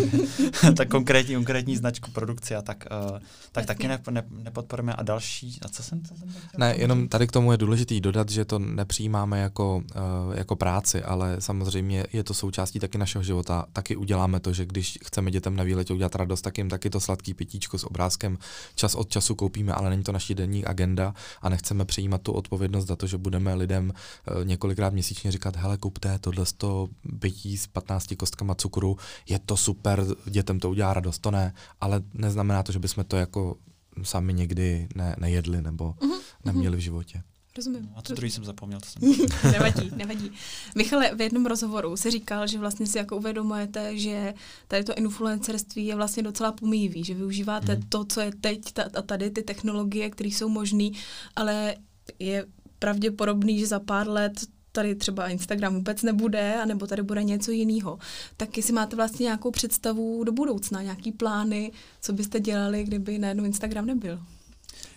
tak 0.77 0.89
konkrétní, 0.89 1.35
konkrétní 1.35 1.77
značku 1.77 2.11
produkce 2.11 2.55
a 2.55 2.61
tak, 2.61 2.87
uh, 3.11 3.19
tak 3.51 3.65
taky 3.65 3.87
ne, 3.87 4.01
ne, 4.09 4.23
nepodporujeme. 4.29 4.93
A 4.93 5.03
další, 5.03 5.59
a 5.61 5.69
co 5.69 5.83
jsem 5.83 6.01
to 6.01 6.15
jsem 6.15 6.29
Ne, 6.57 6.75
jenom 6.77 7.07
tady 7.07 7.27
k 7.27 7.31
tomu 7.31 7.51
je 7.51 7.57
důležitý 7.57 8.01
dodat, 8.01 8.29
že 8.29 8.45
to 8.45 8.59
nepřijímáme 8.59 9.39
jako, 9.39 9.75
uh, 9.75 10.35
jako 10.35 10.55
práci, 10.55 11.03
ale 11.03 11.35
samozřejmě 11.39 12.05
je 12.13 12.23
to 12.23 12.33
součástí 12.33 12.79
taky 12.79 12.97
našeho 12.97 13.23
života. 13.23 13.65
Taky 13.73 13.95
uděláme 13.95 14.39
to, 14.39 14.53
že 14.53 14.65
když 14.65 14.99
chceme 15.05 15.31
dětem 15.31 15.55
na 15.55 15.63
výletě 15.63 15.93
udělat 15.93 16.15
radost, 16.15 16.41
tak 16.41 16.57
jim 16.57 16.69
taky 16.69 16.89
to 16.89 16.99
sladký 16.99 17.33
pitíčko 17.33 17.77
s 17.77 17.83
obrázkem 17.83 18.37
čas 18.75 18.95
od 18.95 19.09
času 19.09 19.35
koupíme, 19.35 19.73
ale 19.73 19.89
není 19.89 20.03
to 20.03 20.11
naší 20.11 20.35
denní 20.35 20.65
agenda 20.65 21.13
a 21.41 21.49
nechceme 21.49 21.85
přijímat 21.85 22.14
přijímat 22.15 22.21
tu 22.21 22.31
odpovědnost 22.31 22.87
za 22.87 22.95
to, 22.95 23.07
že 23.07 23.17
budeme 23.17 23.53
lidem 23.53 23.91
eh, 23.91 24.45
několikrát 24.45 24.93
měsíčně 24.93 25.31
říkat, 25.31 25.55
hele, 25.55 25.77
kupte 25.77 26.19
tohle 26.19 26.45
to 26.57 26.87
bytí 27.03 27.57
s 27.57 27.67
15 27.67 28.13
kostkama 28.17 28.55
cukru, 28.55 28.97
je 29.29 29.39
to 29.39 29.57
super, 29.57 30.05
dětem 30.25 30.59
to 30.59 30.69
udělá 30.69 30.93
radost, 30.93 31.19
to 31.21 31.31
ne, 31.31 31.53
ale 31.81 32.01
neznamená 32.13 32.63
to, 32.63 32.71
že 32.71 32.79
bychom 32.79 33.03
to 33.05 33.17
jako 33.17 33.57
sami 34.03 34.33
někdy 34.33 34.87
ne, 34.95 35.15
nejedli 35.19 35.61
nebo 35.61 35.93
uh-huh, 35.93 36.19
neměli 36.45 36.77
v 36.77 36.79
životě. 36.79 37.23
Rozumím. 37.57 37.89
A 37.95 38.01
to 38.01 38.13
druhý 38.13 38.31
jsem 38.31 38.43
zapomněl. 38.43 38.79
To 38.79 38.89
jsem... 38.89 39.27
nevadí, 39.51 39.91
nevadí. 39.95 40.31
Michale, 40.75 41.15
v 41.15 41.21
jednom 41.21 41.45
rozhovoru 41.45 41.97
si 41.97 42.11
říkal, 42.11 42.47
že 42.47 42.59
vlastně 42.59 42.85
si 42.87 42.97
jako 42.97 43.17
uvědomujete, 43.17 43.97
že 43.97 44.33
tady 44.67 44.83
to 44.83 44.93
influencerství 44.93 45.85
je 45.85 45.95
vlastně 45.95 46.23
docela 46.23 46.51
pomývý, 46.51 47.03
že 47.03 47.13
využíváte 47.13 47.75
mm. 47.75 47.81
to, 47.89 48.05
co 48.05 48.21
je 48.21 48.31
teď 48.41 48.61
a 48.97 49.01
tady 49.01 49.29
ty 49.29 49.43
technologie, 49.43 50.09
které 50.09 50.29
jsou 50.29 50.49
možné, 50.49 50.89
ale 51.35 51.75
je 52.19 52.45
pravděpodobný, 52.79 53.59
že 53.59 53.67
za 53.67 53.79
pár 53.79 54.07
let 54.07 54.33
tady 54.71 54.95
třeba 54.95 55.27
Instagram 55.27 55.75
vůbec 55.75 56.03
nebude, 56.03 56.61
anebo 56.61 56.87
tady 56.87 57.03
bude 57.03 57.23
něco 57.23 57.51
jiného. 57.51 57.99
Tak 58.37 58.57
jestli 58.57 58.73
máte 58.73 58.95
vlastně 58.95 59.23
nějakou 59.23 59.51
představu 59.51 60.23
do 60.23 60.31
budoucna, 60.31 60.81
nějaký 60.81 61.11
plány, 61.11 61.71
co 62.01 62.13
byste 62.13 62.39
dělali, 62.39 62.83
kdyby 62.83 63.19
najednou 63.19 63.43
Instagram 63.43 63.85
nebyl? 63.85 64.19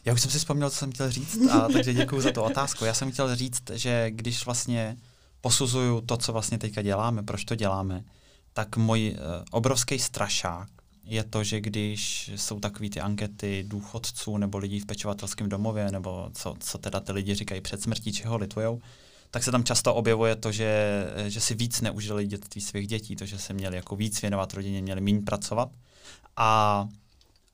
Já 0.05 0.15
už 0.15 0.21
jsem 0.21 0.31
si 0.31 0.39
vzpomněl, 0.39 0.71
co 0.71 0.77
jsem 0.77 0.93
chtěl 0.93 1.11
říct, 1.11 1.39
a 1.51 1.69
takže 1.73 1.95
děkuji 1.95 2.21
za 2.21 2.33
tu 2.33 2.43
otázku. 2.43 2.85
Já 2.85 2.95
jsem 2.95 3.13
chtěl 3.13 3.37
říct, 3.37 3.63
že 3.73 4.11
když 4.11 4.45
vlastně 4.45 4.97
posuzuju 5.41 6.01
to, 6.01 6.17
co 6.17 6.33
vlastně 6.33 6.59
teďka 6.59 6.83
děláme, 6.83 7.23
proč 7.23 7.45
to 7.45 7.55
děláme, 7.55 8.05
tak 8.53 8.77
můj 8.77 9.11
uh, 9.11 9.45
obrovský 9.51 9.99
strašák 9.99 10.69
je 11.09 11.25
to, 11.25 11.45
že 11.45 11.61
když 11.61 12.31
jsou 12.37 12.61
takové 12.61 12.89
ty 12.89 13.01
ankety 13.01 13.65
důchodců 13.69 14.37
nebo 14.37 14.59
lidí 14.59 14.81
v 14.81 14.87
pečovatelském 14.87 15.49
domově, 15.49 15.91
nebo 15.91 16.31
co, 16.35 16.55
co 16.61 16.79
teda 16.79 17.01
ty 17.01 17.13
lidi 17.13 17.35
říkají 17.35 17.61
před 17.61 17.83
smrtí, 17.83 18.13
čeho 18.13 18.37
litujou, 18.37 18.81
tak 19.31 19.43
se 19.43 19.51
tam 19.51 19.65
často 19.65 19.95
objevuje 19.95 20.37
to, 20.37 20.53
že, 20.53 21.05
že 21.27 21.41
si 21.41 21.55
víc 21.55 21.81
neužili 21.81 22.27
dětství 22.27 22.61
svých 22.61 22.87
dětí, 22.87 23.17
to, 23.17 23.27
že 23.27 23.39
se 23.39 23.53
měli 23.53 23.77
jako 23.77 23.97
víc 23.97 24.21
věnovat 24.21 24.55
rodině, 24.55 24.83
měli 24.83 25.01
méně 25.01 25.23
pracovat. 25.23 25.69
A, 26.37 26.89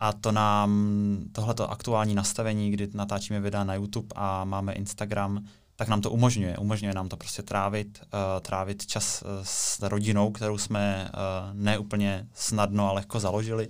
a 0.00 0.12
to 0.12 0.32
nám, 0.32 1.20
tohleto 1.32 1.70
aktuální 1.70 2.14
nastavení, 2.14 2.70
kdy 2.70 2.88
natáčíme 2.94 3.40
videa 3.40 3.64
na 3.64 3.74
YouTube 3.74 4.08
a 4.14 4.44
máme 4.44 4.72
Instagram, 4.72 5.44
tak 5.76 5.88
nám 5.88 6.00
to 6.00 6.10
umožňuje. 6.10 6.56
Umožňuje 6.58 6.94
nám 6.94 7.08
to 7.08 7.16
prostě 7.16 7.42
trávit, 7.42 8.00
uh, 8.02 8.40
trávit 8.40 8.86
čas 8.86 9.22
uh, 9.22 9.28
s 9.42 9.82
rodinou, 9.82 10.30
kterou 10.30 10.58
jsme 10.58 11.10
uh, 11.14 11.20
neúplně 11.52 12.28
snadno 12.34 12.88
a 12.88 12.92
lehko 12.92 13.20
založili. 13.20 13.68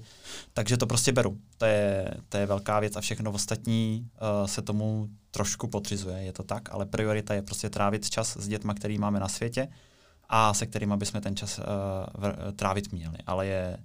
Takže 0.52 0.76
to 0.76 0.86
prostě 0.86 1.12
beru. 1.12 1.38
To 1.58 1.64
je, 1.64 2.14
to 2.28 2.36
je 2.36 2.46
velká 2.46 2.80
věc 2.80 2.96
a 2.96 3.00
všechno 3.00 3.32
ostatní 3.32 4.08
uh, 4.40 4.46
se 4.46 4.62
tomu 4.62 5.08
trošku 5.30 5.68
potřizuje, 5.68 6.22
je 6.22 6.32
to 6.32 6.42
tak, 6.42 6.72
ale 6.72 6.86
priorita 6.86 7.34
je 7.34 7.42
prostě 7.42 7.70
trávit 7.70 8.10
čas 8.10 8.36
s 8.36 8.48
dětma, 8.48 8.74
který 8.74 8.98
máme 8.98 9.20
na 9.20 9.28
světě 9.28 9.68
a 10.28 10.54
se 10.54 10.66
kterými 10.66 10.96
bychom 10.96 11.20
ten 11.20 11.36
čas 11.36 11.58
uh, 11.58 11.64
v, 12.14 12.52
trávit 12.52 12.92
měli. 12.92 13.18
Ale 13.26 13.46
je 13.46 13.78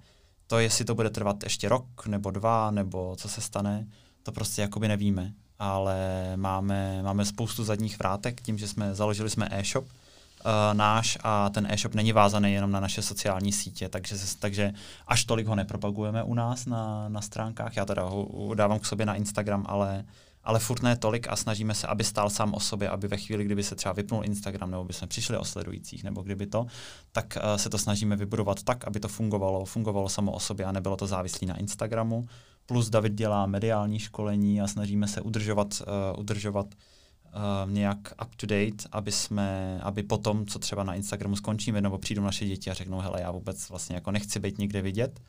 to, 0.47 0.60
jestli 0.60 0.86
to 0.86 0.95
bude 0.95 1.10
trvat 1.10 1.43
ještě 1.43 1.69
rok 1.69 2.08
nebo 2.08 2.32
dva, 2.32 2.71
nebo 2.71 3.15
co 3.15 3.29
se 3.29 3.41
stane, 3.41 3.88
to 4.23 4.32
prostě 4.32 4.62
jakoby 4.62 4.88
nevíme 4.88 5.34
ale 5.60 5.98
máme, 6.36 7.04
máme 7.04 7.26
spoustu 7.26 7.63
zadních 7.63 8.00
vrátek 8.00 8.41
tím, 8.41 8.58
že 8.58 8.67
jsme 8.67 8.95
založili 8.95 9.30
jsme 9.30 9.48
e-shop 9.52 9.86
uh, 9.86 10.52
náš 10.74 11.17
a 11.24 11.50
ten 11.50 11.67
e-shop 11.69 11.95
není 11.95 12.12
vázaný 12.12 12.54
jenom 12.54 12.72
na 12.72 12.80
naše 12.80 13.02
sociální 13.02 13.52
sítě, 13.52 13.89
takže, 13.89 14.15
takže 14.39 14.74
až 15.08 15.26
tolik 15.26 15.48
ho 15.48 15.56
nepropagujeme 15.56 16.24
u 16.24 16.34
nás 16.34 16.65
na, 16.65 17.10
na 17.10 17.22
stránkách. 17.22 17.78
Já 17.78 17.86
teda 17.86 18.04
ho 18.04 18.54
dávám 18.54 18.80
k 18.80 18.86
sobě 18.86 19.06
na 19.06 19.15
Instagram, 19.15 19.65
ale 19.67 20.06
ale 20.43 20.60
furt 20.60 20.84
ne 20.84 20.98
tolik 20.98 21.28
a 21.30 21.36
snažíme 21.36 21.76
se, 21.76 21.88
aby 21.88 22.04
stál 22.04 22.30
sám 22.30 22.54
o 22.54 22.60
sobě, 22.60 22.89
aby 22.89 23.08
ve 23.08 23.17
chvíli, 23.17 23.43
kdyby 23.43 23.63
se 23.63 23.76
třeba 23.76 23.93
vypnul 23.93 24.26
Instagram 24.26 24.72
nebo 24.72 24.84
by 24.84 24.93
jsme 24.93 25.08
přišli 25.08 25.38
o 25.38 25.45
sledujících, 25.45 26.04
nebo 26.04 26.22
kdyby 26.22 26.48
to, 26.48 26.65
tak 27.12 27.38
uh, 27.38 27.56
se 27.56 27.69
to 27.69 27.78
snažíme 27.78 28.15
vybudovat 28.15 28.63
tak, 28.63 28.88
aby 28.88 29.00
to 29.00 29.08
fungovalo, 29.08 29.65
fungovalo 29.65 30.10
samo 30.10 30.32
o 30.32 30.39
sobě 30.39 30.65
a 30.65 30.72
nebylo 30.72 30.95
to 30.95 31.08
závislé 31.08 31.48
na 31.48 31.58
Instagramu. 31.58 32.28
Plus 32.69 32.89
David 32.89 33.13
dělá 33.13 33.45
mediální 33.45 33.99
školení 33.99 34.62
a 34.62 34.67
snažíme 34.67 35.08
se 35.08 35.21
udržovat, 35.21 35.82
uh, 36.13 36.19
udržovat 36.19 36.65
uh, 36.65 37.71
nějak 37.71 37.97
up 38.25 38.36
to 38.36 38.45
date, 38.45 38.89
aby 38.91 39.12
jsme, 39.12 39.79
aby 39.84 40.03
potom, 40.03 40.45
co 40.45 40.60
třeba 40.60 40.84
na 40.84 40.93
Instagramu 40.93 41.36
skončíme, 41.36 41.82
nebo 41.82 41.97
přijdou 41.97 42.23
naše 42.23 42.45
děti 42.45 42.71
a 42.71 42.73
řeknou, 42.73 42.99
hele, 42.99 43.21
já 43.21 43.32
vůbec 43.32 43.69
vlastně 43.69 43.95
jako 43.95 44.12
nechci 44.12 44.39
být 44.39 44.58
nikde 44.58 44.82
vidět 44.82 45.19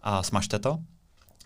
a 0.00 0.22
smažte 0.22 0.58
to, 0.58 0.78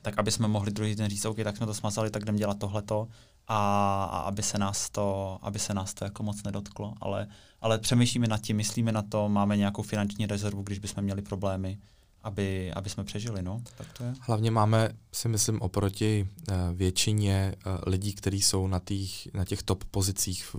tak 0.03 0.19
aby 0.19 0.31
jsme 0.31 0.49
mohli 0.49 0.71
druhý 0.71 0.95
den 0.95 1.11
říct, 1.11 1.25
OK, 1.25 1.37
tak 1.45 1.57
jsme 1.57 1.67
to 1.67 1.75
smazali, 1.75 2.11
tak 2.11 2.23
jdem 2.23 2.37
dělat 2.37 2.59
tohleto 2.59 3.09
a, 3.49 3.59
a 4.05 4.19
aby 4.19 4.43
se 4.43 4.59
nás 4.59 4.91
to, 4.91 5.39
aby 5.43 5.59
se 5.59 5.75
nás 5.75 5.95
to 5.95 6.05
jako 6.05 6.23
moc 6.23 6.43
nedotklo, 6.43 6.95
ale, 7.01 7.27
ale 7.61 7.79
přemýšlíme 7.79 8.27
nad 8.27 8.41
tím, 8.41 8.57
myslíme 8.57 8.93
na 8.93 9.03
to, 9.03 9.29
máme 9.29 9.57
nějakou 9.57 9.83
finanční 9.83 10.27
rezervu, 10.27 10.63
když 10.63 10.79
bychom 10.79 11.05
měli 11.05 11.23
problémy 11.23 11.79
aby, 12.23 12.73
aby 12.73 12.91
jsme 12.91 13.05
přežili, 13.05 13.43
no. 13.43 13.63
Tak 13.77 13.87
to 13.99 14.05
je. 14.05 14.15
Hlavně 14.21 14.51
máme, 14.51 14.91
si 15.13 15.29
myslím, 15.29 15.61
oproti 15.61 16.29
uh, 16.49 16.55
většině 16.73 17.55
uh, 17.67 17.73
lidí, 17.87 18.13
kteří 18.13 18.43
jsou 18.43 18.67
na, 18.67 18.81
tých, 18.81 19.29
na 19.35 19.45
těch 19.45 19.63
top 19.63 19.85
pozicích, 19.85 20.57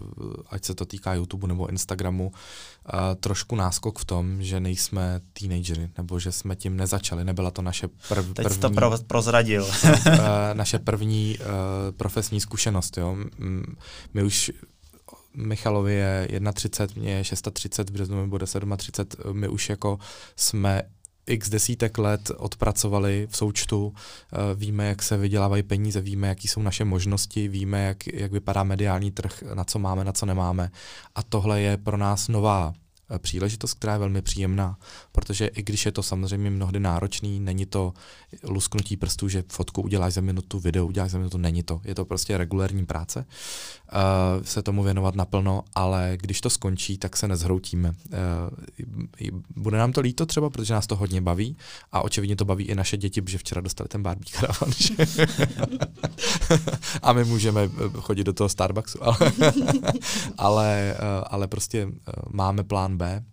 ať 0.49 0.65
se 0.65 0.75
to 0.75 0.85
týká 0.85 1.13
YouTube 1.13 1.47
nebo 1.47 1.69
Instagramu, 1.69 2.27
uh, 2.27 2.99
trošku 3.19 3.55
náskok 3.55 3.99
v 3.99 4.05
tom, 4.05 4.43
že 4.43 4.59
nejsme 4.59 5.21
teenagery, 5.33 5.89
nebo 5.97 6.19
že 6.19 6.31
jsme 6.31 6.55
tím 6.55 6.77
nezačali, 6.77 7.25
nebyla 7.25 7.51
to 7.51 7.61
naše 7.61 7.87
prv, 7.87 8.33
Teď 8.33 8.45
první... 8.45 8.61
to 8.61 8.69
pro, 8.69 8.97
prozradil. 9.07 9.67
naše 10.53 10.79
první 10.79 11.37
profesní 11.97 12.41
zkušenost, 12.41 12.97
jo. 12.97 13.17
My 14.13 14.23
už 14.23 14.51
Michalovi 15.33 15.93
je 15.93 16.41
31, 16.53 17.01
mě 17.01 17.11
je 17.13 17.23
630, 17.23 17.89
v 17.89 17.93
březnu 17.93 18.21
mi 18.21 18.27
bude 18.27 18.45
37, 18.77 19.39
my 19.39 19.47
už 19.47 19.69
jako 19.69 19.99
jsme 20.35 20.83
x 21.25 21.49
desítek 21.49 21.97
let 21.97 22.31
odpracovali 22.37 23.27
v 23.31 23.37
součtu, 23.37 23.93
eh, 23.93 24.37
víme, 24.55 24.87
jak 24.87 25.03
se 25.03 25.17
vydělávají 25.17 25.63
peníze, 25.63 26.01
víme, 26.01 26.27
jaký 26.27 26.47
jsou 26.47 26.61
naše 26.61 26.85
možnosti, 26.85 27.47
víme, 27.47 27.83
jak, 27.83 28.07
jak 28.07 28.31
vypadá 28.31 28.63
mediální 28.63 29.11
trh, 29.11 29.43
na 29.53 29.63
co 29.63 29.79
máme, 29.79 30.03
na 30.03 30.11
co 30.11 30.25
nemáme. 30.25 30.71
A 31.15 31.23
tohle 31.23 31.61
je 31.61 31.77
pro 31.77 31.97
nás 31.97 32.27
nová 32.27 32.73
Eh, 33.11 33.19
příležitost, 33.19 33.73
která 33.73 33.93
je 33.93 33.99
velmi 33.99 34.21
příjemná, 34.21 34.77
protože 35.11 35.47
i 35.47 35.63
když 35.63 35.85
je 35.85 35.91
to 35.91 36.03
samozřejmě 36.03 36.49
mnohdy 36.49 36.79
náročný, 36.79 37.39
není 37.39 37.65
to 37.65 37.93
lusknutí 38.43 38.97
prstů, 38.97 39.29
že 39.29 39.43
fotku 39.51 39.81
uděláš 39.81 40.13
za 40.13 40.21
minutu, 40.21 40.59
video 40.59 40.85
uděláš 40.85 41.11
za 41.11 41.17
minutu, 41.17 41.37
není 41.37 41.63
to. 41.63 41.81
Je 41.83 41.95
to 41.95 42.05
prostě 42.05 42.37
regulární 42.37 42.85
práce, 42.85 43.25
uh, 43.93 44.43
se 44.43 44.63
tomu 44.63 44.83
věnovat 44.83 45.15
naplno, 45.15 45.63
ale 45.75 46.17
když 46.21 46.41
to 46.41 46.49
skončí, 46.49 46.97
tak 46.97 47.17
se 47.17 47.27
nezhroutíme. 47.27 47.89
Uh, 47.89 49.27
bude 49.55 49.77
nám 49.77 49.91
to 49.91 50.01
líto 50.01 50.25
třeba, 50.25 50.49
protože 50.49 50.73
nás 50.73 50.87
to 50.87 50.95
hodně 50.95 51.21
baví 51.21 51.57
a 51.91 52.01
očividně 52.01 52.35
to 52.35 52.45
baví 52.45 52.65
i 52.65 52.75
naše 52.75 52.97
děti, 52.97 53.21
protože 53.21 53.37
včera 53.37 53.61
dostali 53.61 53.87
ten 53.87 54.03
Barbie 54.03 54.31
karavan. 54.39 54.73
a 57.01 57.13
my 57.13 57.25
můžeme 57.25 57.69
chodit 57.99 58.23
do 58.23 58.33
toho 58.33 58.49
Starbucksu, 58.49 59.03
ale, 59.03 59.17
ale, 60.37 60.95
ale 61.27 61.47
prostě 61.47 61.87
máme 62.31 62.63
plán 62.63 62.97
B 62.97 63.23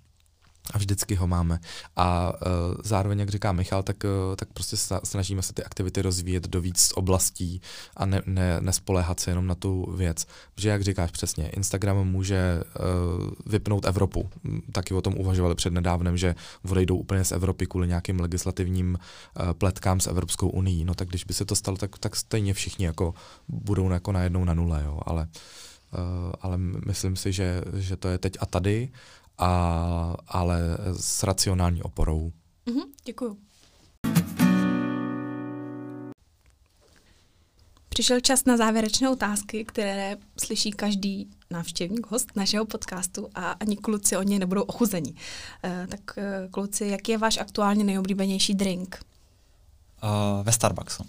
a 0.74 0.78
vždycky 0.78 1.14
ho 1.14 1.26
máme. 1.26 1.58
A 1.96 2.32
uh, 2.32 2.74
zároveň, 2.84 3.18
jak 3.18 3.28
říká 3.28 3.52
Michal, 3.52 3.82
tak, 3.82 3.96
uh, 4.04 4.36
tak 4.36 4.48
prostě 4.52 4.76
snažíme 5.04 5.42
se 5.42 5.52
ty 5.52 5.64
aktivity 5.64 6.02
rozvíjet 6.02 6.48
do 6.48 6.60
víc 6.60 6.92
oblastí 6.94 7.60
a 7.96 8.06
ne, 8.06 8.22
ne, 8.26 8.60
nespoléhat 8.60 9.20
se 9.20 9.30
jenom 9.30 9.46
na 9.46 9.54
tu 9.54 9.92
věc. 9.96 10.26
Protože, 10.54 10.68
jak 10.68 10.82
říkáš 10.82 11.10
přesně, 11.10 11.48
Instagram 11.48 12.08
může 12.08 12.62
uh, 12.62 13.30
vypnout 13.46 13.84
Evropu. 13.84 14.30
Taky 14.72 14.94
o 14.94 15.02
tom 15.02 15.14
uvažovali 15.18 15.54
před 15.54 15.72
nedávnem, 15.72 16.16
že 16.16 16.34
odejdou 16.70 16.96
úplně 16.96 17.24
z 17.24 17.32
Evropy 17.32 17.66
kvůli 17.66 17.88
nějakým 17.88 18.20
legislativním 18.20 18.98
uh, 18.98 19.52
pletkám 19.52 20.00
s 20.00 20.06
Evropskou 20.06 20.48
unii. 20.48 20.84
No 20.84 20.94
tak 20.94 21.08
když 21.08 21.24
by 21.24 21.34
se 21.34 21.44
to 21.44 21.56
stalo, 21.56 21.76
tak, 21.76 21.98
tak 21.98 22.16
stejně 22.16 22.54
všichni 22.54 22.86
jako 22.86 23.14
budou 23.48 23.90
jako 23.90 24.12
najednou 24.12 24.44
na 24.44 24.54
nule, 24.54 24.82
jo. 24.84 25.00
Ale, 25.06 25.28
uh, 25.92 26.32
ale 26.40 26.58
myslím 26.86 27.16
si, 27.16 27.32
že, 27.32 27.62
že 27.76 27.96
to 27.96 28.08
je 28.08 28.18
teď 28.18 28.36
a 28.40 28.46
tady 28.46 28.88
a, 29.38 30.16
ale 30.28 30.60
s 31.00 31.22
racionální 31.22 31.82
oporou. 31.82 32.32
Mm-hmm, 32.66 32.84
děkuju. 33.04 33.38
Přišel 37.88 38.20
čas 38.20 38.44
na 38.44 38.56
závěrečné 38.56 39.10
otázky, 39.10 39.64
které 39.64 40.16
slyší 40.40 40.70
každý 40.70 41.30
návštěvník, 41.50 42.06
host 42.10 42.36
našeho 42.36 42.64
podcastu 42.64 43.28
a 43.34 43.50
ani 43.50 43.76
kluci 43.76 44.16
od 44.16 44.22
něj 44.22 44.38
nebudou 44.38 44.62
ochuzení. 44.62 45.12
Uh, 45.12 45.86
tak 45.86 46.00
uh, 46.16 46.50
kluci, 46.50 46.86
jaký 46.86 47.12
je 47.12 47.18
váš 47.18 47.38
aktuálně 47.38 47.84
nejoblíbenější 47.84 48.54
drink? 48.54 49.00
Uh, 50.02 50.44
ve 50.46 50.52
Starbucksu. 50.52 51.04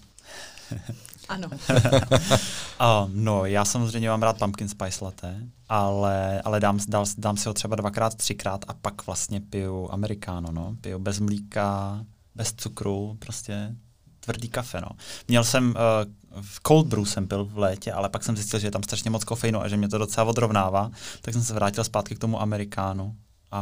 Ano. 1.30 1.47
uh, 2.82 3.09
no, 3.13 3.45
já 3.45 3.65
samozřejmě 3.65 4.09
mám 4.09 4.23
rád 4.23 4.39
pumpkin 4.39 4.69
spice 4.69 5.05
latte, 5.05 5.36
ale, 5.69 6.41
ale 6.41 6.59
dám, 6.59 6.80
dám, 6.88 7.05
dám 7.17 7.38
si 7.38 7.49
ho 7.49 7.53
třeba 7.53 7.75
dvakrát, 7.75 8.15
třikrát 8.15 8.65
a 8.67 8.73
pak 8.73 9.05
vlastně 9.05 9.41
piju 9.41 9.89
americano, 9.91 10.51
no. 10.51 10.75
Piju 10.82 10.99
bez 10.99 11.19
mlíka, 11.19 11.99
bez 12.36 12.53
cukru, 12.53 13.15
prostě 13.19 13.75
tvrdý 14.19 14.49
kafe, 14.49 14.82
no. 14.82 14.89
Měl 15.27 15.43
jsem, 15.43 15.69
uh, 15.69 16.41
v 16.41 16.59
cold 16.67 16.88
brew 16.88 17.05
jsem 17.05 17.27
pil 17.27 17.45
v 17.45 17.57
létě, 17.57 17.91
ale 17.91 18.09
pak 18.09 18.23
jsem 18.23 18.36
zjistil, 18.36 18.59
že 18.59 18.67
je 18.67 18.71
tam 18.71 18.84
strašně 18.84 19.09
moc 19.09 19.23
kofeinu 19.23 19.61
a 19.61 19.67
že 19.67 19.77
mě 19.77 19.89
to 19.89 19.97
docela 19.97 20.27
odrovnává, 20.27 20.91
tak 21.21 21.34
jsem 21.34 21.43
se 21.43 21.53
vrátil 21.53 21.84
zpátky 21.84 22.15
k 22.15 22.19
tomu 22.19 22.41
amerikánu 22.41 23.15
a, 23.51 23.61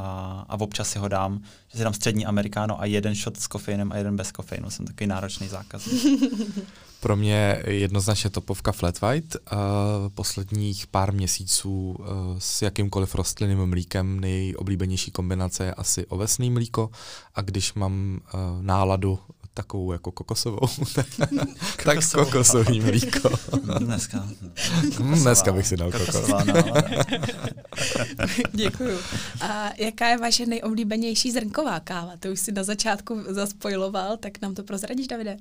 a 0.49 0.59
občas 0.59 0.89
si 0.89 0.99
ho 0.99 1.07
dám, 1.07 1.41
že 1.67 1.77
si 1.77 1.83
dám 1.83 1.93
střední 1.93 2.25
amerikáno 2.25 2.81
a 2.81 2.85
jeden 2.85 3.15
shot 3.15 3.37
s 3.37 3.47
kofeinem 3.47 3.91
a 3.91 3.97
jeden 3.97 4.15
bez 4.15 4.31
kofeinu. 4.31 4.69
Jsem 4.69 4.85
takový 4.85 5.07
náročný 5.07 5.47
zákaz. 5.47 5.89
Pro 6.99 7.15
mě 7.15 7.63
jednoznačně 7.67 8.29
topovka 8.29 8.71
Flat 8.71 9.01
White. 9.01 9.35
Uh, 9.35 9.59
posledních 10.15 10.87
pár 10.87 11.13
měsíců 11.13 11.95
uh, 11.99 12.05
s 12.39 12.61
jakýmkoliv 12.61 13.15
rostlinným 13.15 13.65
mlíkem 13.65 14.19
nejoblíbenější 14.19 15.11
kombinace 15.11 15.65
je 15.65 15.73
asi 15.73 16.05
ovesný 16.05 16.49
mlíko 16.49 16.89
a 17.35 17.41
když 17.41 17.73
mám 17.73 18.19
uh, 18.33 18.39
náladu 18.61 19.19
takovou 19.57 19.91
jako 19.91 20.11
kokosovou, 20.11 20.67
tak 21.83 21.97
kokosový 22.13 22.81
mlíko. 22.81 23.29
Dneska. 23.79 24.27
Dneska 24.99 25.51
bych 25.51 25.67
si 25.67 25.77
dal 25.77 25.91
kokos. 25.91 26.31
Děkuju. 28.53 28.97
A 29.41 29.69
jaká 29.77 30.07
je 30.07 30.17
vaše 30.17 30.45
nejoblíbenější 30.45 31.31
zrnková 31.31 31.79
káva? 31.79 32.11
To 32.19 32.29
už 32.29 32.39
si 32.39 32.51
na 32.51 32.63
začátku 32.63 33.23
zaspojiloval, 33.27 34.17
tak 34.17 34.41
nám 34.41 34.55
to 34.55 34.63
prozradíš, 34.63 35.07
Davide? 35.07 35.37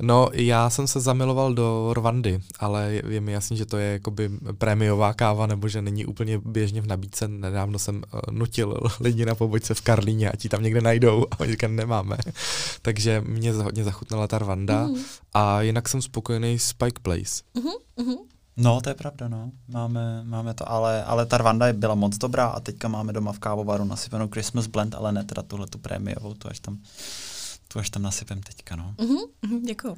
No, 0.00 0.28
já 0.32 0.70
jsem 0.70 0.86
se 0.86 1.00
zamiloval 1.00 1.54
do 1.54 1.94
Rwandy, 1.94 2.40
ale 2.58 2.92
je, 3.08 3.20
mi 3.20 3.32
jasný, 3.32 3.56
že 3.56 3.66
to 3.66 3.76
je 3.76 3.92
jakoby 3.92 4.30
prémiová 4.58 5.14
káva, 5.14 5.46
nebo 5.46 5.68
že 5.68 5.82
není 5.82 6.06
úplně 6.06 6.38
běžně 6.38 6.80
v 6.80 6.86
nabídce. 6.86 7.28
Nedávno 7.28 7.78
jsem 7.78 7.96
uh, 7.96 8.20
nutil 8.30 8.80
lidi 9.00 9.24
na 9.24 9.34
pobočce 9.34 9.74
v 9.74 9.80
Karlíně, 9.80 10.30
a 10.30 10.36
ti 10.36 10.48
tam 10.48 10.62
někde 10.62 10.80
najdou 10.80 11.26
a 11.30 11.40
oni 11.40 11.50
říkají, 11.50 11.76
nemáme. 11.76 12.16
Takže 12.82 13.22
mě 13.26 13.54
hodně 13.62 13.84
zachutnala 13.84 14.26
ta 14.26 14.38
Rwanda 14.38 14.86
mm. 14.86 14.96
a 15.34 15.62
jinak 15.62 15.88
jsem 15.88 16.02
spokojený 16.02 16.58
s 16.58 16.72
Pike 16.72 17.00
Place. 17.02 17.42
Mm-hmm. 17.54 18.16
No, 18.56 18.80
to 18.80 18.88
je 18.88 18.94
pravda, 18.94 19.28
no. 19.28 19.50
Máme, 19.68 20.24
máme 20.24 20.54
to, 20.54 20.68
ale, 20.68 21.04
ale 21.04 21.26
ta 21.26 21.38
Rwanda 21.38 21.72
byla 21.72 21.94
moc 21.94 22.18
dobrá 22.18 22.46
a 22.46 22.60
teďka 22.60 22.88
máme 22.88 23.12
doma 23.12 23.32
v 23.32 23.38
kávovaru 23.38 23.84
nasypenou 23.84 24.28
Christmas 24.28 24.66
blend, 24.66 24.94
ale 24.94 25.12
ne 25.12 25.24
teda 25.24 25.42
tuhle 25.42 25.66
tu 25.66 25.78
prémiovou, 25.78 26.34
tu 26.34 26.48
až 26.48 26.60
tam, 26.60 26.78
tu 27.68 27.78
až 27.78 27.90
tam 27.90 28.02
nasypem 28.02 28.40
teďka, 28.40 28.76
no. 28.76 28.94
Mm-hmm, 28.98 29.60
děkuju. 29.62 29.96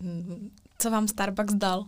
Mm, 0.00 0.50
co 0.78 0.90
vám 0.90 1.08
Starbucks 1.08 1.54
dal? 1.54 1.86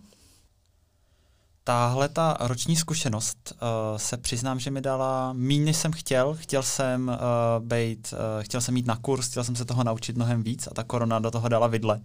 Tahle 1.66 2.08
ta 2.08 2.36
roční 2.40 2.76
zkušenost 2.76 3.52
uh, 3.52 3.98
se 3.98 4.16
přiznám, 4.16 4.60
že 4.60 4.70
mi 4.70 4.80
dala 4.80 5.32
méně, 5.32 5.74
jsem 5.74 5.92
chtěl. 5.92 6.34
Chtěl 6.34 6.62
jsem 6.62 7.08
uh, 7.08 7.66
být, 7.66 8.12
uh, 8.12 8.42
chtěl 8.42 8.60
jsem 8.60 8.76
jít 8.76 8.86
na 8.86 8.96
kurz, 8.96 9.30
chtěl 9.30 9.44
jsem 9.44 9.56
se 9.56 9.64
toho 9.64 9.84
naučit 9.84 10.16
mnohem 10.16 10.42
víc 10.42 10.66
a 10.66 10.74
ta 10.74 10.84
korona 10.84 11.18
do 11.18 11.30
toho 11.30 11.48
dala 11.48 11.66
vidle. 11.66 12.00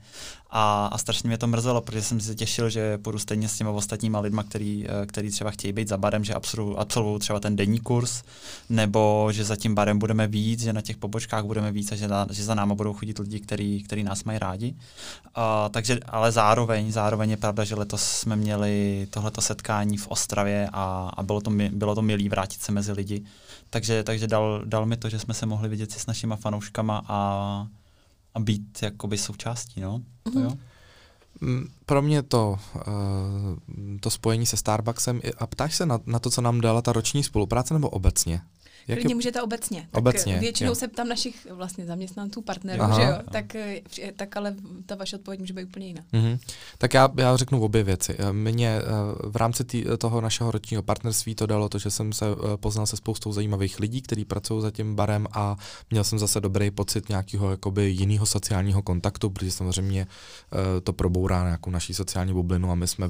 A, 0.54 0.86
a 0.86 0.98
strašně 0.98 1.28
mě 1.28 1.38
to 1.38 1.48
mrzelo, 1.48 1.82
protože 1.82 2.02
jsem 2.02 2.22
se 2.22 2.36
těšil, 2.36 2.70
že 2.70 2.98
půjdu 2.98 3.20
stejně 3.20 3.48
s 3.48 3.58
těma 3.58 3.72
ostatníma 3.72 4.20
lidma, 4.20 4.44
který, 4.44 4.86
uh, 4.86 5.06
který 5.06 5.32
třeba 5.32 5.52
chtějí 5.52 5.74
být 5.74 5.88
za 5.88 5.98
barem, 5.98 6.24
že 6.24 6.34
absolvují 6.78 7.20
třeba 7.20 7.40
ten 7.40 7.56
denní 7.56 7.80
kurz, 7.80 8.24
nebo 8.70 9.30
že 9.32 9.44
za 9.44 9.56
tím 9.56 9.76
barem 9.76 10.00
budeme 10.00 10.28
víc, 10.28 10.62
že 10.62 10.74
na 10.74 10.82
těch 10.82 10.98
pobočkách 10.98 11.46
budeme 11.46 11.72
víc 11.72 11.92
a 11.92 11.96
že, 11.96 12.08
na, 12.08 12.28
že 12.32 12.44
za 12.44 12.56
náma 12.56 12.76
budou 12.76 12.94
chodit 12.94 13.20
lidi, 13.20 13.40
který, 13.40 13.84
který 13.84 14.04
nás 14.04 14.24
mají 14.24 14.40
rádi. 14.40 14.76
Uh, 15.38 15.72
takže, 15.72 16.00
ale 16.08 16.32
zároveň, 16.32 16.92
zároveň 16.92 17.30
je 17.30 17.38
pravda, 17.38 17.64
že 17.64 17.76
letos 17.76 18.02
jsme 18.04 18.36
měli 18.36 19.08
tohleto 19.10 19.42
setkání 19.42 19.98
v 19.98 20.08
Ostravě 20.08 20.70
a, 20.74 21.12
a 21.18 21.24
bylo, 21.24 21.42
to, 21.42 21.52
bylo 21.72 21.96
to 21.96 22.02
milý 22.02 22.30
vrátit 22.30 22.62
se 22.62 22.72
mezi 22.72 22.92
lidi. 22.92 23.24
Takže, 23.70 24.04
takže 24.04 24.28
dal, 24.28 24.62
dal 24.66 24.86
mi 24.86 24.98
to, 24.98 25.10
že 25.10 25.20
jsme 25.20 25.34
se 25.34 25.46
mohli 25.46 25.70
vidět 25.70 25.92
si 25.92 26.00
s 26.00 26.06
našima 26.06 26.36
fanouškama 26.36 27.02
a, 27.08 27.68
a 28.34 28.40
být 28.40 28.84
jakoby 28.84 29.18
součástí. 29.18 29.82
No? 29.82 29.98
Mm-hmm. 29.98 30.34
To 30.34 30.40
jo? 30.40 30.52
Mm, 31.42 31.68
pro 31.86 32.02
mě 32.02 32.24
to, 32.24 32.60
uh, 32.76 32.84
to 34.00 34.10
spojení 34.10 34.46
se 34.46 34.58
Starbucksem, 34.58 35.22
a 35.38 35.48
ptáš 35.48 35.76
se 35.76 35.86
na, 35.86 36.00
na 36.06 36.20
to, 36.20 36.30
co 36.30 36.42
nám 36.42 36.62
dala 36.62 36.82
ta 36.82 36.94
roční 36.94 37.24
spolupráce, 37.24 37.74
nebo 37.74 37.90
obecně? 37.90 38.42
Jak 38.88 39.00
Klidně 39.00 39.12
je... 39.12 39.16
můžete 39.16 39.42
obecně. 39.42 39.88
Tak 39.92 40.00
obecně, 40.00 40.40
většinou 40.40 40.72
jo. 40.72 40.76
se 40.76 40.88
tam 40.88 41.08
našich 41.08 41.48
vlastně 41.52 41.86
zaměstnanců, 41.86 42.42
partnerů, 42.42 42.82
Aha. 42.82 43.00
že 43.00 43.08
jo? 43.08 43.18
Tak, 43.32 43.56
eh, 43.56 43.82
tak 44.16 44.38
ale 44.38 44.56
ta 44.86 44.96
vaše 44.96 45.16
odpověď 45.16 45.40
může 45.40 45.54
být 45.54 45.64
úplně 45.64 45.88
jiná. 45.88 46.02
Mm-hmm. 46.14 46.40
Tak 46.78 46.94
já, 46.94 47.10
já 47.18 47.38
řeknu 47.38 47.62
obě 47.62 47.84
věci. 47.84 48.16
Eh, 48.20 48.34
Mně 48.34 48.70
eh, 48.70 48.82
v 49.30 49.36
rámci 49.36 49.64
tý, 49.64 49.86
toho 49.98 50.22
našeho 50.22 50.52
ročního 50.52 50.84
partnerství 50.84 51.36
to 51.36 51.46
dalo 51.46 51.70
to, 51.70 51.80
že 51.80 51.92
jsem 51.92 52.14
se 52.14 52.26
poznal 52.56 52.86
se 52.86 52.98
spoustou 52.98 53.34
zajímavých 53.34 53.80
lidí, 53.80 54.02
kteří 54.02 54.26
pracují 54.26 54.62
za 54.62 54.72
tím 54.72 54.96
barem 54.96 55.28
a 55.32 55.56
měl 55.92 56.04
jsem 56.04 56.20
zase 56.20 56.42
dobrý 56.42 56.72
pocit 56.72 57.10
nějakého 57.10 57.52
jakoby 57.52 57.90
jiného 57.90 58.26
sociálního 58.26 58.82
kontaktu, 58.82 59.30
protože 59.30 59.52
samozřejmě 59.52 60.08
to 60.84 60.94
probourá 60.94 61.44
nějakou 61.44 61.70
naší 61.70 61.94
sociální 61.94 62.34
bublinu 62.34 62.72
a 62.72 62.76
my 62.76 62.88
jsme, 62.88 63.10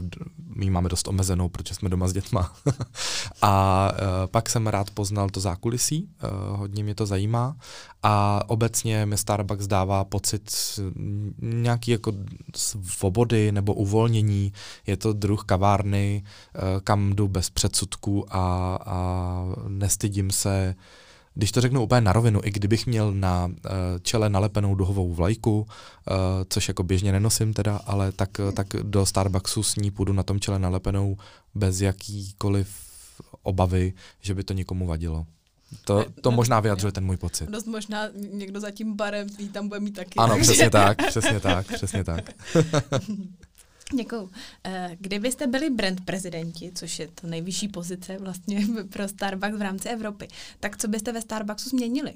my 0.56 0.70
máme 0.70 0.90
dost 0.90 1.08
omezenou, 1.08 1.50
protože 1.50 1.76
jsme 1.76 1.90
doma 1.90 2.08
s 2.08 2.14
dětma. 2.14 2.54
a 3.42 3.92
pak 4.26 4.50
jsem 4.50 4.68
rád 4.68 4.90
poznal 4.90 5.30
to 5.30 5.40
zákon 5.40 5.61
zákulisí, 5.62 6.10
uh, 6.24 6.58
hodně 6.58 6.84
mě 6.84 6.96
to 6.96 7.06
zajímá 7.06 7.56
a 8.04 8.42
obecně 8.48 9.06
mi 9.06 9.18
Starbucks 9.18 9.68
dává 9.68 10.04
pocit 10.04 10.52
nějaký 11.42 11.92
jako 11.92 12.14
svobody 12.56 13.52
nebo 13.52 13.74
uvolnění. 13.74 14.54
Je 14.88 14.98
to 14.98 15.14
druh 15.14 15.44
kavárny, 15.46 16.24
uh, 16.24 16.62
kam 16.84 17.14
jdu 17.14 17.28
bez 17.28 17.50
předsudků 17.50 18.26
a, 18.30 18.76
a 18.86 19.46
nestydím 19.68 20.32
se 20.32 20.76
když 21.34 21.52
to 21.52 21.62
řeknu 21.62 21.84
úplně 21.84 22.02
na 22.02 22.14
rovinu, 22.14 22.42
i 22.44 22.52
kdybych 22.52 22.88
měl 22.88 23.14
na 23.14 23.46
uh, 23.46 23.54
čele 24.02 24.30
nalepenou 24.30 24.76
duhovou 24.76 25.14
vlajku, 25.14 25.60
uh, 25.60 25.66
což 26.50 26.68
jako 26.68 26.84
běžně 26.84 27.12
nenosím 27.12 27.54
teda, 27.54 27.78
ale 27.86 28.12
tak, 28.12 28.30
tak 28.54 28.68
do 28.84 29.06
Starbucksu 29.06 29.64
s 29.64 29.76
ní 29.76 29.92
půjdu 29.92 30.14
na 30.14 30.24
tom 30.24 30.40
čele 30.40 30.60
nalepenou 30.60 31.18
bez 31.56 31.82
jakýkoliv 31.82 32.68
obavy, 33.44 33.94
že 34.20 34.36
by 34.36 34.44
to 34.44 34.54
někomu 34.54 34.88
vadilo. 34.88 35.26
To, 35.84 36.06
to 36.22 36.32
možná 36.32 36.60
vyjadřuje 36.60 36.92
ten 36.92 37.06
můj 37.06 37.18
pocit. 37.18 37.50
Dost 37.50 37.66
možná 37.66 38.08
někdo 38.14 38.60
za 38.60 38.72
tím 38.72 38.96
barem 38.96 39.28
jí 39.40 39.50
tam 39.50 39.68
bude 39.68 39.80
mít 39.80 39.96
taky. 39.96 40.16
Ano, 40.18 40.38
přesně 40.42 40.70
tak, 40.70 41.08
přesně 41.08 41.40
tak, 41.40 41.68
přesně 41.74 42.04
tak. 42.04 42.32
Děkuju. 43.96 44.32
Eh, 44.64 44.98
kdybyste 45.00 45.48
byli 45.48 45.70
brand 45.70 46.06
prezidenti, 46.06 46.72
což 46.76 47.00
je 47.00 47.08
to 47.08 47.28
nejvyšší 47.28 47.68
pozice 47.68 48.18
vlastně 48.18 48.68
pro 48.90 49.08
Starbucks 49.08 49.58
v 49.58 49.62
rámci 49.62 49.90
Evropy, 49.90 50.28
tak 50.60 50.78
co 50.78 50.88
byste 50.88 51.12
ve 51.12 51.22
Starbucksu 51.22 51.70
změnili? 51.70 52.14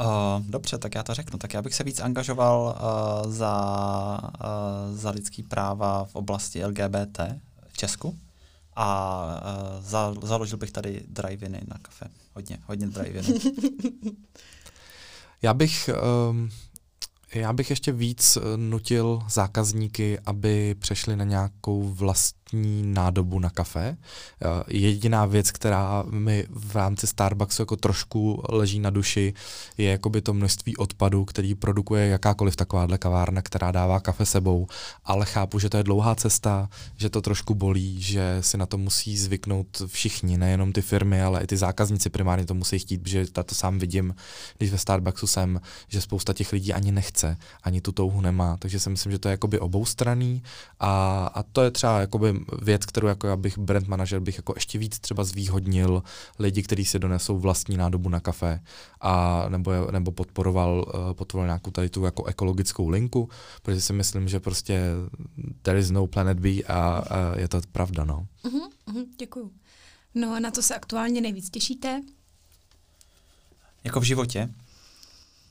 Uh, 0.00 0.46
dobře, 0.46 0.78
tak 0.78 0.94
já 0.94 1.02
to 1.02 1.14
řeknu. 1.14 1.38
Tak 1.38 1.54
já 1.54 1.62
bych 1.62 1.74
se 1.74 1.84
víc 1.84 2.00
angažoval 2.00 2.78
uh, 3.24 3.32
za, 3.32 4.20
uh, 4.22 4.96
za 4.96 5.10
lidský 5.10 5.42
práva 5.42 6.04
v 6.04 6.14
oblasti 6.14 6.64
LGBT 6.64 7.18
v 7.68 7.76
Česku 7.76 8.18
a 8.80 9.24
uh, 9.42 9.84
za, 9.84 10.14
založil 10.22 10.58
bych 10.58 10.70
tady 10.70 11.02
drive-iny 11.08 11.60
na 11.68 11.78
kafe. 11.82 12.06
Hodně, 12.34 12.58
hodně 12.66 12.86
drive-iny. 12.86 13.40
já 15.42 15.54
bych 15.54 15.90
um, 16.30 16.50
já 17.34 17.52
bych 17.52 17.70
ještě 17.70 17.92
víc 17.92 18.36
eh, 18.36 18.56
nutil 18.56 19.22
zákazníky, 19.28 20.18
aby 20.26 20.74
přešli 20.74 21.16
na 21.16 21.24
nějakou 21.24 21.82
vlastní 22.50 22.82
nádobu 22.82 23.38
na 23.38 23.50
kafe. 23.50 23.96
Eh, 23.96 24.46
jediná 24.68 25.26
věc, 25.26 25.50
která 25.50 26.04
mi 26.10 26.46
v 26.50 26.76
rámci 26.76 27.06
Starbucksu 27.06 27.62
jako 27.62 27.76
trošku 27.76 28.42
leží 28.48 28.80
na 28.80 28.90
duši, 28.90 29.34
je 29.78 29.90
jakoby 29.90 30.22
to 30.22 30.34
množství 30.34 30.76
odpadu, 30.76 31.24
který 31.24 31.54
produkuje 31.54 32.06
jakákoliv 32.06 32.56
takováhle 32.56 32.98
kavárna, 32.98 33.42
která 33.42 33.70
dává 33.70 34.00
kafe 34.00 34.26
sebou. 34.26 34.66
Ale 35.04 35.26
chápu, 35.26 35.58
že 35.58 35.68
to 35.70 35.76
je 35.76 35.82
dlouhá 35.82 36.14
cesta, 36.14 36.68
že 36.96 37.10
to 37.10 37.22
trošku 37.22 37.54
bolí, 37.54 38.02
že 38.02 38.38
si 38.40 38.56
na 38.56 38.66
to 38.66 38.78
musí 38.78 39.16
zvyknout 39.16 39.82
všichni, 39.86 40.38
nejenom 40.38 40.72
ty 40.72 40.82
firmy, 40.82 41.22
ale 41.22 41.42
i 41.42 41.46
ty 41.46 41.56
zákazníci 41.56 42.10
primárně 42.10 42.46
to 42.46 42.54
musí 42.54 42.78
chtít, 42.78 42.98
protože 42.98 43.26
to 43.26 43.54
sám 43.54 43.78
vidím, 43.78 44.14
když 44.58 44.70
ve 44.70 44.78
Starbucksu 44.78 45.26
jsem, 45.26 45.60
že 45.88 46.00
spousta 46.00 46.32
těch 46.32 46.52
lidí 46.52 46.72
ani 46.72 46.92
nechce 46.92 47.36
ani 47.62 47.80
tu 47.80 47.92
touhu 47.92 48.20
nemá. 48.20 48.56
Takže 48.56 48.80
si 48.80 48.90
myslím, 48.90 49.12
že 49.12 49.18
to 49.18 49.28
je 49.28 49.30
jakoby 49.30 49.58
oboustranný 49.58 50.42
a, 50.80 51.24
a 51.34 51.42
to 51.42 51.62
je 51.62 51.70
třeba 51.70 52.00
jakoby 52.00 52.39
věc, 52.62 52.86
kterou 52.86 53.08
jako 53.08 53.26
já 53.26 53.36
bych 53.36 53.58
brand 53.58 53.88
manager 53.88 54.20
bych 54.20 54.36
jako 54.36 54.52
ještě 54.56 54.78
víc 54.78 54.98
třeba 54.98 55.24
zvýhodnil 55.24 56.02
lidi, 56.38 56.62
kteří 56.62 56.84
si 56.84 56.98
donesou 56.98 57.38
vlastní 57.38 57.76
nádobu 57.76 58.08
na 58.08 58.20
kafe 58.20 58.60
a 59.00 59.44
nebo, 59.48 59.72
nebo 59.90 60.12
podporoval, 60.12 60.84
uh, 60.94 61.12
podporoval 61.12 61.46
nějakou 61.46 61.70
tady 61.70 61.88
tu 61.88 62.04
jako 62.04 62.24
ekologickou 62.24 62.88
linku, 62.88 63.28
protože 63.62 63.80
si 63.80 63.92
myslím, 63.92 64.28
že 64.28 64.40
prostě 64.40 64.80
there 65.62 65.78
is 65.78 65.90
no 65.90 66.06
planet 66.06 66.40
B 66.40 66.48
a, 66.48 66.74
a 66.74 67.38
je 67.38 67.48
to 67.48 67.60
pravda, 67.72 68.04
no. 68.04 68.26
Uh-huh, 68.44 68.68
uh-huh, 68.88 69.06
děkuju. 69.18 69.52
No 70.14 70.34
a 70.34 70.40
na 70.40 70.50
co 70.50 70.62
se 70.62 70.74
aktuálně 70.74 71.20
nejvíc 71.20 71.50
těšíte? 71.50 72.02
Jako 73.84 74.00
v 74.00 74.04
životě? 74.04 74.48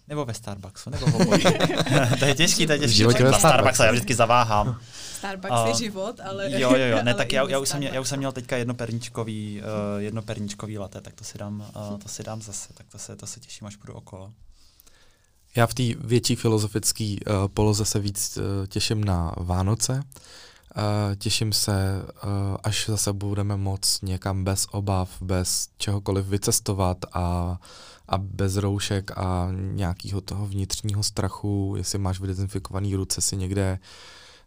Nebo 0.09 0.25
ve 0.25 0.33
Starbucksu, 0.33 0.89
nebo 0.89 1.05
v 1.05 2.19
to 2.19 2.25
je 2.25 2.35
těžký, 2.35 2.67
to 2.67 2.73
je 2.73 2.79
těžký. 2.79 2.97
Životě 2.97 3.23
ve 3.23 3.33
Starbucksu, 3.33 3.83
já 3.83 3.91
vždycky 3.91 4.15
zaváhám. 4.15 4.79
Starbucks 5.17 5.51
uh, 5.61 5.67
je 5.67 5.73
život, 5.73 6.19
ale... 6.23 6.51
Jo, 6.51 6.75
jo, 6.75 6.85
jo, 6.85 7.03
ne, 7.03 7.13
tak 7.15 7.33
já, 7.33 7.49
já, 7.49 7.59
už 7.59 7.69
jsem 7.69 7.79
měl, 7.79 7.93
já 7.93 8.01
už 8.01 8.07
jsem 8.07 8.19
měl 8.19 8.31
teďka 8.31 8.57
jednoperničkový, 8.57 9.61
uh, 9.61 10.01
jednoperničkový 10.01 10.77
latte, 10.77 11.01
tak 11.01 11.13
to 11.13 11.23
si 11.23 11.37
dám, 11.37 11.71
uh, 11.91 11.97
to 11.97 12.09
si 12.09 12.23
dám 12.23 12.41
zase, 12.41 12.73
tak 12.73 12.87
to 12.91 12.97
se, 12.97 13.15
to 13.15 13.27
se 13.27 13.39
těším, 13.39 13.67
až 13.67 13.75
půjdu 13.75 13.93
okolo. 13.93 14.33
Já 15.55 15.67
v 15.67 15.73
té 15.73 15.83
větší 15.99 16.35
filozofické 16.35 17.15
uh, 17.27 17.47
poloze 17.47 17.85
se 17.85 17.99
víc 17.99 18.37
uh, 18.37 18.67
těším 18.67 19.03
na 19.03 19.33
Vánoce. 19.37 19.93
Uh, 19.93 19.99
těším 21.17 21.53
se, 21.53 22.03
uh, 22.23 22.29
až 22.63 22.85
zase 22.89 23.13
budeme 23.13 23.57
moc 23.57 23.99
někam 24.01 24.43
bez 24.43 24.67
obav, 24.71 25.21
bez 25.21 25.69
čehokoliv 25.77 26.25
vycestovat 26.25 26.97
a 27.13 27.57
a 28.09 28.17
bez 28.17 28.55
roušek 28.55 29.11
a 29.17 29.49
nějakého 29.51 30.21
toho 30.21 30.47
vnitřního 30.47 31.03
strachu, 31.03 31.73
jestli 31.77 31.99
máš 31.99 32.19
vydezinfikovaný 32.19 32.95
ruce 32.95 33.21
si 33.21 33.37
někde 33.37 33.79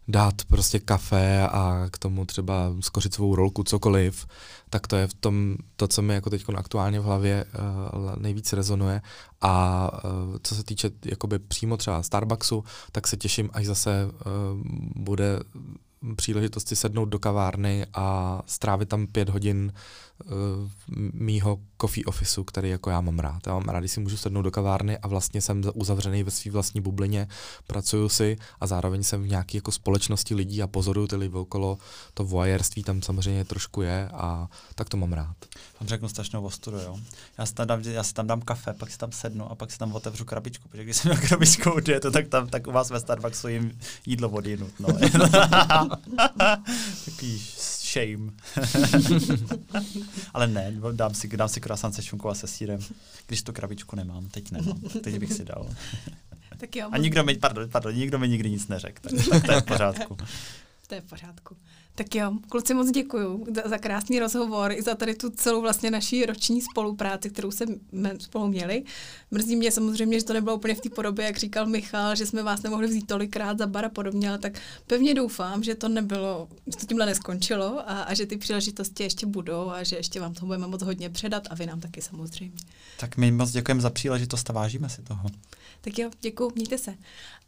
dát 0.07 0.33
prostě 0.47 0.79
kafe 0.79 1.47
a 1.47 1.87
k 1.91 1.97
tomu 1.97 2.25
třeba 2.25 2.73
skořit 2.79 3.13
svou 3.13 3.35
rolku, 3.35 3.63
cokoliv, 3.63 4.27
tak 4.69 4.87
to 4.87 4.95
je 4.95 5.07
v 5.07 5.13
tom, 5.13 5.55
to, 5.75 5.87
co 5.87 6.01
mi 6.01 6.13
jako 6.13 6.29
teď 6.29 6.45
aktuálně 6.55 6.99
v 6.99 7.03
hlavě 7.03 7.45
uh, 7.45 8.15
nejvíc 8.15 8.53
rezonuje. 8.53 9.01
A 9.41 9.89
uh, 9.93 10.37
co 10.43 10.55
se 10.55 10.63
týče 10.63 10.91
jakoby 11.05 11.39
přímo 11.39 11.77
třeba 11.77 12.03
Starbucksu, 12.03 12.63
tak 12.91 13.07
se 13.07 13.17
těším, 13.17 13.49
až 13.53 13.65
zase 13.65 14.05
uh, 14.05 14.11
bude 14.95 15.39
příležitost 16.15 16.67
si 16.67 16.75
sednout 16.75 17.05
do 17.05 17.19
kavárny 17.19 17.85
a 17.93 18.41
strávit 18.45 18.89
tam 18.89 19.07
pět 19.07 19.29
hodin 19.29 19.73
mýho 21.13 21.59
coffee 21.81 22.05
officeu, 22.05 22.43
který 22.43 22.69
jako 22.69 22.89
já 22.89 23.01
mám 23.01 23.19
rád. 23.19 23.47
Já 23.47 23.53
mám 23.53 23.63
rád, 23.63 23.79
když 23.79 23.91
si 23.91 23.99
můžu 23.99 24.17
sednout 24.17 24.41
do 24.41 24.51
kavárny 24.51 24.97
a 24.97 25.07
vlastně 25.07 25.41
jsem 25.41 25.61
uzavřený 25.73 26.23
ve 26.23 26.31
své 26.31 26.51
vlastní 26.51 26.81
bublině, 26.81 27.27
pracuju 27.67 28.09
si 28.09 28.37
a 28.59 28.67
zároveň 28.67 29.03
jsem 29.03 29.23
v 29.23 29.27
nějaké 29.27 29.57
jako 29.57 29.71
společnosti 29.71 30.35
lidí 30.35 30.61
a 30.61 30.67
pozoruju 30.67 31.07
ty 31.07 31.15
lidi 31.15 31.35
okolo. 31.35 31.77
To 32.13 32.25
voyeurství 32.25 32.83
tam 32.83 33.01
samozřejmě 33.01 33.45
trošku 33.45 33.81
je 33.81 34.09
a 34.13 34.47
tak 34.75 34.89
to 34.89 34.97
mám 34.97 35.13
rád. 35.13 35.35
Vám 35.79 35.87
řeknu 35.87 36.09
strašnou 36.09 36.43
ostudu, 36.43 36.77
jo. 36.77 36.99
Já 37.37 37.45
si, 37.45 37.53
tam 37.53 37.67
dám, 37.67 37.81
já 37.81 38.03
si 38.03 38.13
tam 38.13 38.27
dám 38.27 38.41
kafe, 38.41 38.73
pak 38.73 38.91
si 38.91 38.97
tam 38.97 39.11
sednu 39.11 39.51
a 39.51 39.55
pak 39.55 39.71
si 39.71 39.77
tam 39.77 39.93
otevřu 39.93 40.25
krabičku, 40.25 40.69
protože 40.69 40.83
když 40.83 40.97
jsem 40.97 41.11
měl 41.11 41.27
krabičku 41.27 41.71
od 41.71 41.83
to 42.01 42.11
tak, 42.11 42.27
tam, 42.27 42.47
tak 42.47 42.67
u 42.67 42.71
vás 42.71 42.89
ve 42.89 42.99
Starbucksu 42.99 43.47
jim 43.47 43.79
jídlo 44.05 44.29
odjinut. 44.29 44.71
No. 44.79 44.87
Takový 47.05 47.39
shame. 47.93 48.31
Ale 50.33 50.47
ne, 50.47 50.73
dám 50.91 51.13
si, 51.13 51.27
dám 51.27 51.49
si 51.49 51.61
croissant 51.61 51.95
se 51.95 52.01
šunkou 52.03 52.29
a 52.29 52.35
se 52.35 52.47
sírem, 52.47 52.79
když 53.27 53.43
tu 53.43 53.53
krabičku 53.53 53.95
nemám. 53.95 54.29
Teď 54.29 54.51
nemám, 54.51 54.79
teď 55.03 55.19
bych 55.19 55.33
si 55.33 55.45
dal. 55.45 55.69
Tak 56.57 56.75
jo, 56.75 56.89
a 56.91 56.97
nikdo 56.97 57.23
mi, 57.23 57.35
pardon, 57.35 57.69
pardon, 57.69 57.95
nikdo 57.95 58.19
mi 58.19 58.29
nikdy 58.29 58.49
nic 58.49 58.67
neřekl, 58.67 59.09
tak, 59.09 59.27
tak 59.29 59.45
to 59.45 59.51
je 59.51 59.61
v 59.61 59.65
pořádku. 59.65 60.17
To 60.87 60.95
je 60.95 61.01
v 61.01 61.05
pořádku. 61.05 61.57
Tak 61.95 62.15
jo, 62.15 62.31
kluci 62.49 62.73
moc 62.73 62.91
děkuju 62.91 63.45
za, 63.55 63.61
za 63.69 63.77
krásný 63.77 64.19
rozhovor 64.19 64.71
i 64.71 64.81
za 64.81 64.95
tady 64.95 65.15
tu 65.15 65.29
celou 65.29 65.61
vlastně 65.61 65.91
naší 65.91 66.25
roční 66.25 66.61
spolupráci, 66.61 67.29
kterou 67.29 67.51
jsme 67.51 67.75
spolu 68.19 68.47
měli. 68.47 68.83
Mrzí 69.31 69.55
mě 69.55 69.71
samozřejmě, 69.71 70.19
že 70.19 70.25
to 70.25 70.33
nebylo 70.33 70.55
úplně 70.55 70.75
v 70.75 70.81
té 70.81 70.89
podobě, 70.89 71.25
jak 71.25 71.37
říkal 71.37 71.65
Michal, 71.65 72.15
že 72.15 72.25
jsme 72.25 72.43
vás 72.43 72.61
nemohli 72.61 72.87
vzít 72.87 73.07
tolikrát 73.07 73.57
za 73.57 73.67
bar 73.67 73.85
a 73.85 73.89
podobně, 73.89 74.29
ale 74.29 74.37
tak 74.37 74.59
pevně 74.87 75.13
doufám, 75.13 75.63
že 75.63 75.75
to 75.75 75.89
nebylo, 75.89 76.47
že 76.67 76.77
to 76.77 76.85
tímhle 76.85 77.05
neskončilo 77.05 77.89
a, 77.89 78.03
a 78.03 78.13
že 78.13 78.25
ty 78.25 78.37
příležitosti 78.37 79.03
ještě 79.03 79.25
budou 79.25 79.69
a 79.69 79.83
že 79.83 79.95
ještě 79.95 80.19
vám 80.19 80.33
to 80.33 80.45
budeme 80.45 80.67
moc 80.67 80.81
hodně 80.81 81.09
předat 81.09 81.47
a 81.49 81.55
vy 81.55 81.65
nám 81.65 81.79
taky 81.79 82.01
samozřejmě. 82.01 82.57
Tak 82.99 83.17
my 83.17 83.31
moc 83.31 83.51
děkujeme 83.51 83.81
za 83.81 83.89
příležitost 83.89 84.49
a 84.49 84.53
vážíme 84.53 84.89
si 84.89 85.01
toho. 85.01 85.29
Tak 85.81 85.99
jo, 85.99 86.09
děkuji, 86.21 86.51
mějte 86.55 86.77
se. 86.77 86.95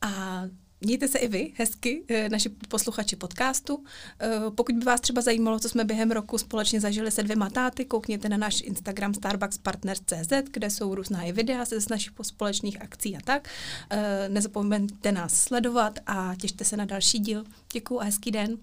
A 0.01 0.41
Mějte 0.85 1.07
se 1.07 1.19
i 1.19 1.27
vy 1.27 1.53
hezky, 1.57 2.03
eh, 2.09 2.29
naši 2.29 2.49
posluchači 2.49 3.15
podcastu. 3.15 3.83
Eh, 4.19 4.39
pokud 4.55 4.75
by 4.75 4.85
vás 4.85 5.01
třeba 5.01 5.21
zajímalo, 5.21 5.59
co 5.59 5.69
jsme 5.69 5.83
během 5.83 6.11
roku 6.11 6.37
společně 6.37 6.81
zažili 6.81 7.11
se 7.11 7.23
dvěma 7.23 7.49
táty, 7.49 7.85
koukněte 7.85 8.29
na 8.29 8.37
náš 8.37 8.61
Instagram 8.61 9.13
starbuckspartners.cz, 9.13 10.49
kde 10.51 10.69
jsou 10.69 10.95
různá 10.95 11.23
i 11.23 11.31
videa 11.31 11.65
z 11.65 11.89
našich 11.89 12.13
společných 12.21 12.81
akcí 12.81 13.17
a 13.17 13.19
tak. 13.23 13.49
Eh, 13.89 14.29
nezapomeňte 14.29 15.11
nás 15.11 15.33
sledovat 15.33 15.99
a 16.07 16.33
těšte 16.41 16.65
se 16.65 16.77
na 16.77 16.85
další 16.85 17.19
díl. 17.19 17.43
Děkuji 17.73 17.99
a 17.99 18.03
hezký 18.03 18.31
den. 18.31 18.57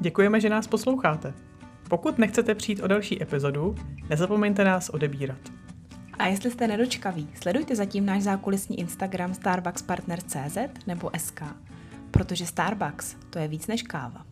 Děkujeme, 0.00 0.40
že 0.40 0.48
nás 0.48 0.66
posloucháte. 0.66 1.34
Pokud 1.88 2.18
nechcete 2.18 2.54
přijít 2.54 2.82
o 2.82 2.86
další 2.86 3.22
epizodu, 3.22 3.74
nezapomeňte 4.08 4.64
nás 4.64 4.88
odebírat. 4.88 5.65
A 6.18 6.26
jestli 6.26 6.50
jste 6.50 6.68
nedočkaví, 6.68 7.28
sledujte 7.40 7.76
zatím 7.76 8.06
náš 8.06 8.22
zákulisní 8.22 8.78
Instagram 8.80 9.34
starbuckspartner.cz 9.34 10.58
nebo 10.86 11.10
SK, 11.18 11.42
protože 12.10 12.46
Starbucks 12.46 13.16
to 13.30 13.38
je 13.38 13.48
víc 13.48 13.66
než 13.66 13.82
káva. 13.82 14.25